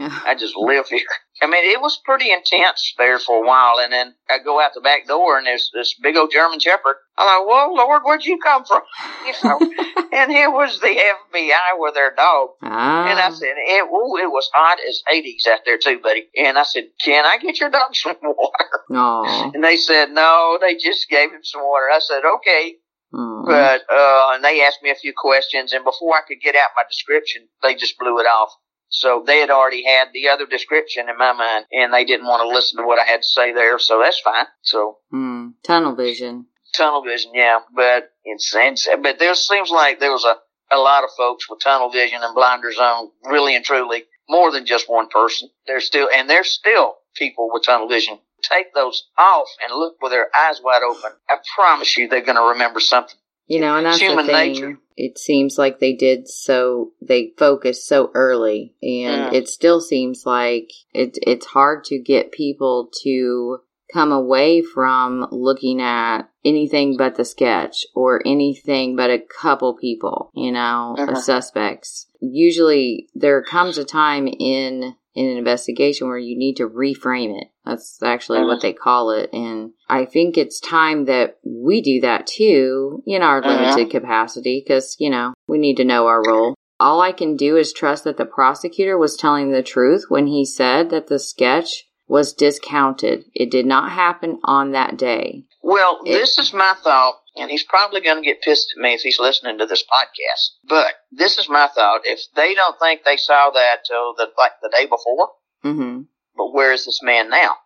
I 0.26 0.34
just 0.34 0.56
live 0.56 0.88
here. 0.88 1.00
I 1.42 1.46
mean, 1.46 1.70
it 1.70 1.80
was 1.80 2.00
pretty 2.02 2.30
intense 2.30 2.94
there 2.96 3.18
for 3.18 3.44
a 3.44 3.46
while, 3.46 3.78
and 3.78 3.92
then 3.92 4.14
I 4.30 4.38
go 4.38 4.60
out 4.60 4.72
the 4.74 4.80
back 4.80 5.06
door, 5.06 5.36
and 5.36 5.46
there's 5.46 5.70
this 5.72 5.94
big 6.02 6.16
old 6.16 6.30
German 6.32 6.60
Shepherd. 6.60 6.96
I'm 7.18 7.26
like, 7.26 7.46
"Well, 7.46 7.74
Lord, 7.74 8.02
where'd 8.04 8.24
you 8.24 8.38
come 8.38 8.64
from?" 8.64 8.80
You 9.26 9.32
know, 9.44 9.58
and 10.12 10.30
here 10.30 10.50
was 10.50 10.80
the 10.80 10.86
FBI 10.86 11.78
with 11.78 11.94
their 11.94 12.14
dog, 12.14 12.50
ah. 12.62 13.06
and 13.08 13.18
I 13.18 13.30
said, 13.30 13.54
"It, 13.56 13.84
ooh, 13.84 14.16
it 14.16 14.30
was 14.30 14.48
hot 14.54 14.78
as 14.88 15.02
Hades 15.06 15.46
out 15.50 15.60
there 15.66 15.78
too, 15.78 15.98
buddy." 16.02 16.28
And 16.36 16.58
I 16.58 16.62
said, 16.62 16.84
"Can 17.02 17.26
I 17.26 17.38
get 17.38 17.60
your 17.60 17.70
dog 17.70 17.94
some 17.94 18.16
water?" 18.22 18.80
No. 18.88 19.24
And 19.52 19.62
they 19.62 19.76
said, 19.76 20.10
"No, 20.10 20.58
they 20.60 20.76
just 20.76 21.08
gave 21.10 21.32
him 21.32 21.42
some 21.42 21.62
water." 21.62 21.90
I 21.92 21.98
said, 21.98 22.22
"Okay." 22.24 22.76
Mm-hmm. 23.12 23.46
But 23.46 23.82
uh, 23.92 24.34
and 24.34 24.44
they 24.44 24.62
asked 24.62 24.82
me 24.82 24.90
a 24.90 24.94
few 24.94 25.12
questions, 25.16 25.72
and 25.72 25.84
before 25.84 26.14
I 26.14 26.26
could 26.26 26.40
get 26.40 26.54
out 26.54 26.76
my 26.76 26.82
description, 26.88 27.48
they 27.62 27.74
just 27.74 27.98
blew 27.98 28.18
it 28.18 28.26
off. 28.26 28.50
So 28.88 29.24
they 29.26 29.38
had 29.38 29.50
already 29.50 29.84
had 29.84 30.08
the 30.12 30.28
other 30.28 30.46
description 30.46 31.08
in 31.08 31.18
my 31.18 31.32
mind, 31.32 31.66
and 31.72 31.92
they 31.92 32.04
didn't 32.04 32.26
want 32.26 32.42
to 32.42 32.54
listen 32.54 32.78
to 32.78 32.86
what 32.86 33.00
I 33.00 33.04
had 33.04 33.22
to 33.22 33.26
say 33.26 33.52
there. 33.52 33.78
So 33.78 34.00
that's 34.02 34.20
fine. 34.20 34.46
So 34.62 34.98
mm, 35.12 35.52
tunnel 35.64 35.94
vision, 35.94 36.46
tunnel 36.74 37.02
vision, 37.02 37.32
yeah. 37.34 37.58
But 37.74 38.10
it's, 38.24 38.52
it's 38.54 38.88
but 39.02 39.18
there 39.18 39.34
seems 39.34 39.70
like 39.70 40.00
there 40.00 40.12
was 40.12 40.24
a 40.24 40.36
a 40.70 40.78
lot 40.78 41.04
of 41.04 41.10
folks 41.16 41.48
with 41.48 41.60
tunnel 41.60 41.90
vision 41.90 42.20
and 42.22 42.34
blinders 42.34 42.78
on, 42.78 43.10
really 43.24 43.54
and 43.54 43.64
truly, 43.64 44.04
more 44.28 44.50
than 44.50 44.66
just 44.66 44.88
one 44.88 45.08
person. 45.08 45.48
There's 45.66 45.86
still 45.86 46.08
and 46.14 46.28
there's 46.28 46.48
still 46.48 46.94
people 47.14 47.48
with 47.52 47.64
tunnel 47.64 47.88
vision. 47.88 48.18
Take 48.42 48.74
those 48.74 49.08
off 49.18 49.48
and 49.64 49.76
look 49.76 49.96
with 50.00 50.12
their 50.12 50.28
eyes 50.36 50.60
wide 50.62 50.82
open. 50.82 51.10
I 51.28 51.36
promise 51.54 51.96
you, 51.96 52.08
they're 52.08 52.20
going 52.20 52.36
to 52.36 52.50
remember 52.52 52.80
something. 52.80 53.18
You 53.46 53.60
know, 53.60 53.76
and 53.76 53.86
that's 53.86 54.00
human 54.00 54.26
the 54.26 54.32
thing. 54.32 54.52
nature. 54.52 54.78
It 54.96 55.18
seems 55.18 55.58
like 55.58 55.78
they 55.78 55.92
did 55.92 56.26
so. 56.26 56.92
They 57.00 57.32
focused 57.38 57.86
so 57.86 58.10
early, 58.14 58.74
and 58.82 59.34
it 59.34 59.48
still 59.48 59.80
seems 59.80 60.24
like 60.24 60.70
it, 60.92 61.18
it's 61.22 61.46
hard 61.46 61.84
to 61.84 61.98
get 61.98 62.32
people 62.32 62.90
to 63.02 63.58
come 63.92 64.10
away 64.10 64.62
from 64.62 65.26
looking 65.30 65.80
at 65.80 66.22
anything 66.44 66.96
but 66.96 67.16
the 67.16 67.24
sketch 67.24 67.86
or 67.94 68.20
anything 68.26 68.96
but 68.96 69.10
a 69.10 69.22
couple 69.40 69.76
people, 69.76 70.30
you 70.34 70.50
know, 70.52 70.96
uh-huh. 70.98 71.14
suspects. 71.14 72.06
Usually, 72.20 73.08
there 73.14 73.42
comes 73.42 73.78
a 73.78 73.84
time 73.84 74.26
in 74.26 74.96
in 75.16 75.30
an 75.30 75.38
investigation 75.38 76.06
where 76.06 76.18
you 76.18 76.36
need 76.36 76.56
to 76.58 76.68
reframe 76.68 77.40
it. 77.40 77.48
That's 77.64 78.00
actually 78.02 78.44
what 78.44 78.60
they 78.60 78.74
call 78.74 79.10
it. 79.10 79.30
And 79.32 79.72
I 79.88 80.04
think 80.04 80.36
it's 80.36 80.60
time 80.60 81.06
that 81.06 81.38
we 81.42 81.80
do 81.80 82.02
that 82.02 82.26
too 82.26 83.02
in 83.06 83.22
our 83.22 83.38
uh-huh. 83.38 83.62
limited 83.62 83.90
capacity 83.90 84.62
because, 84.64 84.94
you 85.00 85.08
know, 85.10 85.32
we 85.48 85.56
need 85.58 85.78
to 85.78 85.84
know 85.84 86.06
our 86.06 86.22
role. 86.24 86.54
All 86.78 87.00
I 87.00 87.12
can 87.12 87.34
do 87.34 87.56
is 87.56 87.72
trust 87.72 88.04
that 88.04 88.18
the 88.18 88.26
prosecutor 88.26 88.98
was 88.98 89.16
telling 89.16 89.50
the 89.50 89.62
truth 89.62 90.04
when 90.10 90.26
he 90.26 90.44
said 90.44 90.90
that 90.90 91.06
the 91.06 91.18
sketch 91.18 91.84
was 92.06 92.34
discounted. 92.34 93.24
It 93.34 93.50
did 93.50 93.64
not 93.64 93.92
happen 93.92 94.38
on 94.44 94.72
that 94.72 94.98
day. 94.98 95.44
Well, 95.62 96.00
it, 96.04 96.12
this 96.12 96.38
is 96.38 96.52
my 96.52 96.74
thought 96.84 97.14
and 97.36 97.50
he's 97.50 97.62
probably 97.62 98.00
going 98.00 98.22
to 98.22 98.26
get 98.26 98.42
pissed 98.42 98.72
at 98.76 98.80
me 98.80 98.94
if 98.94 99.02
he's 99.02 99.20
listening 99.20 99.58
to 99.58 99.66
this 99.66 99.82
podcast. 99.82 100.56
But 100.68 100.94
this 101.12 101.38
is 101.38 101.48
my 101.48 101.68
thought: 101.68 102.02
if 102.04 102.20
they 102.34 102.54
don't 102.54 102.78
think 102.78 103.02
they 103.04 103.16
saw 103.16 103.50
that 103.50 103.84
till 103.86 104.14
the 104.14 104.28
like 104.38 104.52
the 104.62 104.70
day 104.70 104.86
before, 104.86 105.30
mm-hmm. 105.64 106.02
but 106.36 106.52
where 106.52 106.72
is 106.72 106.84
this 106.84 107.00
man 107.02 107.30
now? 107.30 107.56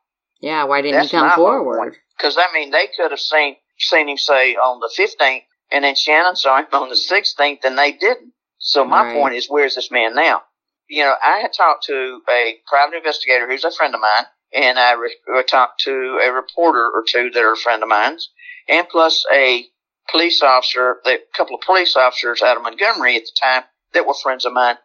Yeah, 0.40 0.64
why 0.64 0.83
didn't 0.83 0.96
That's 0.96 1.11
he 1.11 1.16
come 1.16 1.33
forward? 1.33 1.96
Because 2.16 2.37
I 2.38 2.52
mean, 2.52 2.70
they 2.70 2.88
could 2.96 3.11
have 3.11 3.20
seen 3.20 3.56
seen 3.78 4.09
him 4.09 4.18
say 4.18 4.54
on 4.54 4.80
the 4.80 4.90
fifteenth, 4.94 5.44
and 5.70 5.85
then 5.85 5.94
Shannon 5.94 6.37
saw 6.37 6.59
him 6.59 6.66
on 6.72 6.88
the 6.88 6.96
sixteenth, 6.96 7.61
and 7.64 7.78
they 7.78 7.92
didn't. 7.92 8.33
So 8.59 8.85
my 8.85 9.04
right. 9.04 9.14
point 9.14 9.35
is, 9.35 9.46
where's 9.48 9.74
this 9.74 9.90
man 9.90 10.14
now? 10.14 10.42
You 10.88 11.04
know, 11.04 11.14
I 11.24 11.38
had 11.38 11.52
talked 11.52 11.85
to 11.87 12.20
a 12.28 12.59
private 12.68 12.96
investigator 12.96 13.48
who's 13.48 13.64
a 13.64 13.70
friend 13.70 13.94
of 13.94 14.00
mine, 14.00 14.24
and 14.52 14.78
I 14.78 14.94
re- 14.94 15.44
talked 15.48 15.80
to 15.83 16.20
a 16.22 16.33
reporter 16.33 16.90
or 16.92 17.04
two 17.06 17.30
that 17.30 17.42
are 17.42 17.52
a 17.52 17.56
friend 17.56 17.83
of 17.83 17.88
mine's 17.88 18.28
and 18.68 18.88
plus 18.88 19.25
a 19.33 19.66
police 20.11 20.42
officer, 20.42 20.96
a 21.07 21.18
couple 21.37 21.57
of 21.57 21.62
police 21.62 21.96
officers 21.96 22.42
out 22.42 22.57
of 22.57 22.62
Montgomery 22.62 23.16
at 23.16 23.23
the 23.23 23.33
time 23.40 23.64
that 23.94 24.07
were 24.07 24.14
friends 24.14 24.44
of 24.44 24.53
mine 24.53 24.77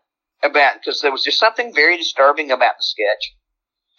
about 0.43 0.75
because 0.75 1.01
there 1.01 1.11
was 1.11 1.23
just 1.23 1.39
something 1.39 1.73
very 1.73 1.97
disturbing 1.97 2.51
about 2.51 2.75
the 2.77 2.83
sketch 2.83 3.33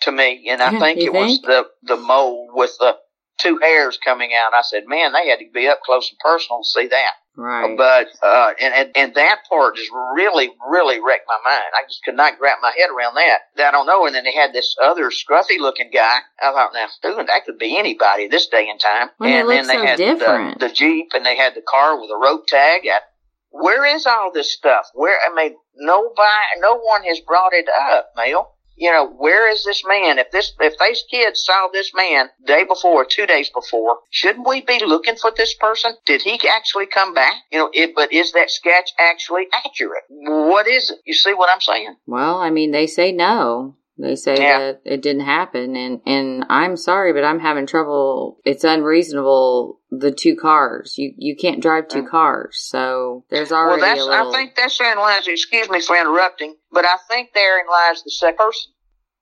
to 0.02 0.12
me, 0.12 0.48
and 0.50 0.62
I 0.62 0.72
yeah, 0.72 0.78
think 0.78 0.98
it 0.98 1.12
think? 1.12 1.14
was 1.14 1.40
the 1.42 1.66
the 1.82 1.96
mole 1.96 2.48
with 2.52 2.76
the 2.78 2.96
two 3.40 3.58
hairs 3.58 3.98
coming 4.02 4.32
out. 4.34 4.54
I 4.54 4.62
said, 4.62 4.84
man, 4.86 5.12
they 5.12 5.28
had 5.28 5.38
to 5.40 5.46
be 5.52 5.68
up 5.68 5.80
close 5.82 6.10
and 6.10 6.18
personal 6.18 6.62
to 6.62 6.68
see 6.68 6.86
that. 6.88 7.12
Right. 7.36 7.76
But 7.76 8.08
uh, 8.22 8.52
and, 8.60 8.74
and 8.74 8.90
and 8.96 9.14
that 9.14 9.40
part 9.48 9.76
just 9.76 9.90
really, 10.14 10.50
really 10.70 11.00
wrecked 11.00 11.26
my 11.28 11.38
mind. 11.44 11.70
I 11.74 11.86
just 11.86 12.02
could 12.02 12.16
not 12.16 12.40
wrap 12.40 12.58
my 12.62 12.72
head 12.76 12.88
around 12.88 13.14
that. 13.16 13.40
I 13.58 13.70
don't 13.70 13.86
know. 13.86 14.06
And 14.06 14.14
then 14.14 14.24
they 14.24 14.32
had 14.32 14.54
this 14.54 14.74
other 14.82 15.10
scruffy 15.10 15.58
looking 15.58 15.90
guy. 15.92 16.18
I 16.42 16.52
thought, 16.52 16.72
now, 16.72 16.86
dude, 17.02 17.26
that 17.26 17.44
could 17.44 17.58
be 17.58 17.78
anybody 17.78 18.28
this 18.28 18.48
day 18.48 18.68
and 18.70 18.80
time. 18.80 19.10
Well, 19.20 19.28
and 19.28 19.48
then 19.50 19.66
they 19.66 19.74
so 19.74 19.84
had 19.84 19.98
the, 19.98 20.56
the 20.66 20.72
Jeep, 20.72 21.08
and 21.14 21.26
they 21.26 21.36
had 21.36 21.54
the 21.54 21.62
car 21.62 22.00
with 22.00 22.10
a 22.10 22.18
rope 22.18 22.46
tag. 22.46 22.86
At, 22.86 23.02
where 23.50 23.84
is 23.84 24.06
all 24.06 24.32
this 24.32 24.52
stuff? 24.52 24.86
Where 24.94 25.18
I 25.30 25.34
mean, 25.34 25.56
nobody, 25.76 26.60
no 26.60 26.78
one 26.78 27.04
has 27.04 27.20
brought 27.20 27.52
it 27.52 27.66
up, 27.68 28.12
Mel 28.16 28.55
you 28.76 28.90
know, 28.90 29.08
where 29.08 29.50
is 29.50 29.64
this 29.64 29.82
man? 29.86 30.18
If 30.18 30.30
this, 30.30 30.52
if 30.60 30.74
these 30.78 31.04
kids 31.10 31.42
saw 31.44 31.68
this 31.72 31.92
man 31.94 32.28
day 32.46 32.64
before, 32.64 33.04
two 33.04 33.26
days 33.26 33.50
before, 33.50 33.98
shouldn't 34.10 34.46
we 34.46 34.60
be 34.60 34.84
looking 34.84 35.16
for 35.16 35.32
this 35.36 35.54
person? 35.54 35.94
Did 36.04 36.22
he 36.22 36.38
actually 36.48 36.86
come 36.86 37.14
back? 37.14 37.34
You 37.50 37.58
know, 37.58 37.70
it, 37.72 37.94
but 37.94 38.12
is 38.12 38.32
that 38.32 38.50
sketch 38.50 38.92
actually 38.98 39.46
accurate? 39.64 40.04
What 40.08 40.68
is 40.68 40.90
it? 40.90 40.98
You 41.04 41.14
see 41.14 41.32
what 41.34 41.50
I'm 41.52 41.60
saying? 41.60 41.96
Well, 42.06 42.36
I 42.36 42.50
mean, 42.50 42.70
they 42.70 42.86
say 42.86 43.12
no. 43.12 43.76
They 43.98 44.14
say 44.16 44.36
yeah. 44.38 44.58
that 44.58 44.82
it 44.84 45.00
didn't 45.00 45.24
happen, 45.24 45.74
and 45.74 46.00
and 46.04 46.44
I'm 46.50 46.76
sorry, 46.76 47.14
but 47.14 47.24
I'm 47.24 47.38
having 47.38 47.66
trouble. 47.66 48.38
It's 48.44 48.64
unreasonable. 48.64 49.80
The 49.90 50.12
two 50.12 50.36
cars, 50.36 50.98
you 50.98 51.14
you 51.16 51.34
can't 51.34 51.62
drive 51.62 51.88
two 51.88 52.06
cars, 52.06 52.58
so 52.58 53.24
there's 53.30 53.52
already 53.52 53.80
well, 53.80 53.90
that's, 53.90 54.06
a 54.06 54.10
little. 54.10 54.34
I 54.34 54.36
think 54.36 54.54
that's 54.54 54.76
therein 54.76 54.98
lies. 54.98 55.26
Excuse 55.26 55.70
me 55.70 55.80
for 55.80 55.96
interrupting, 55.96 56.56
but 56.70 56.84
I 56.84 56.96
think 57.08 57.32
therein 57.32 57.66
lies 57.70 58.02
the 58.02 58.10
second 58.10 58.36
person 58.36 58.72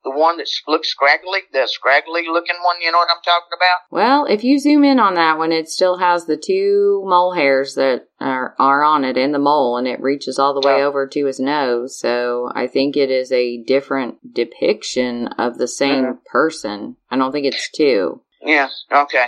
the 0.05 0.11
one 0.11 0.37
that 0.37 0.49
looks 0.69 0.89
scraggly, 0.89 1.41
the 1.53 1.67
scraggly 1.67 2.25
looking 2.29 2.57
one, 2.63 2.77
you 2.81 2.93
know 2.93 2.99
what 2.99 3.09
I'm 3.11 3.23
talking 3.25 3.57
about? 3.57 3.79
Well, 3.91 4.27
if 4.27 4.45
you 4.45 4.59
zoom 4.59 4.85
in 4.85 5.01
on 5.01 5.15
that 5.15 5.39
one, 5.39 5.51
it 5.51 5.69
still 5.69 5.97
has 5.97 6.27
the 6.27 6.37
two 6.37 7.03
mole 7.07 7.33
hairs 7.33 7.75
that 7.75 8.09
are, 8.21 8.55
are 8.59 8.85
on 8.85 9.05
it 9.05 9.17
in 9.17 9.33
the 9.33 9.39
mole 9.39 9.79
and 9.79 9.89
it 9.89 10.01
reaches 10.01 10.39
all 10.39 10.53
the 10.55 10.67
way 10.67 10.83
oh. 10.83 10.89
over 10.89 11.07
to 11.07 11.27
his 11.27 11.41
nose. 11.41 11.99
So 11.99 12.51
I 12.55 12.67
think 12.67 12.97
it 12.97 13.11
is 13.11 13.33
a 13.33 13.63
different 13.65 14.35
depiction 14.35 15.29
of 15.39 15.57
the 15.57 15.69
same 15.69 16.05
mm-hmm. 16.05 16.19
person. 16.27 16.97
I 17.11 17.17
don't 17.17 17.33
think 17.33 17.47
it's 17.47 17.71
two. 17.71 18.21
Yeah, 18.43 18.69
okay. 18.93 19.27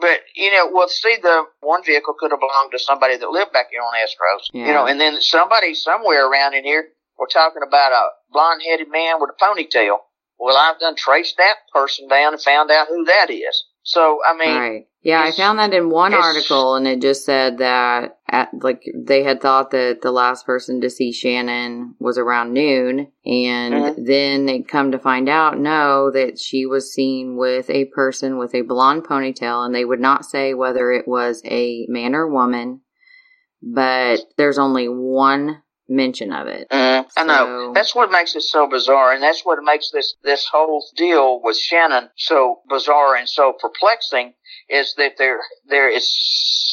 But, 0.00 0.20
you 0.34 0.50
know, 0.50 0.70
well, 0.72 0.88
see, 0.88 1.16
the 1.22 1.44
one 1.60 1.84
vehicle 1.84 2.14
could 2.18 2.30
have 2.30 2.40
belonged 2.40 2.72
to 2.72 2.78
somebody 2.78 3.16
that 3.16 3.30
lived 3.30 3.52
back 3.52 3.66
here 3.70 3.80
on 3.80 3.92
Astros. 3.94 4.48
Yeah. 4.52 4.66
You 4.66 4.72
know, 4.72 4.86
and 4.86 4.98
then 4.98 5.20
somebody 5.20 5.74
somewhere 5.74 6.28
around 6.28 6.54
in 6.54 6.64
here, 6.64 6.88
we're 7.18 7.26
talking 7.26 7.62
about 7.66 7.92
a 7.92 8.08
blonde 8.32 8.62
headed 8.66 8.90
man 8.90 9.16
with 9.20 9.30
a 9.30 9.44
ponytail 9.44 9.98
well, 10.38 10.56
I've 10.56 10.80
done 10.80 10.96
traced 10.96 11.36
that 11.38 11.56
person 11.72 12.08
down 12.08 12.32
and 12.32 12.42
found 12.42 12.70
out 12.70 12.88
who 12.88 13.04
that 13.04 13.30
is. 13.30 13.64
So 13.82 14.18
I 14.26 14.36
mean, 14.36 14.56
right. 14.56 14.86
Yeah, 15.02 15.20
I 15.20 15.32
found 15.32 15.58
that 15.58 15.74
in 15.74 15.90
one 15.90 16.14
article, 16.14 16.76
and 16.76 16.88
it 16.88 17.02
just 17.02 17.26
said 17.26 17.58
that 17.58 18.16
at 18.26 18.48
like 18.62 18.82
they 18.94 19.22
had 19.22 19.42
thought 19.42 19.70
that 19.72 20.00
the 20.00 20.10
last 20.10 20.46
person 20.46 20.80
to 20.80 20.88
see 20.88 21.12
Shannon 21.12 21.94
was 21.98 22.16
around 22.16 22.54
noon, 22.54 23.12
and 23.26 23.74
Mhm. 23.74 24.06
then 24.06 24.46
they 24.46 24.62
come 24.62 24.92
to 24.92 24.98
find 24.98 25.28
out 25.28 25.58
no, 25.58 26.10
that 26.10 26.38
she 26.38 26.64
was 26.64 26.94
seen 26.94 27.36
with 27.36 27.68
a 27.68 27.84
person 27.86 28.38
with 28.38 28.54
a 28.54 28.62
blonde 28.62 29.04
ponytail, 29.04 29.66
and 29.66 29.74
they 29.74 29.84
would 29.84 30.00
not 30.00 30.24
say 30.24 30.54
whether 30.54 30.90
it 30.90 31.06
was 31.06 31.42
a 31.44 31.84
man 31.90 32.14
or 32.14 32.26
woman, 32.26 32.80
but 33.62 34.20
there's 34.38 34.58
only 34.58 34.88
one 34.88 35.62
mention 35.88 36.32
of 36.32 36.46
it. 36.46 36.68
mm, 36.70 37.04
I 37.16 37.24
know 37.24 37.72
that's 37.74 37.94
what 37.94 38.10
makes 38.10 38.34
it 38.34 38.42
so 38.42 38.66
bizarre, 38.68 39.12
and 39.12 39.22
that's 39.22 39.44
what 39.44 39.58
makes 39.62 39.90
this 39.90 40.14
this 40.22 40.46
whole 40.50 40.84
deal 40.96 41.40
with 41.42 41.58
Shannon 41.58 42.10
so 42.16 42.60
bizarre 42.68 43.16
and 43.16 43.28
so 43.28 43.52
perplexing. 43.58 44.34
Is 44.68 44.94
that 44.96 45.14
there 45.18 45.40
there 45.66 45.88
is 45.90 46.08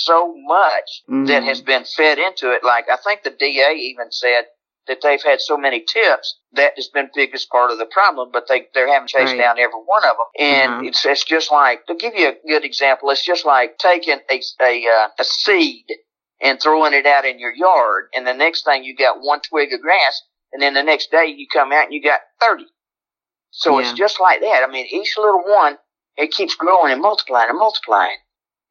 so 0.06 0.34
much 0.36 1.04
that 1.28 1.44
Mhm. 1.44 1.46
has 1.46 1.62
been 1.62 1.84
fed 1.84 2.20
into 2.20 2.52
it. 2.52 2.64
Like 2.64 2.90
I 2.90 2.98
think 2.98 3.24
the 3.24 3.32
DA 3.32 3.74
even 3.74 4.12
said 4.12 4.46
that 4.88 5.02
they've 5.02 5.22
had 5.22 5.40
so 5.40 5.58
many 5.58 5.82
tips 5.82 6.40
that 6.54 6.74
has 6.76 6.88
been 6.88 7.10
biggest 7.14 7.50
part 7.50 7.70
of 7.72 7.78
the 7.78 7.86
problem, 7.86 8.30
but 8.32 8.48
they 8.48 8.68
they 8.74 8.90
haven't 8.90 9.10
chased 9.10 9.34
Right. 9.34 9.40
down 9.42 9.60
every 9.60 9.80
one 9.86 10.04
of 10.04 10.16
them. 10.18 10.26
And 10.40 10.72
Uh-huh. 10.74 10.84
it's 10.86 11.06
it's 11.06 11.24
just 11.26 11.52
like 11.52 11.86
to 11.88 11.96
give 11.96 12.16
you 12.16 12.30
a 12.30 12.48
good 12.48 12.66
example, 12.66 13.10
it's 13.12 13.24
just 13.26 13.46
like 13.46 13.78
taking 13.78 14.20
a 14.30 14.42
a 14.62 14.88
uh, 14.88 15.08
a 15.20 15.24
seed 15.24 15.86
and 16.42 16.60
throwing 16.60 16.94
it 16.94 17.06
out 17.06 17.26
in 17.26 17.40
your 17.40 17.54
yard, 17.54 18.06
and 18.16 18.26
the 18.26 18.34
next 18.34 18.64
thing 18.66 18.84
you 18.84 18.96
got 18.96 19.18
one 19.22 19.42
twig 19.42 19.74
of 19.74 19.82
grass, 19.82 20.22
and 20.52 20.62
then 20.62 20.74
the 20.74 20.84
next 20.84 21.12
day 21.12 21.26
you 21.28 21.48
come 21.52 21.72
out 21.72 21.86
and 21.86 21.94
you 21.94 22.02
got 22.02 22.22
thirty. 22.40 22.66
So 23.52 23.80
it's 23.80 23.94
just 23.94 24.20
like 24.20 24.42
that. 24.42 24.64
I 24.68 24.72
mean, 24.72 24.88
each 24.92 25.18
little 25.18 25.44
one 25.46 25.78
it 26.18 26.32
keeps 26.32 26.56
growing 26.56 26.92
and 26.92 27.02
multiplying 27.02 27.50
and 27.50 27.58
multiplying. 27.60 28.18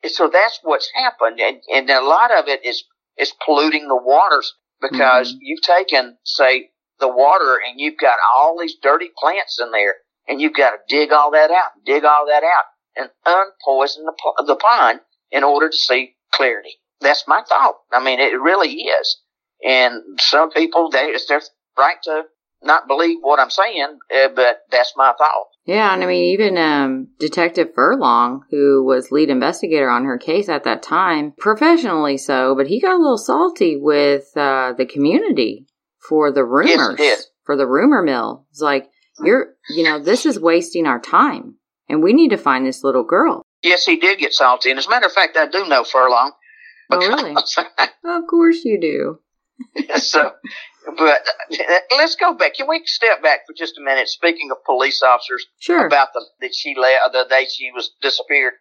And 0.02 0.12
so 0.12 0.28
that's 0.28 0.58
what's 0.62 0.90
happened, 0.94 1.40
and, 1.40 1.60
and 1.72 1.90
a 1.90 2.00
lot 2.02 2.30
of 2.30 2.48
it 2.48 2.64
is 2.64 2.84
is 3.18 3.32
polluting 3.44 3.88
the 3.88 3.96
waters 3.96 4.54
because 4.80 5.34
Mhm. 5.34 5.38
you've 5.42 5.62
taken, 5.62 6.18
say, 6.24 6.70
the 6.98 7.08
water 7.08 7.60
and 7.66 7.78
you've 7.78 7.98
got 7.98 8.18
all 8.34 8.58
these 8.58 8.76
dirty 8.82 9.10
plants 9.18 9.58
in 9.60 9.70
there, 9.72 9.96
and 10.26 10.40
you've 10.40 10.54
got 10.54 10.70
to 10.70 10.78
dig 10.88 11.12
all 11.12 11.30
that 11.32 11.50
out, 11.50 11.72
dig 11.84 12.04
all 12.04 12.26
that 12.26 12.42
out, 12.42 12.64
and 12.96 13.10
unpoison 13.26 14.04
the 14.06 14.44
the 14.46 14.56
pond 14.56 15.00
in 15.30 15.44
order 15.44 15.68
to 15.68 15.76
see 15.76 16.16
clarity. 16.32 16.80
That's 17.00 17.24
my 17.26 17.42
thought. 17.48 17.76
I 17.92 18.02
mean, 18.02 18.20
it 18.20 18.40
really 18.40 18.72
is. 18.72 19.18
And 19.66 20.02
some 20.20 20.50
people, 20.50 20.90
they 20.90 21.06
it's 21.06 21.26
their 21.26 21.40
right 21.78 21.96
to 22.04 22.22
not 22.62 22.86
believe 22.86 23.18
what 23.22 23.40
I'm 23.40 23.50
saying, 23.50 23.98
uh, 24.14 24.28
but 24.34 24.60
that's 24.70 24.92
my 24.96 25.12
thought. 25.16 25.46
Yeah, 25.66 25.92
and 25.94 26.02
I 26.02 26.06
mean, 26.06 26.24
even 26.32 26.58
um, 26.58 27.08
Detective 27.18 27.68
Furlong, 27.74 28.42
who 28.50 28.84
was 28.84 29.10
lead 29.10 29.30
investigator 29.30 29.88
on 29.88 30.04
her 30.04 30.18
case 30.18 30.48
at 30.48 30.64
that 30.64 30.82
time, 30.82 31.32
professionally 31.38 32.16
so, 32.18 32.54
but 32.54 32.66
he 32.66 32.80
got 32.80 32.96
a 32.96 32.98
little 32.98 33.18
salty 33.18 33.76
with 33.76 34.24
uh, 34.36 34.72
the 34.76 34.86
community 34.86 35.66
for 36.06 36.32
the 36.32 36.40
Yes, 36.40 36.66
he 36.68 36.76
rumors, 36.78 36.96
did. 36.96 37.18
for 37.44 37.56
the 37.56 37.66
rumor 37.66 38.02
mill. 38.02 38.46
It's 38.50 38.60
like, 38.60 38.90
you're, 39.22 39.54
you 39.70 39.84
know, 39.84 39.98
this 40.02 40.24
is 40.26 40.38
wasting 40.40 40.86
our 40.86 40.98
time, 41.00 41.56
and 41.88 42.02
we 42.02 42.12
need 42.14 42.30
to 42.30 42.38
find 42.38 42.66
this 42.66 42.82
little 42.84 43.04
girl. 43.04 43.42
Yes, 43.62 43.84
he 43.84 43.96
did 43.96 44.18
get 44.18 44.32
salty. 44.32 44.70
And 44.70 44.78
as 44.78 44.86
a 44.86 44.90
matter 44.90 45.06
of 45.06 45.12
fact, 45.12 45.36
I 45.36 45.46
do 45.46 45.66
know 45.68 45.84
Furlong. 45.84 46.32
Oh, 46.90 46.98
really? 47.08 47.34
Of 48.04 48.26
course 48.28 48.64
you 48.64 48.80
do. 48.80 49.20
so, 49.96 50.32
but 50.96 51.20
uh, 51.50 51.78
let's 51.96 52.16
go 52.16 52.32
back. 52.34 52.54
Can 52.54 52.66
we 52.68 52.82
step 52.86 53.22
back 53.22 53.40
for 53.46 53.52
just 53.56 53.78
a 53.78 53.82
minute? 53.82 54.08
Speaking 54.08 54.50
of 54.50 54.64
police 54.64 55.02
officers, 55.02 55.46
Sure. 55.58 55.86
about 55.86 56.08
the 56.14 56.24
that 56.40 56.54
she 56.54 56.74
left 56.74 57.12
the 57.12 57.26
day 57.28 57.46
she 57.50 57.70
was 57.74 57.90
disappeared. 58.00 58.54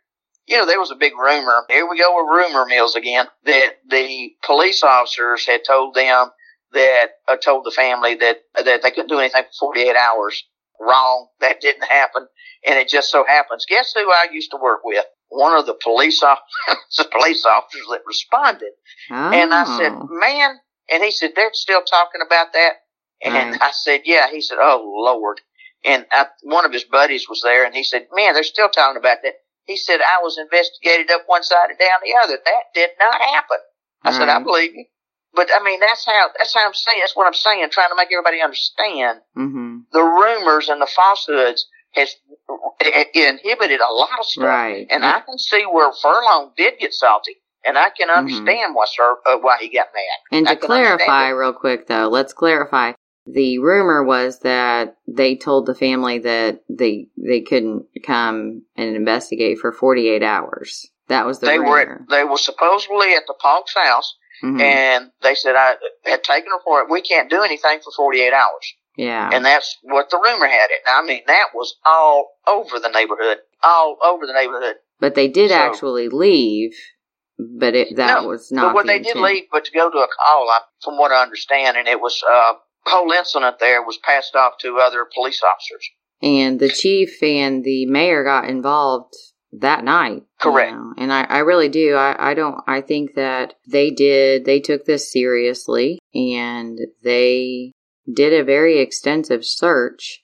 You 0.45 0.57
know, 0.57 0.65
there 0.65 0.79
was 0.79 0.91
a 0.91 0.95
big 0.95 1.13
rumor. 1.17 1.63
Here 1.69 1.87
we 1.87 1.99
go 1.99 2.15
with 2.17 2.29
rumor 2.29 2.65
mills 2.65 2.95
again. 2.95 3.27
That 3.45 3.75
the 3.89 4.31
police 4.43 4.83
officers 4.83 5.45
had 5.45 5.61
told 5.65 5.93
them 5.95 6.31
that 6.73 7.07
uh, 7.27 7.37
told 7.37 7.65
the 7.65 7.71
family 7.71 8.15
that 8.15 8.37
that 8.55 8.81
they 8.83 8.91
couldn't 8.91 9.07
do 9.09 9.19
anything 9.19 9.43
for 9.59 9.73
48 9.73 9.95
hours. 9.95 10.43
Wrong. 10.81 11.27
That 11.39 11.61
didn't 11.61 11.83
happen. 11.83 12.27
And 12.65 12.77
it 12.79 12.89
just 12.89 13.09
so 13.11 13.23
happens. 13.25 13.65
Guess 13.69 13.93
who 13.95 14.09
I 14.11 14.27
used 14.31 14.51
to 14.51 14.57
work 14.61 14.81
with? 14.83 15.05
One 15.29 15.57
of 15.57 15.65
the 15.65 15.77
police 15.81 16.21
officers, 16.23 17.07
police 17.11 17.45
officers 17.45 17.85
that 17.91 18.01
responded. 18.05 18.71
oh. 19.11 19.31
And 19.31 19.53
I 19.53 19.65
said, 19.65 19.91
man, 20.09 20.55
and 20.91 21.03
he 21.03 21.11
said, 21.11 21.31
they're 21.35 21.51
still 21.53 21.81
talking 21.81 22.21
about 22.25 22.53
that. 22.53 22.73
And 23.21 23.51
Right. 23.51 23.61
I 23.61 23.71
said, 23.71 24.01
yeah. 24.05 24.29
He 24.31 24.41
said, 24.41 24.57
oh 24.59 24.83
Lord. 25.05 25.41
And 25.85 26.05
I, 26.11 26.27
one 26.43 26.65
of 26.65 26.73
his 26.73 26.83
buddies 26.83 27.29
was 27.29 27.41
there 27.41 27.65
and 27.65 27.75
he 27.75 27.83
said, 27.83 28.07
man, 28.13 28.33
they're 28.33 28.43
still 28.43 28.69
talking 28.69 28.99
about 28.99 29.19
that. 29.23 29.35
He 29.65 29.77
said, 29.77 29.99
I 30.01 30.19
was 30.23 30.37
investigated 30.37 31.11
up 31.11 31.21
one 31.27 31.43
side 31.43 31.69
and 31.69 31.77
down 31.79 31.99
the 32.03 32.15
other. 32.23 32.37
That 32.43 32.63
did 32.73 32.89
not 32.99 33.21
happen. 33.21 33.57
I 34.03 34.11
said, 34.11 34.29
I 34.29 34.41
believe 34.41 34.73
you. 34.73 34.85
But 35.33 35.49
I 35.53 35.63
mean, 35.63 35.79
that's 35.79 36.05
how, 36.05 36.29
that's 36.37 36.53
how 36.55 36.65
I'm 36.65 36.73
saying, 36.73 36.99
that's 37.01 37.15
what 37.15 37.27
I'm 37.27 37.33
saying, 37.35 37.69
trying 37.69 37.89
to 37.89 37.95
make 37.95 38.09
everybody 38.11 38.41
understand 38.41 39.19
hmm 39.35 39.77
the 39.91 40.01
rumors 40.03 40.69
and 40.69 40.81
the 40.81 40.87
falsehoods 40.95 41.67
has 41.93 42.15
inhibited 43.13 43.79
a 43.81 43.93
lot 43.93 44.09
of 44.19 44.25
stuff. 44.25 44.45
Right. 44.45 44.87
And 44.89 45.03
I 45.05 45.21
can 45.21 45.37
see 45.37 45.63
where 45.63 45.91
Furlong 46.01 46.51
did 46.55 46.75
get 46.79 46.93
salty. 46.93 47.37
And 47.65 47.77
I 47.77 47.89
can 47.89 48.09
understand 48.09 48.73
why 48.73 48.85
Sir, 48.87 49.17
uh, 49.25 49.37
why 49.37 49.57
he 49.59 49.69
got 49.69 49.87
mad. 49.93 50.37
And 50.37 50.47
I 50.47 50.55
to 50.55 50.61
clarify, 50.65 51.29
real 51.29 51.51
quick 51.53 51.87
though, 51.87 52.07
let's 52.07 52.31
clarify. 52.33 52.93
The 53.25 53.59
rumor 53.59 54.03
was 54.03 54.39
that 54.39 54.95
they 55.07 55.35
told 55.35 55.65
the 55.65 55.75
family 55.75 56.19
that 56.19 56.61
they 56.69 57.09
they 57.17 57.41
couldn't 57.41 57.85
come 58.03 58.63
and 58.77 58.95
investigate 58.95 59.59
for 59.59 59.71
48 59.73 60.23
hours. 60.23 60.87
That 61.09 61.25
was 61.25 61.39
the 61.39 61.47
they 61.47 61.59
were 61.59 61.65
rumor. 61.79 62.01
at, 62.03 62.09
they 62.09 62.23
were 62.23 62.37
supposedly 62.37 63.13
at 63.13 63.23
the 63.27 63.35
Paulk's 63.39 63.75
house, 63.75 64.15
Mhm. 64.43 64.61
and 64.61 65.11
they 65.21 65.35
said 65.35 65.55
I 65.57 65.75
had 66.05 66.23
taken 66.23 66.49
her 66.51 66.59
for 66.63 66.81
it. 66.81 66.89
We 66.89 67.01
can't 67.01 67.29
do 67.29 67.41
anything 67.43 67.81
for 67.83 67.91
48 67.95 68.33
hours, 68.33 68.73
yeah. 68.99 69.29
and 69.33 69.43
that's 69.45 69.77
what 69.83 70.09
the 70.09 70.17
rumor 70.23 70.47
had 70.47 70.69
it. 70.71 70.81
I 70.87 71.01
mean, 71.05 71.21
that 71.27 71.47
was 71.53 71.75
all 71.85 72.31
over 72.47 72.79
the 72.79 72.89
neighborhood, 72.89 73.37
all 73.63 73.97
over 74.03 74.25
the 74.27 74.33
neighborhood. 74.33 74.75
but 74.99 75.15
they 75.15 75.27
did 75.27 75.49
so- 75.51 75.55
actually 75.55 76.09
leave, 76.09 76.71
but 77.59 77.73
it 77.75 77.95
that 77.95 78.21
No, 78.23 78.27
was 78.27 78.51
not 78.51 78.61
but 78.69 78.73
what 78.75 78.85
the 78.85 78.93
they 78.93 78.99
did 78.99 79.17
leave, 79.17 79.43
but 79.51 79.65
to 79.65 79.71
go 79.71 79.89
to 79.89 79.97
a 79.97 80.07
call, 80.07 80.49
I, 80.49 80.59
from 80.83 80.97
what 80.97 81.11
I 81.11 81.21
understand, 81.23 81.77
and 81.77 81.87
it 81.87 81.99
was 82.01 82.21
uh, 82.29 82.53
whole 82.85 83.11
incident 83.11 83.57
there 83.59 83.81
was 83.83 83.97
passed 83.97 84.35
off 84.35 84.53
to 84.61 84.77
other 84.77 85.05
police 85.15 85.41
officers. 85.43 85.85
and 86.21 86.59
the 86.59 86.69
chief 86.69 87.21
and 87.23 87.63
the 87.63 87.85
mayor 87.85 88.23
got 88.23 88.49
involved 88.49 89.13
that 89.51 89.83
night. 89.83 90.21
you 90.21 90.21
Correct. 90.39 90.73
know, 90.73 90.93
And 90.97 91.11
I, 91.11 91.23
I 91.23 91.39
really 91.39 91.69
do. 91.69 91.95
I, 91.95 92.31
I 92.31 92.33
don't, 92.35 92.61
I 92.67 92.81
think 92.81 93.15
that 93.15 93.55
they 93.67 93.89
did, 93.89 94.45
they 94.45 94.59
took 94.59 94.85
this 94.85 95.11
seriously 95.11 95.99
and 96.13 96.77
they 97.03 97.71
did 98.11 98.33
a 98.33 98.43
very 98.43 98.79
extensive 98.79 99.45
search. 99.45 100.21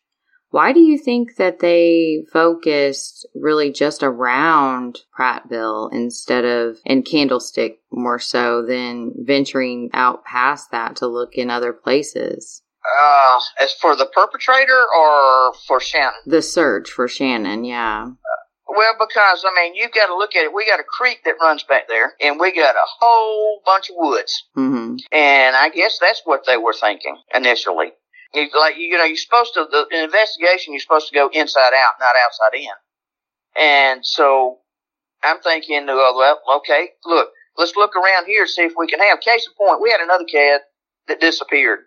Why 0.49 0.71
do 0.71 0.79
you 0.79 0.97
think 0.97 1.35
that 1.37 1.59
they 1.59 2.23
focused 2.31 3.27
really 3.35 3.71
just 3.71 4.03
around 4.03 5.01
Prattville 5.17 5.91
instead 5.91 6.45
of 6.45 6.77
in 6.85 7.03
Candlestick 7.03 7.79
more 7.91 8.19
so 8.19 8.65
than 8.65 9.13
venturing 9.17 9.89
out 9.93 10.23
past 10.23 10.71
that 10.71 10.95
to 10.97 11.07
look 11.07 11.33
in 11.33 11.49
other 11.49 11.73
places? 11.73 12.61
Uh, 12.85 13.41
as 13.59 13.73
for 13.73 13.95
the 13.95 14.05
perpetrator 14.05 14.85
or 14.97 15.53
for 15.67 15.81
Shannon? 15.81 16.13
The 16.25 16.41
search 16.41 16.89
for 16.89 17.07
Shannon, 17.07 17.65
yeah. 17.65 18.11
Well, 18.75 18.93
because 18.99 19.45
I 19.45 19.53
mean, 19.55 19.75
you've 19.75 19.91
got 19.91 20.07
to 20.07 20.15
look 20.15 20.35
at 20.35 20.43
it. 20.45 20.53
We 20.53 20.65
got 20.65 20.79
a 20.79 20.83
creek 20.83 21.21
that 21.25 21.35
runs 21.41 21.63
back 21.63 21.88
there, 21.88 22.13
and 22.21 22.39
we 22.39 22.53
got 22.53 22.75
a 22.75 22.88
whole 22.99 23.61
bunch 23.65 23.89
of 23.89 23.95
woods. 23.97 24.33
hmm 24.53 24.95
And 25.11 25.55
I 25.55 25.69
guess 25.69 25.97
that's 25.99 26.21
what 26.25 26.45
they 26.45 26.57
were 26.57 26.73
thinking 26.73 27.17
initially. 27.33 27.91
You, 28.33 28.47
like 28.59 28.75
you 28.77 28.97
know, 28.97 29.05
you're 29.05 29.17
supposed 29.17 29.53
to 29.53 29.65
the 29.69 29.88
in 29.95 30.03
investigation. 30.03 30.73
You're 30.73 30.81
supposed 30.81 31.07
to 31.07 31.15
go 31.15 31.29
inside 31.31 31.73
out, 31.73 31.93
not 31.99 32.15
outside 32.15 32.59
in. 32.59 33.61
And 33.63 34.05
so 34.05 34.59
I'm 35.23 35.39
thinking, 35.39 35.85
well, 35.88 36.39
okay, 36.57 36.89
look, 37.05 37.29
let's 37.57 37.75
look 37.75 37.95
around 37.95 38.25
here 38.25 38.45
see 38.47 38.63
if 38.63 38.73
we 38.77 38.88
can 38.88 38.99
have. 38.99 39.19
Case 39.21 39.47
in 39.47 39.53
point, 39.57 39.81
we 39.81 39.91
had 39.91 40.01
another 40.01 40.25
kid 40.25 40.61
that 41.07 41.21
disappeared 41.21 41.79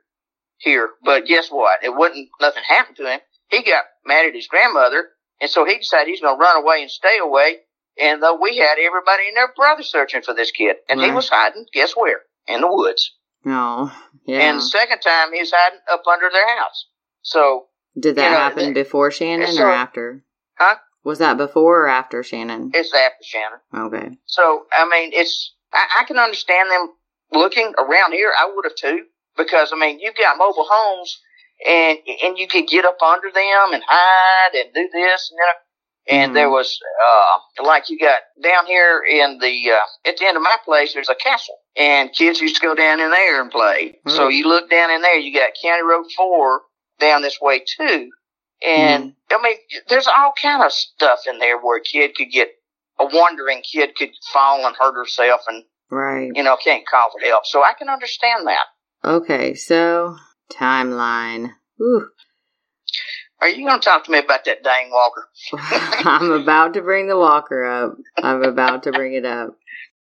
here, 0.58 0.90
but 1.04 1.26
guess 1.26 1.48
what? 1.50 1.84
It 1.84 1.94
wasn't 1.94 2.28
nothing 2.40 2.62
happened 2.66 2.96
to 2.96 3.10
him. 3.10 3.20
He 3.48 3.62
got 3.62 3.84
mad 4.06 4.26
at 4.26 4.34
his 4.34 4.46
grandmother, 4.48 5.08
and 5.40 5.50
so 5.50 5.64
he 5.64 5.78
decided 5.78 6.08
he's 6.08 6.20
going 6.20 6.36
to 6.36 6.40
run 6.40 6.62
away 6.62 6.82
and 6.82 6.90
stay 6.90 7.18
away. 7.18 7.56
And 8.00 8.22
though 8.22 8.38
we 8.40 8.56
had 8.58 8.78
everybody 8.78 9.28
and 9.28 9.36
their 9.36 9.52
brother 9.56 9.82
searching 9.82 10.22
for 10.22 10.32
this 10.34 10.50
kid, 10.52 10.76
and 10.88 11.00
he 11.00 11.10
was 11.10 11.28
hiding, 11.28 11.66
guess 11.72 11.94
where? 11.96 12.20
In 12.46 12.60
the 12.60 12.68
woods. 12.72 13.12
No, 13.44 13.90
yeah. 14.24 14.38
And 14.40 14.58
the 14.58 14.62
second 14.62 15.00
time, 15.00 15.32
he 15.32 15.40
was 15.40 15.52
hiding 15.54 15.80
up 15.90 16.02
under 16.06 16.28
their 16.30 16.58
house. 16.58 16.86
So, 17.22 17.66
Did 17.98 18.16
that 18.16 18.24
you 18.24 18.30
know, 18.30 18.36
happen 18.36 18.64
they- 18.74 18.82
before 18.82 19.10
Shannon 19.10 19.48
it's 19.48 19.58
or 19.58 19.68
after? 19.70 20.24
Huh? 20.56 20.76
Was 21.04 21.18
that 21.18 21.36
before 21.36 21.84
or 21.84 21.88
after 21.88 22.22
Shannon? 22.22 22.70
it's 22.74 22.92
after 22.94 23.22
Shannon. 23.24 23.58
Okay. 23.74 24.16
So, 24.26 24.66
I 24.72 24.88
mean, 24.88 25.10
it's, 25.14 25.54
I, 25.72 26.00
I 26.00 26.04
can 26.04 26.18
understand 26.18 26.70
them 26.70 26.90
looking 27.32 27.72
around 27.78 28.12
here. 28.12 28.32
I 28.38 28.50
would 28.54 28.64
have 28.64 28.76
too. 28.76 29.04
Because, 29.36 29.70
I 29.72 29.78
mean, 29.78 30.00
you've 30.00 30.16
got 30.16 30.36
mobile 30.36 30.66
homes 30.68 31.20
and, 31.66 31.98
and 32.22 32.38
you 32.38 32.48
could 32.48 32.66
get 32.66 32.84
up 32.84 32.98
under 33.02 33.30
them 33.30 33.72
and 33.72 33.82
hide 33.86 34.54
and 34.54 34.72
do 34.74 34.88
this 34.92 35.30
and 35.30 35.38
that. 35.38 35.54
And 36.10 36.34
there 36.34 36.48
was, 36.48 36.78
uh, 37.06 37.62
like 37.64 37.90
you 37.90 37.98
got 37.98 38.20
down 38.42 38.64
here 38.66 39.02
in 39.06 39.38
the, 39.40 39.72
uh, 39.72 40.08
at 40.08 40.16
the 40.16 40.24
end 40.24 40.38
of 40.38 40.42
my 40.42 40.56
place, 40.64 40.94
there's 40.94 41.10
a 41.10 41.14
castle. 41.14 41.56
And 41.76 42.10
kids 42.12 42.40
used 42.40 42.56
to 42.56 42.62
go 42.62 42.74
down 42.74 42.98
in 42.98 43.10
there 43.10 43.42
and 43.42 43.50
play. 43.50 43.98
So 44.06 44.28
you 44.28 44.48
look 44.48 44.70
down 44.70 44.90
in 44.90 45.02
there, 45.02 45.18
you 45.18 45.38
got 45.38 45.50
County 45.62 45.82
Road 45.82 46.06
4 46.16 46.60
down 46.98 47.20
this 47.20 47.38
way 47.42 47.62
too. 47.76 48.08
And 48.66 49.12
I 49.30 49.42
mean, 49.42 49.56
there's 49.88 50.06
all 50.08 50.32
kind 50.40 50.62
of 50.64 50.72
stuff 50.72 51.20
in 51.30 51.38
there 51.40 51.58
where 51.60 51.76
a 51.78 51.82
kid 51.82 52.14
could 52.16 52.30
get, 52.32 52.48
a 52.98 53.04
wandering 53.04 53.60
kid 53.60 53.94
could 53.94 54.10
fall 54.32 54.66
and 54.66 54.74
hurt 54.76 54.94
herself 54.94 55.42
and, 55.46 55.64
Right. 55.90 56.30
you 56.34 56.42
know, 56.42 56.56
can't 56.62 56.86
call 56.86 57.10
for 57.12 57.24
help. 57.24 57.44
So 57.44 57.62
I 57.62 57.74
can 57.78 57.88
understand 57.90 58.46
that. 58.46 58.66
Okay, 59.04 59.54
so 59.54 60.16
timeline. 60.52 61.52
Whew. 61.76 62.08
Are 63.40 63.48
you 63.48 63.66
going 63.66 63.80
to 63.80 63.84
talk 63.84 64.04
to 64.04 64.10
me 64.10 64.18
about 64.18 64.44
that 64.46 64.64
dang 64.64 64.90
walker? 64.90 65.28
I'm 65.62 66.30
about 66.32 66.74
to 66.74 66.82
bring 66.82 67.08
the 67.08 67.16
walker 67.18 67.64
up. 67.64 67.96
I'm 68.22 68.42
about 68.42 68.82
to 68.84 68.92
bring 68.92 69.14
it 69.14 69.24
up. 69.24 69.56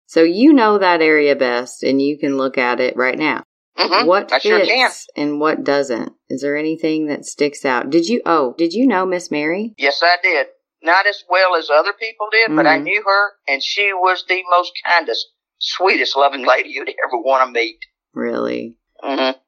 So 0.07 0.23
you 0.23 0.53
know 0.53 0.79
that 0.79 1.01
area 1.01 1.35
best 1.37 1.83
and 1.83 2.03
you 2.03 2.19
can 2.19 2.37
look 2.37 2.59
at 2.59 2.81
it 2.81 2.97
right 2.97 3.19
now. 3.19 3.45
hmm 3.77 4.07
What 4.07 4.33
I 4.33 4.41
fits 4.41 4.69
sure 4.69 4.91
and 5.17 5.41
what 5.41 5.65
doesn't? 5.65 6.13
Is 6.29 6.43
there 6.43 6.57
anything 6.57 7.07
that 7.07 7.25
sticks 7.25 7.65
out? 7.65 7.89
Did 7.91 8.09
you 8.09 8.21
oh, 8.27 8.55
did 8.59 8.75
you 8.75 8.87
know 8.87 9.07
Miss 9.07 9.31
Mary? 9.31 9.75
Yes, 9.79 10.03
I 10.03 10.17
did. 10.23 10.49
Not 10.83 11.07
as 11.07 11.23
well 11.31 11.55
as 11.55 11.71
other 11.71 11.93
people 11.93 12.27
did, 12.31 12.55
but 12.55 12.67
I 12.67 12.79
Mhm. 12.79 12.83
knew 12.83 13.03
her, 13.07 13.33
and 13.47 13.63
she 13.63 13.93
was 13.93 14.25
the 14.29 14.43
most 14.51 14.73
kindest, 14.85 15.29
sweetest, 15.59 16.17
loving 16.17 16.45
lady 16.45 16.71
you'd 16.71 16.89
ever 16.89 17.17
want 17.23 17.47
to 17.47 17.53
meet. 17.53 17.79
Really? 18.13 18.75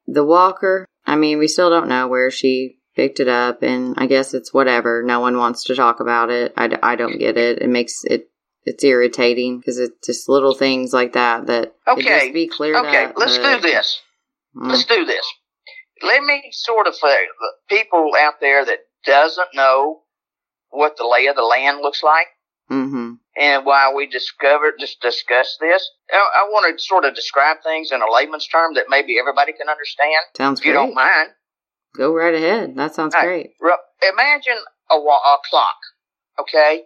The 0.07 0.23
walker, 0.23 0.85
I 1.05 1.15
mean, 1.15 1.37
we 1.39 1.47
still 1.47 1.69
don't 1.69 1.87
know 1.89 2.07
where 2.07 2.29
she 2.31 2.79
picked 2.95 3.19
it 3.19 3.27
up 3.27 3.63
and 3.63 3.95
I 3.97 4.05
guess 4.07 4.33
it's 4.33 4.53
whatever. 4.53 5.03
No 5.03 5.19
one 5.19 5.37
wants 5.37 5.63
to 5.65 5.75
talk 5.75 5.99
about 5.99 6.29
it. 6.29 6.53
I, 6.55 6.77
I 6.81 6.95
don't 6.95 7.17
get 7.19 7.37
it. 7.37 7.61
It 7.61 7.69
makes 7.69 8.03
it 8.05 8.29
it's 8.63 8.83
irritating 8.83 9.59
because 9.59 9.77
it's 9.77 10.05
just 10.05 10.27
little 10.29 10.53
things 10.55 10.91
like 10.93 11.13
that 11.13 11.47
that 11.47 11.75
Okay. 11.87 12.31
be 12.31 12.47
cleared 12.47 12.77
Okay, 12.77 13.05
up. 13.05 13.13
let's 13.17 13.37
but- 13.37 13.57
do 13.57 13.61
this. 13.61 14.01
Mm. 14.55 14.69
Let's 14.71 14.85
do 14.85 15.05
this. 15.05 15.25
Let 16.01 16.23
me 16.23 16.43
sort 16.51 16.87
of 16.87 16.93
uh, 17.01 17.07
the 17.07 17.51
people 17.69 18.11
out 18.19 18.35
there 18.41 18.65
that 18.65 18.79
doesn't 19.05 19.47
know 19.53 20.01
what 20.69 20.97
the 20.97 21.07
lay 21.07 21.27
of 21.27 21.35
the 21.35 21.41
land 21.43 21.79
looks 21.81 22.03
like. 22.03 22.27
Mm-hmm. 22.71 23.13
and 23.37 23.65
while 23.65 23.95
we 23.95 24.07
discovered 24.07 24.73
just 24.79 24.99
discuss 25.01 25.57
this. 25.61 25.87
I, 26.11 26.17
I 26.17 26.43
want 26.49 26.65
to 26.77 26.83
sort 26.83 27.05
of 27.05 27.13
describe 27.13 27.57
things 27.63 27.91
in 27.91 28.01
a 28.01 28.11
layman's 28.11 28.47
term 28.47 28.73
that 28.73 28.85
maybe 28.89 29.17
everybody 29.19 29.53
can 29.53 29.69
understand. 29.69 30.15
Sounds 30.35 30.59
If 30.61 30.65
you 30.65 30.73
don't 30.73 30.95
mind, 30.95 31.29
Go 31.95 32.13
right 32.13 32.33
ahead. 32.33 32.75
That 32.75 32.93
sounds 32.95 33.13
right. 33.13 33.23
great. 33.25 33.49
Ru- 33.61 34.09
imagine 34.11 34.57
a, 34.91 34.99
wa- 34.99 35.15
a 35.15 35.37
clock. 35.49 35.75
Okay, 36.39 36.83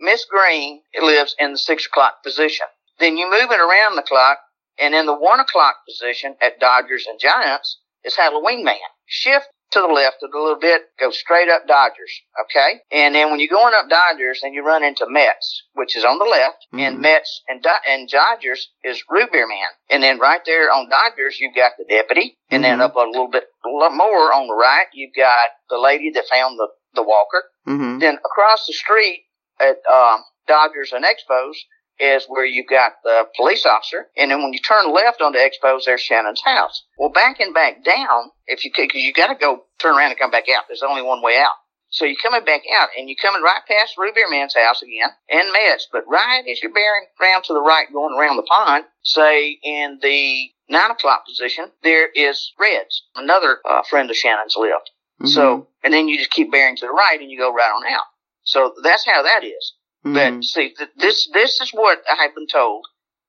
Miss 0.00 0.26
Green 0.26 0.82
lives 1.00 1.34
in 1.38 1.52
the 1.52 1.58
six 1.58 1.86
o'clock 1.86 2.22
position. 2.22 2.66
Then 2.98 3.16
you 3.16 3.30
move 3.30 3.50
it 3.50 3.60
around 3.60 3.96
the 3.96 4.02
clock, 4.02 4.38
and 4.78 4.94
in 4.94 5.06
the 5.06 5.14
one 5.14 5.40
o'clock 5.40 5.76
position 5.88 6.34
at 6.42 6.60
Dodgers 6.60 7.06
and 7.08 7.18
Giants 7.18 7.78
is 8.04 8.16
Halloween 8.16 8.62
Man. 8.64 8.76
Shift 9.06 9.46
to 9.72 9.80
the 9.80 9.86
left 9.86 10.22
a 10.22 10.26
little 10.26 10.58
bit, 10.58 10.82
go 10.98 11.10
straight 11.10 11.48
up 11.48 11.66
Dodgers. 11.66 12.12
Okay, 12.42 12.80
and 12.90 13.14
then 13.14 13.30
when 13.30 13.40
you're 13.40 13.48
going 13.48 13.74
up 13.74 13.88
Dodgers, 13.88 14.40
then 14.42 14.52
you 14.52 14.64
run 14.64 14.82
into 14.82 15.06
Mets, 15.08 15.64
which 15.74 15.96
is 15.96 16.04
on 16.04 16.18
the 16.18 16.24
left, 16.24 16.66
and 16.72 16.98
Mhm. 16.98 17.00
Mets 17.00 17.42
and 17.48 17.62
Do- 17.62 17.82
and 17.86 18.08
Dodgers 18.08 18.70
is 18.82 19.02
Root 19.08 19.30
Beer 19.32 19.46
Man, 19.46 19.68
and 19.88 20.02
then 20.02 20.18
right 20.18 20.44
there 20.44 20.70
on 20.72 20.88
Dodgers 20.88 21.38
you've 21.40 21.54
got 21.54 21.72
the 21.78 21.84
deputy, 21.84 22.38
and 22.50 22.64
then 22.64 22.78
Mhm. 22.78 22.82
up 22.82 22.96
a 22.96 23.00
little 23.00 23.28
bit 23.28 23.48
more 23.64 24.32
on 24.32 24.46
the 24.48 24.54
right 24.54 24.88
you've 24.92 25.14
got 25.14 25.50
the 25.68 25.78
lady 25.78 26.10
that 26.10 26.26
found 26.28 26.58
the 26.58 26.68
the 26.92 27.02
walker. 27.02 27.44
Mm-hmm. 27.68 28.00
Then 28.00 28.14
across 28.16 28.66
the 28.66 28.72
street 28.72 29.24
at 29.60 29.76
um, 29.86 30.24
Dodgers 30.48 30.92
and 30.92 31.04
Expos 31.04 31.54
is 32.00 32.24
where 32.26 32.44
you've 32.44 32.68
got 32.68 32.92
the 33.04 33.24
police 33.36 33.66
officer, 33.66 34.06
and 34.16 34.30
then 34.30 34.42
when 34.42 34.52
you 34.52 34.58
turn 34.60 34.92
left 34.92 35.20
onto 35.20 35.38
Expos, 35.38 35.84
there's 35.86 36.00
Shannon's 36.00 36.42
house. 36.44 36.84
Well, 36.98 37.10
backing 37.10 37.52
back 37.52 37.84
down, 37.84 38.30
if 38.46 38.64
you 38.64 38.70
because 38.74 39.02
you 39.02 39.12
got 39.12 39.28
to 39.28 39.34
go 39.34 39.64
turn 39.78 39.96
around 39.96 40.10
and 40.10 40.18
come 40.18 40.30
back 40.30 40.48
out. 40.48 40.64
There's 40.68 40.82
only 40.82 41.02
one 41.02 41.22
way 41.22 41.36
out. 41.38 41.54
So 41.90 42.04
you're 42.04 42.16
coming 42.22 42.44
back 42.44 42.62
out, 42.72 42.88
and 42.96 43.08
you're 43.08 43.16
coming 43.20 43.42
right 43.42 43.62
past 43.66 43.98
Root 43.98 44.14
Beer 44.14 44.30
Man's 44.30 44.54
house 44.54 44.80
again, 44.80 45.10
and 45.28 45.52
Mets. 45.52 45.88
But 45.92 46.04
right 46.06 46.42
as 46.50 46.62
you're 46.62 46.72
bearing 46.72 47.06
around 47.20 47.44
to 47.44 47.52
the 47.52 47.60
right, 47.60 47.86
going 47.92 48.16
around 48.16 48.36
the 48.36 48.44
pond, 48.44 48.84
say 49.02 49.58
in 49.62 49.98
the 50.00 50.50
nine 50.68 50.92
o'clock 50.92 51.26
position, 51.26 51.66
there 51.82 52.08
is 52.14 52.52
Reds, 52.58 53.02
another 53.16 53.58
uh, 53.68 53.82
friend 53.82 54.08
of 54.08 54.16
Shannon's 54.16 54.54
lived. 54.56 54.90
Mm-hmm. 55.20 55.26
So, 55.26 55.68
and 55.82 55.92
then 55.92 56.08
you 56.08 56.16
just 56.16 56.30
keep 56.30 56.50
bearing 56.50 56.76
to 56.76 56.86
the 56.86 56.92
right 56.92 57.18
and 57.20 57.30
you 57.30 57.38
go 57.38 57.52
right 57.52 57.70
on 57.70 57.92
out. 57.92 58.04
So 58.44 58.72
that's 58.82 59.04
how 59.04 59.22
that 59.22 59.44
is. 59.44 59.74
Mm-hmm. 60.04 60.36
But 60.36 60.44
see, 60.44 60.74
th- 60.76 60.90
this, 60.96 61.28
this 61.32 61.60
is 61.60 61.70
what 61.72 61.98
I 62.10 62.22
have 62.22 62.34
been 62.34 62.46
told. 62.46 62.86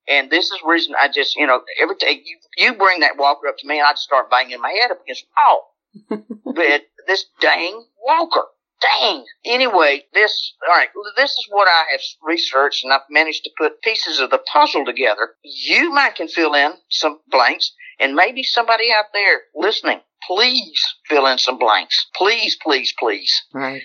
And 0.07 0.29
this 0.29 0.45
is 0.45 0.59
reason 0.65 0.95
I 0.99 1.09
just, 1.09 1.35
you 1.35 1.45
know, 1.47 1.61
every 1.81 1.95
day 1.95 2.21
you, 2.23 2.37
you 2.57 2.73
bring 2.73 3.01
that 3.01 3.17
walker 3.17 3.47
up 3.47 3.57
to 3.59 3.67
me 3.67 3.79
and 3.79 3.87
I 3.87 3.91
just 3.91 4.03
start 4.03 4.31
banging 4.31 4.61
my 4.61 4.71
head 4.81 4.91
up 4.91 5.01
against 5.03 5.25
the 5.25 6.17
wall. 6.17 6.25
but 6.55 6.81
this 7.07 7.25
dang 7.39 7.85
walker. 8.03 8.43
Dang. 8.81 9.25
Anyway, 9.45 10.05
this, 10.13 10.53
alright, 10.67 10.89
this 11.15 11.31
is 11.31 11.45
what 11.49 11.67
I 11.67 11.83
have 11.91 12.01
researched 12.23 12.83
and 12.83 12.91
I've 12.91 13.01
managed 13.11 13.43
to 13.43 13.51
put 13.57 13.81
pieces 13.83 14.19
of 14.19 14.31
the 14.31 14.39
puzzle 14.39 14.85
together. 14.85 15.35
You 15.43 15.91
might 15.91 16.15
can 16.15 16.27
fill 16.27 16.55
in 16.55 16.73
some 16.89 17.19
blanks 17.29 17.71
and 17.99 18.15
maybe 18.15 18.41
somebody 18.41 18.91
out 18.91 19.05
there 19.13 19.41
listening, 19.55 19.99
please 20.27 20.81
fill 21.07 21.27
in 21.27 21.37
some 21.37 21.59
blanks. 21.59 22.07
Please, 22.15 22.57
please, 22.61 22.93
please. 22.97 23.31
right, 23.53 23.83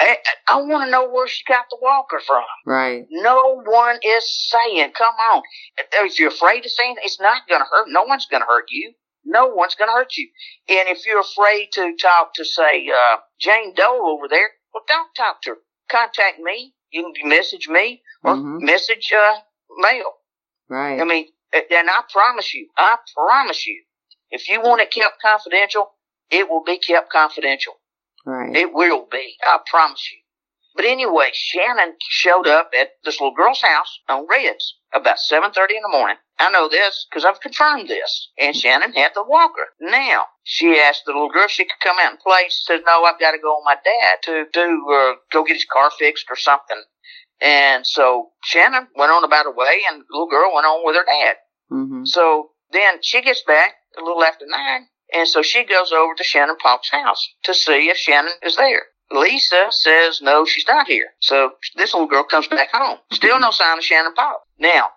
I, 0.00 0.16
I 0.48 0.56
want 0.62 0.84
to 0.86 0.90
know 0.90 1.08
where 1.10 1.28
she 1.28 1.42
got 1.46 1.66
the 1.70 1.78
walker 1.82 2.20
from. 2.26 2.42
right, 2.66 3.04
No 3.10 3.62
one 3.64 3.98
is 4.02 4.50
saying, 4.50 4.92
come 4.96 5.14
on. 5.32 5.42
If 5.92 6.18
you're 6.18 6.30
afraid 6.30 6.64
of 6.64 6.70
saying, 6.70 6.96
it's 7.04 7.20
not 7.20 7.42
going 7.48 7.60
to 7.60 7.66
hurt. 7.70 7.86
No 7.88 8.04
one's 8.04 8.26
going 8.26 8.40
to 8.42 8.46
hurt 8.46 8.66
you. 8.70 8.92
No 9.24 9.48
one's 9.48 9.74
going 9.74 9.88
to 9.88 9.92
hurt 9.92 10.16
you. 10.16 10.28
And 10.68 10.88
if 10.88 11.04
you're 11.06 11.20
afraid 11.20 11.68
to 11.74 11.94
talk 12.00 12.32
to, 12.34 12.44
say, 12.44 12.88
uh, 12.88 13.16
Jane 13.38 13.74
Doe 13.74 14.00
over 14.06 14.26
there, 14.28 14.48
well, 14.72 14.84
don't 14.88 15.14
talk 15.14 15.42
to 15.42 15.50
her. 15.50 15.56
Contact 15.90 16.38
me. 16.40 16.72
You 16.90 17.12
can 17.20 17.28
message 17.28 17.68
me 17.68 18.02
or 18.24 18.34
Mhm. 18.36 18.62
message, 18.62 19.12
uh, 19.12 19.40
mail. 19.76 20.14
right. 20.68 21.00
I 21.00 21.04
mean, 21.04 21.26
and 21.52 21.90
I 21.90 22.02
promise 22.10 22.54
you, 22.54 22.68
I 22.76 22.96
promise 23.14 23.66
you, 23.66 23.82
if 24.30 24.48
you 24.48 24.60
want 24.60 24.80
it 24.80 24.90
kept 24.92 25.20
confidential, 25.20 25.92
it 26.30 26.48
will 26.48 26.62
be 26.64 26.78
kept 26.78 27.10
confidential. 27.10 27.79
Right. 28.24 28.54
It 28.54 28.72
will 28.72 29.06
be. 29.10 29.36
I 29.46 29.58
promise 29.70 30.08
you. 30.12 30.18
But 30.76 30.84
anyway, 30.84 31.30
Shannon 31.32 31.96
showed 32.00 32.46
up 32.46 32.70
at 32.78 32.92
this 33.04 33.20
little 33.20 33.34
girl's 33.34 33.60
house 33.60 33.98
on 34.08 34.26
Reds 34.30 34.76
about 34.94 35.18
7.30 35.30 35.52
in 35.70 35.82
the 35.82 35.88
morning. 35.90 36.16
I 36.38 36.50
know 36.50 36.68
this 36.68 37.06
because 37.10 37.24
I've 37.24 37.40
confirmed 37.40 37.88
this. 37.88 38.30
And 38.38 38.56
Shannon 38.56 38.92
had 38.92 39.12
the 39.14 39.24
walker. 39.24 39.66
Now, 39.80 40.24
she 40.44 40.78
asked 40.78 41.02
the 41.06 41.12
little 41.12 41.28
girl 41.28 41.44
if 41.44 41.50
she 41.50 41.64
could 41.64 41.80
come 41.82 41.98
out 42.00 42.12
and 42.12 42.20
play. 42.20 42.44
She 42.48 42.62
said, 42.64 42.80
no, 42.86 43.04
I've 43.04 43.20
got 43.20 43.32
to 43.32 43.38
go 43.38 43.56
with 43.58 43.64
my 43.64 43.76
dad 43.84 44.18
to, 44.22 44.44
to 44.52 44.60
uh, 44.62 45.14
go 45.32 45.44
get 45.44 45.54
his 45.56 45.66
car 45.70 45.90
fixed 45.98 46.26
or 46.30 46.36
something. 46.36 46.82
And 47.42 47.86
so 47.86 48.28
Shannon 48.44 48.88
went 48.94 49.12
on 49.12 49.24
about 49.24 49.46
her 49.46 49.54
way 49.54 49.80
and 49.90 50.00
the 50.00 50.06
little 50.10 50.30
girl 50.30 50.54
went 50.54 50.66
on 50.66 50.84
with 50.84 50.96
her 50.96 51.04
dad. 51.04 51.36
mm-hmm. 51.70 52.04
So 52.04 52.50
then 52.72 52.98
she 53.02 53.22
gets 53.22 53.42
back 53.42 53.74
a 53.98 54.04
little 54.04 54.22
after 54.22 54.46
nine, 54.46 54.86
and 55.14 55.28
so 55.28 55.42
she 55.42 55.64
goes 55.64 55.92
over 55.92 56.14
to 56.14 56.24
Shannon 56.24 56.56
Paulk's 56.60 56.90
house 56.90 57.28
to 57.44 57.54
see 57.54 57.88
if 57.88 57.96
Shannon 57.96 58.32
is 58.42 58.56
there. 58.56 58.82
Lisa 59.10 59.68
says 59.70 60.20
no, 60.22 60.44
she's 60.44 60.66
not 60.68 60.86
here. 60.86 61.08
So 61.20 61.52
this 61.76 61.92
little 61.92 62.08
girl 62.08 62.24
comes 62.24 62.46
back 62.46 62.68
home. 62.72 62.98
Still 63.12 63.40
no 63.40 63.50
sign 63.50 63.78
of 63.78 63.84
Shannon 63.84 64.14
Paulk. 64.14 64.42
Now, 64.58 64.90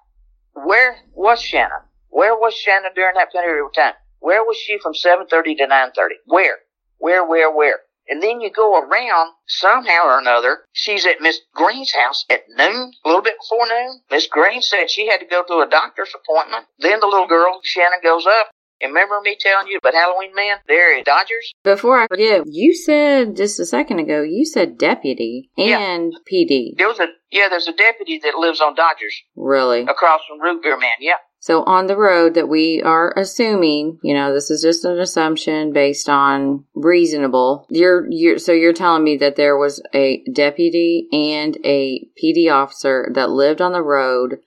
where 0.53 0.97
was 1.15 1.41
Shannon? 1.41 1.81
Where 2.09 2.35
was 2.35 2.53
Shannon 2.53 2.91
during 2.95 3.15
that 3.15 3.31
period 3.31 3.65
of 3.65 3.73
time? 3.73 3.93
Where 4.19 4.43
was 4.43 4.57
she 4.57 4.77
from 4.77 4.93
7.30 4.93 5.57
to 5.57 5.67
9.30? 5.67 5.91
Where? 6.25 6.57
Where, 6.99 7.25
where, 7.25 7.51
where? 7.51 7.79
And 8.07 8.21
then 8.21 8.41
you 8.41 8.51
go 8.51 8.77
around 8.79 9.33
somehow 9.47 10.05
or 10.05 10.19
another. 10.19 10.59
She's 10.73 11.05
at 11.05 11.21
Miss 11.21 11.39
Green's 11.53 11.93
house 11.93 12.25
at 12.29 12.43
noon, 12.49 12.93
a 13.03 13.07
little 13.07 13.23
bit 13.23 13.35
before 13.39 13.65
noon. 13.67 14.01
Miss 14.11 14.27
Green 14.27 14.61
said 14.61 14.91
she 14.91 15.07
had 15.07 15.19
to 15.19 15.25
go 15.25 15.43
to 15.43 15.65
a 15.65 15.69
doctor's 15.69 16.13
appointment. 16.13 16.65
Then 16.79 16.99
the 16.99 17.07
little 17.07 17.27
girl, 17.27 17.59
Shannon, 17.63 17.99
goes 18.03 18.25
up. 18.25 18.49
And 18.81 18.89
remember 18.91 19.19
me 19.23 19.37
telling 19.39 19.67
you 19.67 19.77
about 19.77 19.93
Halloween 19.93 20.35
Man 20.35 20.57
there 20.67 20.97
at 20.97 21.05
Dodgers? 21.05 21.53
Before 21.63 21.99
I 22.01 22.07
forget, 22.07 22.43
you 22.47 22.73
said 22.73 23.35
just 23.37 23.59
a 23.59 23.65
second 23.65 23.99
ago, 23.99 24.21
you 24.23 24.45
said 24.45 24.77
deputy 24.77 25.49
Yeah. 25.55 25.79
and 25.79 26.13
PD. 26.29 26.75
There 26.77 26.87
was 26.87 26.99
a 26.99 27.07
yeah, 27.31 27.47
there's 27.49 27.67
a 27.67 27.73
deputy 27.73 28.19
that 28.23 28.35
lives 28.35 28.61
on 28.61 28.75
Dodgers 28.75 29.15
Really? 29.35 29.81
across 29.81 30.21
from 30.27 30.39
Root 30.41 30.61
Beer 30.61 30.77
Man. 30.77 30.91
Yeah. 30.99 31.13
So 31.39 31.63
on 31.63 31.87
the 31.87 31.97
road 31.97 32.35
that 32.35 32.47
we 32.47 32.81
are 32.83 33.13
assuming, 33.17 33.99
you 34.01 34.13
know, 34.13 34.33
this 34.33 34.49
is 34.49 34.61
just 34.61 34.85
an 34.85 34.97
assumption 34.99 35.73
based 35.73 36.07
on 36.07 36.63
reasonable. 36.73 37.65
You're 37.69 38.05
you're 38.09 38.37
so 38.37 38.51
you're 38.53 38.71
telling 38.73 39.03
me 39.03 39.17
that 39.17 39.35
there 39.35 39.57
was 39.57 39.81
a 39.93 40.23
deputy 40.33 41.07
and 41.11 41.57
a 41.65 42.05
PD 42.21 42.49
officer 42.53 43.09
that 43.15 43.29
lived 43.29 43.61
on 43.61 43.71
the 43.73 43.81
road 43.83 44.39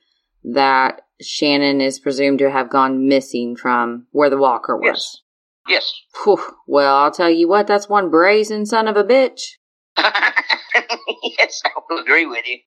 that 0.45 1.03
Shannon 1.21 1.81
is 1.81 1.99
presumed 1.99 2.39
to 2.41 2.51
have 2.51 2.71
gone 2.71 3.09
missing 3.09 3.57
from 3.57 4.07
where 4.11 4.31
the 4.31 4.37
walker 4.37 4.77
was. 4.77 4.87
Yes. 4.87 5.23
Yes. 5.69 5.93
Phew. 6.23 6.39
Well, 6.67 6.95
I'll 6.97 7.11
tell 7.11 7.31
you 7.31 7.49
what, 7.49 7.67
that's 7.67 7.89
one 7.89 8.11
brazen 8.11 8.67
son 8.67 8.89
of 8.89 8.97
a 8.97 9.05
bitch. 9.05 9.41
yes, 9.97 11.63
I 11.65 11.71
will 11.89 12.01
agree 12.01 12.27
with 12.27 12.47
you. 12.47 12.59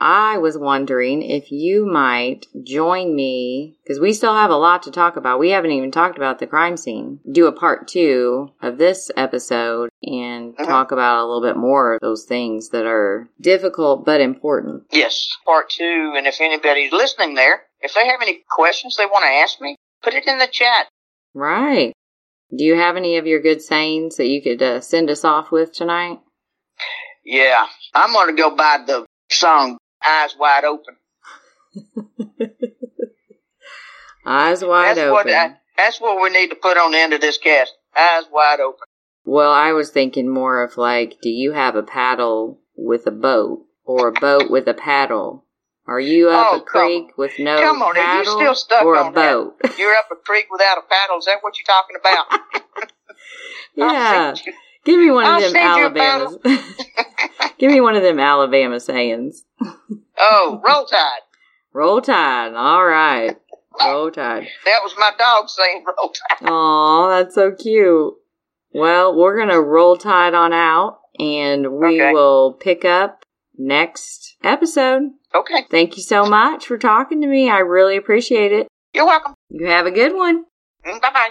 I 0.00 0.38
was 0.38 0.56
wondering 0.56 1.22
if 1.22 1.50
you 1.50 1.84
might 1.84 2.46
join 2.62 3.16
me 3.16 3.76
because 3.82 3.98
we 3.98 4.12
still 4.12 4.34
have 4.34 4.50
a 4.50 4.56
lot 4.56 4.84
to 4.84 4.92
talk 4.92 5.16
about. 5.16 5.40
We 5.40 5.50
haven't 5.50 5.72
even 5.72 5.90
talked 5.90 6.16
about 6.16 6.38
the 6.38 6.46
crime 6.46 6.76
scene. 6.76 7.18
Do 7.30 7.46
a 7.46 7.52
part 7.52 7.88
two 7.88 8.52
of 8.62 8.78
this 8.78 9.10
episode 9.16 9.90
and 10.04 10.56
Mhm. 10.56 10.66
talk 10.66 10.92
about 10.92 11.18
a 11.18 11.26
little 11.26 11.42
bit 11.42 11.56
more 11.56 11.94
of 11.94 12.00
those 12.00 12.26
things 12.26 12.68
that 12.70 12.86
are 12.86 13.28
difficult 13.40 14.04
but 14.04 14.20
important. 14.20 14.84
Yes, 14.92 15.28
part 15.44 15.68
two. 15.70 16.14
And 16.16 16.28
if 16.28 16.40
anybody's 16.40 16.92
listening 16.92 17.34
there, 17.34 17.64
if 17.80 17.92
they 17.94 18.06
have 18.06 18.22
any 18.22 18.44
questions 18.48 18.96
they 18.96 19.06
want 19.06 19.24
to 19.24 19.30
ask 19.30 19.60
me, 19.60 19.74
put 20.02 20.14
it 20.14 20.28
in 20.28 20.38
the 20.38 20.46
chat. 20.46 20.86
Right. 21.34 21.92
Do 22.56 22.62
you 22.64 22.76
have 22.76 22.96
any 22.96 23.16
of 23.16 23.26
your 23.26 23.40
good 23.40 23.62
sayings 23.62 24.16
that 24.16 24.28
you 24.28 24.40
could 24.42 24.62
uh, 24.62 24.80
send 24.80 25.10
us 25.10 25.24
off 25.24 25.50
with 25.50 25.72
tonight? 25.72 26.20
Yeah, 27.24 27.66
I'm 27.94 28.12
going 28.12 28.28
to 28.34 28.40
go 28.40 28.54
by 28.54 28.78
the 28.86 29.04
song 29.30 29.76
Eyes 30.08 30.34
Wide 30.38 30.64
Open. 30.64 30.96
Eyes 34.26 34.62
wide 34.64 34.96
that's 34.96 34.98
open. 35.00 35.12
What 35.12 35.28
I, 35.34 35.56
that's 35.76 36.00
what 36.00 36.20
we 36.20 36.28
need 36.30 36.50
to 36.50 36.56
put 36.56 36.76
on 36.76 36.92
the 36.92 36.98
end 36.98 37.12
of 37.14 37.20
this 37.20 37.38
cast. 37.38 37.72
Eyes 37.96 38.24
wide 38.30 38.60
open. 38.60 38.80
Well, 39.24 39.50
I 39.52 39.72
was 39.72 39.90
thinking 39.90 40.28
more 40.28 40.62
of 40.62 40.76
like, 40.76 41.18
do 41.22 41.30
you 41.30 41.52
have 41.52 41.76
a 41.76 41.82
paddle 41.82 42.60
with 42.76 43.06
a 43.06 43.10
boat 43.10 43.64
or 43.84 44.08
a 44.08 44.12
boat 44.12 44.50
with 44.50 44.66
a 44.68 44.74
paddle? 44.74 45.44
Are 45.86 46.00
you 46.00 46.28
up 46.28 46.48
Oh, 46.52 46.56
a 46.58 46.60
creek 46.60 47.16
with 47.16 47.38
no 47.38 47.58
Come 47.60 47.80
on, 47.82 47.90
if 47.96 47.96
you're 47.96 48.04
paddle 48.04 48.36
still 48.38 48.54
stuck 48.54 48.84
or 48.84 48.94
a 48.96 49.04
on 49.06 49.14
that. 49.14 49.32
boat? 49.32 49.54
You're 49.78 49.94
up 49.94 50.08
a 50.12 50.16
creek 50.16 50.46
without 50.50 50.76
a 50.76 50.82
paddle. 50.82 51.16
Is 51.18 51.24
that 51.24 51.38
what 51.40 51.54
you're 51.58 51.64
talking 51.64 51.96
about? 51.98 52.26
yeah, 53.74 54.34
you- 54.44 54.52
give 54.84 55.00
me 55.00 55.10
one 55.10 55.24
of 55.24 55.30
I'll 55.32 55.40
them 55.40 55.52
send 55.52 55.64
you 55.64 55.70
a 55.70 55.86
Alabama. 55.86 56.38
give 57.58 57.70
me 57.70 57.80
one 57.80 57.96
of 57.96 58.02
them 58.02 58.18
Alabama 58.20 58.80
sayings. 58.80 59.44
Oh, 60.18 60.60
roll 60.66 60.84
tide. 60.86 61.20
Roll 61.72 62.00
Tide. 62.00 62.54
All 62.54 62.84
right, 62.84 63.36
Roll 63.80 64.10
Tide. 64.10 64.48
That 64.64 64.80
was 64.82 64.94
my 64.98 65.12
dog 65.18 65.48
saying 65.48 65.84
roll 65.86 66.10
tide. 66.10 66.48
Aw, 66.50 67.08
that's 67.10 67.34
so 67.34 67.52
cute. 67.52 68.14
Well, 68.72 69.14
we're 69.16 69.38
gonna 69.38 69.60
roll 69.60 69.96
tide 69.96 70.34
on 70.34 70.52
out, 70.52 70.98
and 71.18 71.70
we 71.78 72.00
Okay. 72.02 72.12
will 72.12 72.54
pick 72.54 72.84
up 72.84 73.24
next 73.56 74.36
episode. 74.42 75.10
Okay, 75.34 75.66
Thank 75.70 75.96
you 75.96 76.02
so 76.02 76.24
much 76.24 76.66
for 76.66 76.78
talking 76.78 77.20
to 77.20 77.26
me. 77.28 77.50
I 77.50 77.58
really 77.58 77.96
appreciate 77.96 78.50
it. 78.52 78.66
you're 78.94 79.04
welcome. 79.06 79.34
You 79.50 79.66
have 79.66 79.86
a 79.86 79.90
good 79.90 80.14
one. 80.14 80.44
Mm, 80.86 81.00
bye 81.02 81.10
bye. 81.12 81.30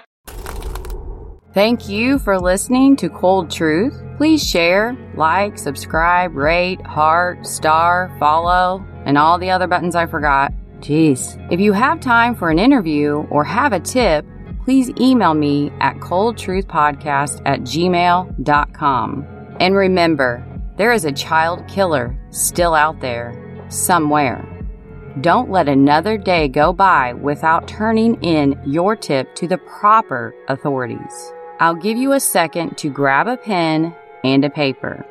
Thank 1.54 1.90
you 1.90 2.20
for 2.20 2.40
listening 2.40 2.96
to 2.98 3.10
Cold 3.10 3.50
Truth. 3.50 4.00
Please 4.18 4.44
share, 4.44 4.98
like, 5.16 5.60
subscribe, 5.60 6.36
rate, 6.36 6.82
heart, 6.82 7.46
star, 7.46 8.12
follow, 8.20 8.84
and 9.06 9.16
all 9.16 9.38
the 9.38 9.52
other 9.52 9.68
buttons 9.68 9.96
I 9.96 10.08
forgot. 10.08 10.52
Jeez. 10.80 11.38
If 11.52 11.60
you 11.60 11.72
have 11.74 12.00
time 12.00 12.34
for 12.34 12.50
an 12.50 12.58
interview 12.58 13.28
or 13.30 13.44
have 13.44 13.74
a 13.74 13.80
tip, 13.80 14.26
please 14.66 14.90
email 15.00 15.36
me 15.36 15.72
at 15.80 15.98
coldtruthpodcast 15.98 17.44
at 17.46 17.62
gmail.com. 17.62 19.28
And 19.60 19.76
remember, 19.76 20.44
there 20.78 20.92
is 20.92 21.06
a 21.06 21.12
child 21.12 21.68
killer 21.68 22.18
still 22.32 22.74
out 22.74 23.00
there, 23.02 23.66
somewhere. 23.70 24.44
Don't 25.22 25.52
let 25.52 25.70
another 25.70 26.18
day 26.18 26.48
go 26.48 26.74
by 26.74 27.14
without 27.14 27.68
turning 27.68 28.22
in 28.24 28.60
your 28.66 28.96
tip 28.96 29.36
to 29.36 29.48
the 29.48 29.58
proper 29.60 30.34
authorities. 30.48 31.34
I'll 31.60 31.76
give 31.76 31.98
you 31.98 32.14
a 32.14 32.20
second 32.20 32.78
to 32.80 32.90
grab 32.90 33.28
a 33.28 33.38
pen 33.38 33.96
and 34.34 34.44
a 34.44 34.50
paper. 34.50 35.06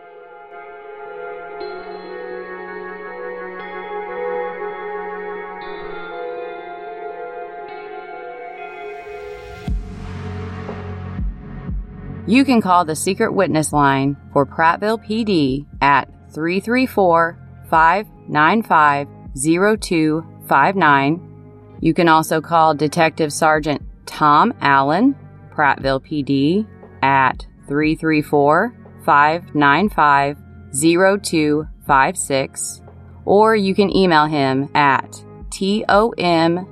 You 12.29 12.45
can 12.45 12.61
call 12.61 12.85
the 12.85 12.97
Secret 12.97 13.33
Witness 13.33 13.73
Line 13.73 14.17
for 14.33 14.45
Prattville 14.45 15.01
PD 15.03 15.65
at 15.81 16.09
334 16.33 17.39
595 17.71 19.07
0259. 19.35 21.79
You 21.81 21.95
can 21.95 22.09
also 22.09 22.41
call 22.41 22.75
Detective 22.75 23.33
Sergeant 23.33 23.81
Tom 24.07 24.53
Allen, 24.61 25.15
Prattville 25.55 26.05
PD, 26.05 26.67
at 27.03 27.47
334 27.69 28.86
595 29.07 30.37
0256. 30.75 32.83
Or 33.25 33.57
you 33.57 33.75
can 33.75 33.97
email 33.97 34.27
him 34.27 34.69
at 34.75 35.25
tom.allen 35.51 36.67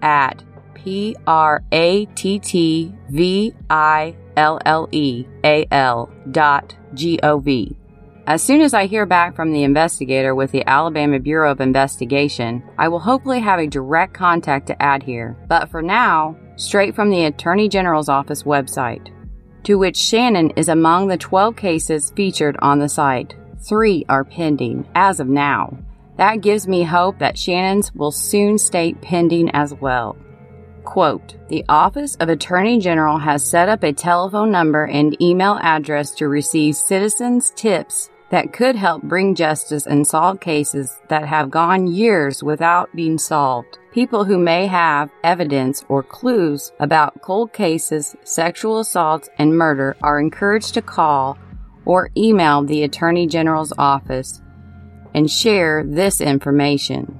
at 0.00 0.44
P 0.74 1.16
R 1.26 1.64
A 1.72 2.06
T 2.06 2.38
T 2.38 2.94
V 3.10 3.52
I 3.68 4.16
L 4.36 4.60
L 4.64 4.88
E 4.92 5.26
A 5.44 5.66
L 5.70 6.10
dot 6.30 6.74
G 6.94 7.18
O 7.22 7.38
V. 7.38 7.76
As 8.26 8.42
soon 8.42 8.60
as 8.60 8.74
I 8.74 8.86
hear 8.86 9.06
back 9.06 9.34
from 9.34 9.52
the 9.52 9.62
investigator 9.62 10.34
with 10.34 10.52
the 10.52 10.66
Alabama 10.66 11.18
Bureau 11.18 11.50
of 11.50 11.62
Investigation, 11.62 12.62
I 12.76 12.88
will 12.88 13.00
hopefully 13.00 13.40
have 13.40 13.58
a 13.58 13.66
direct 13.66 14.12
contact 14.12 14.66
to 14.66 14.82
add 14.82 15.02
here. 15.02 15.34
But 15.48 15.70
for 15.70 15.80
now, 15.80 16.36
straight 16.58 16.94
from 16.94 17.08
the 17.08 17.24
Attorney 17.24 17.68
General's 17.68 18.10
office 18.10 18.42
website, 18.42 19.10
to 19.62 19.76
which 19.76 19.96
Shannon 19.96 20.50
is 20.50 20.68
among 20.68 21.08
the 21.08 21.16
12 21.16 21.56
cases 21.56 22.12
featured 22.14 22.56
on 22.60 22.78
the 22.78 22.88
site. 22.88 23.34
Three 23.60 24.04
are 24.08 24.24
pending 24.24 24.86
as 24.94 25.20
of 25.20 25.28
now. 25.28 25.78
That 26.16 26.42
gives 26.42 26.68
me 26.68 26.82
hope 26.82 27.18
that 27.20 27.38
Shannon's 27.38 27.94
will 27.94 28.10
soon 28.10 28.58
state 28.58 29.00
pending 29.00 29.50
as 29.50 29.72
well. 29.72 30.16
Quote, 30.84 31.36
the 31.48 31.64
Office 31.68 32.16
of 32.16 32.28
Attorney 32.28 32.78
General 32.80 33.18
has 33.18 33.48
set 33.48 33.68
up 33.68 33.82
a 33.84 33.92
telephone 33.92 34.50
number 34.50 34.84
and 34.86 35.20
email 35.22 35.58
address 35.62 36.10
to 36.16 36.28
receive 36.28 36.74
citizens' 36.74 37.52
tips 37.54 38.10
that 38.30 38.52
could 38.52 38.76
help 38.76 39.02
bring 39.02 39.34
justice 39.34 39.86
and 39.86 40.06
solve 40.06 40.40
cases 40.40 41.00
that 41.08 41.26
have 41.26 41.50
gone 41.50 41.86
years 41.86 42.42
without 42.42 42.94
being 42.94 43.18
solved. 43.18 43.78
People 43.92 44.24
who 44.24 44.38
may 44.38 44.66
have 44.66 45.10
evidence 45.24 45.84
or 45.88 46.02
clues 46.02 46.72
about 46.78 47.22
cold 47.22 47.52
cases, 47.52 48.14
sexual 48.24 48.80
assaults, 48.80 49.28
and 49.38 49.56
murder 49.56 49.96
are 50.02 50.20
encouraged 50.20 50.74
to 50.74 50.82
call 50.82 51.38
or 51.84 52.10
email 52.16 52.62
the 52.62 52.82
Attorney 52.82 53.26
General's 53.26 53.72
office 53.78 54.42
and 55.14 55.30
share 55.30 55.84
this 55.84 56.20
information. 56.20 57.18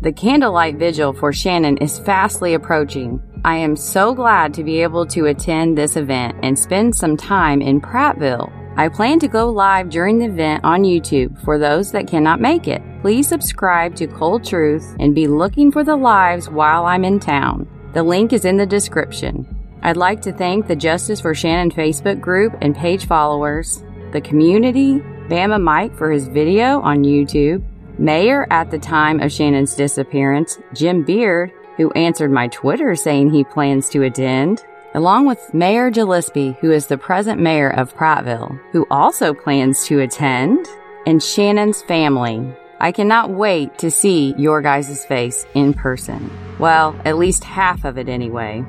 The 0.00 0.12
candlelight 0.12 0.76
vigil 0.76 1.12
for 1.12 1.32
Shannon 1.32 1.78
is 1.78 1.98
fastly 1.98 2.54
approaching. 2.54 3.20
I 3.44 3.56
am 3.56 3.74
so 3.74 4.14
glad 4.14 4.54
to 4.54 4.62
be 4.62 4.80
able 4.80 5.06
to 5.06 5.26
attend 5.26 5.76
this 5.76 5.96
event 5.96 6.36
and 6.44 6.56
spend 6.56 6.94
some 6.94 7.16
time 7.16 7.60
in 7.60 7.80
Prattville. 7.80 8.61
I 8.74 8.88
plan 8.88 9.18
to 9.18 9.28
go 9.28 9.50
live 9.50 9.90
during 9.90 10.18
the 10.18 10.24
event 10.24 10.64
on 10.64 10.82
YouTube 10.82 11.38
for 11.44 11.58
those 11.58 11.92
that 11.92 12.06
cannot 12.06 12.40
make 12.40 12.66
it. 12.66 12.82
Please 13.02 13.28
subscribe 13.28 13.94
to 13.96 14.06
Cold 14.06 14.44
Truth 14.44 14.96
and 14.98 15.14
be 15.14 15.26
looking 15.26 15.70
for 15.70 15.84
the 15.84 15.96
lives 15.96 16.48
while 16.48 16.86
I'm 16.86 17.04
in 17.04 17.20
town. 17.20 17.68
The 17.92 18.02
link 18.02 18.32
is 18.32 18.46
in 18.46 18.56
the 18.56 18.64
description. 18.64 19.46
I'd 19.82 19.98
like 19.98 20.22
to 20.22 20.32
thank 20.32 20.66
the 20.66 20.76
Justice 20.76 21.20
for 21.20 21.34
Shannon 21.34 21.70
Facebook 21.70 22.20
group 22.20 22.56
and 22.62 22.74
page 22.74 23.06
followers, 23.06 23.84
the 24.12 24.22
community, 24.22 25.00
Bama 25.28 25.60
Mike 25.60 25.94
for 25.98 26.10
his 26.10 26.28
video 26.28 26.80
on 26.80 27.04
YouTube, 27.04 27.62
Mayor 27.98 28.46
at 28.50 28.70
the 28.70 28.78
time 28.78 29.20
of 29.20 29.30
Shannon's 29.30 29.74
disappearance, 29.74 30.58
Jim 30.72 31.04
Byard, 31.04 31.52
who 31.76 31.90
answered 31.92 32.30
my 32.30 32.48
Twitter 32.48 32.94
saying 32.94 33.30
he 33.30 33.44
plans 33.44 33.90
to 33.90 34.02
attend, 34.04 34.64
along 34.94 35.26
with 35.26 35.54
Mayor 35.54 35.90
Gillespie, 35.90 36.56
who 36.60 36.70
is 36.70 36.86
the 36.86 36.98
present 36.98 37.40
mayor 37.40 37.70
of 37.70 37.94
Prattville, 37.94 38.58
who 38.72 38.86
also 38.90 39.32
plans 39.34 39.84
to 39.86 40.00
attend, 40.00 40.66
and 41.06 41.22
Shannon's 41.22 41.82
family. 41.82 42.54
I 42.80 42.92
cannot 42.92 43.30
wait 43.30 43.78
to 43.78 43.90
see 43.90 44.34
your 44.36 44.60
guys' 44.60 45.04
face 45.04 45.46
in 45.54 45.72
person. 45.72 46.30
Well, 46.58 47.00
at 47.04 47.18
least 47.18 47.44
half 47.44 47.84
of 47.84 47.96
it 47.96 48.08
anyway. 48.08 48.60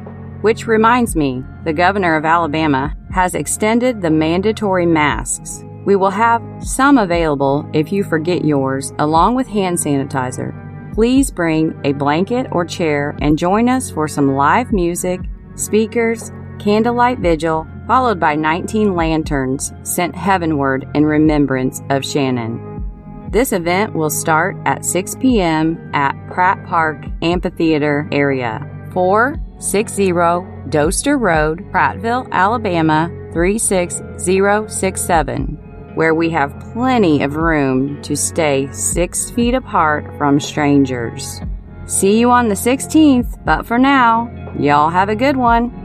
Which 0.41 0.67
reminds 0.67 1.15
me, 1.15 1.43
the 1.63 1.73
governor 1.73 2.15
of 2.15 2.25
Alabama 2.25 2.95
has 3.11 3.33
extended 3.33 4.01
the 4.01 4.09
mandatory 4.09 4.85
masks. 4.85 5.63
We 5.85 5.95
will 5.95 6.09
have 6.11 6.43
some 6.61 6.97
available 6.97 7.69
if 7.73 7.91
you 7.91 8.03
forget 8.03 8.45
yours, 8.45 8.93
along 8.99 9.35
with 9.35 9.47
hand 9.47 9.77
sanitizer. 9.77 10.53
Please 10.93 11.31
bring 11.31 11.79
a 11.83 11.93
blanket 11.93 12.47
or 12.51 12.65
chair 12.65 13.15
and 13.21 13.37
join 13.37 13.67
us 13.67 13.89
for 13.89 14.07
some 14.07 14.35
live 14.35 14.71
music, 14.71 15.21
speakers, 15.55 16.31
candlelight 16.59 17.19
vigil, 17.19 17.65
followed 17.87 18.19
by 18.19 18.35
19 18.35 18.95
lanterns 18.95 19.71
sent 19.83 20.15
heavenward 20.15 20.87
in 20.93 21.05
remembrance 21.05 21.81
of 21.89 22.05
Shannon. 22.05 22.69
This 23.31 23.51
event 23.51 23.95
will 23.95 24.09
start 24.09 24.55
at 24.65 24.85
6 24.85 25.15
p.m. 25.19 25.91
at 25.93 26.15
Pratt 26.31 26.65
Park 26.65 27.03
Amphitheater 27.21 28.07
area, 28.11 28.65
460 28.93 30.11
Doster 30.69 31.19
Road, 31.19 31.59
Prattville, 31.71 32.29
Alabama 32.31 33.09
36067 33.33 35.59
where 35.95 36.15
we 36.15 36.29
have 36.29 36.59
plenty 36.73 37.23
of 37.23 37.35
room 37.35 38.01
to 38.01 38.15
stay 38.15 38.71
six 38.71 39.29
feet 39.29 39.53
apart 39.53 40.05
from 40.17 40.39
strangers. 40.39 41.41
See 41.85 42.19
you 42.19 42.31
on 42.31 42.47
the 42.47 42.55
16th, 42.55 43.43
but 43.45 43.65
for 43.65 43.77
now, 43.77 44.31
y'all 44.59 44.89
have 44.89 45.09
a 45.09 45.15
good 45.15 45.37
one. 45.37 45.82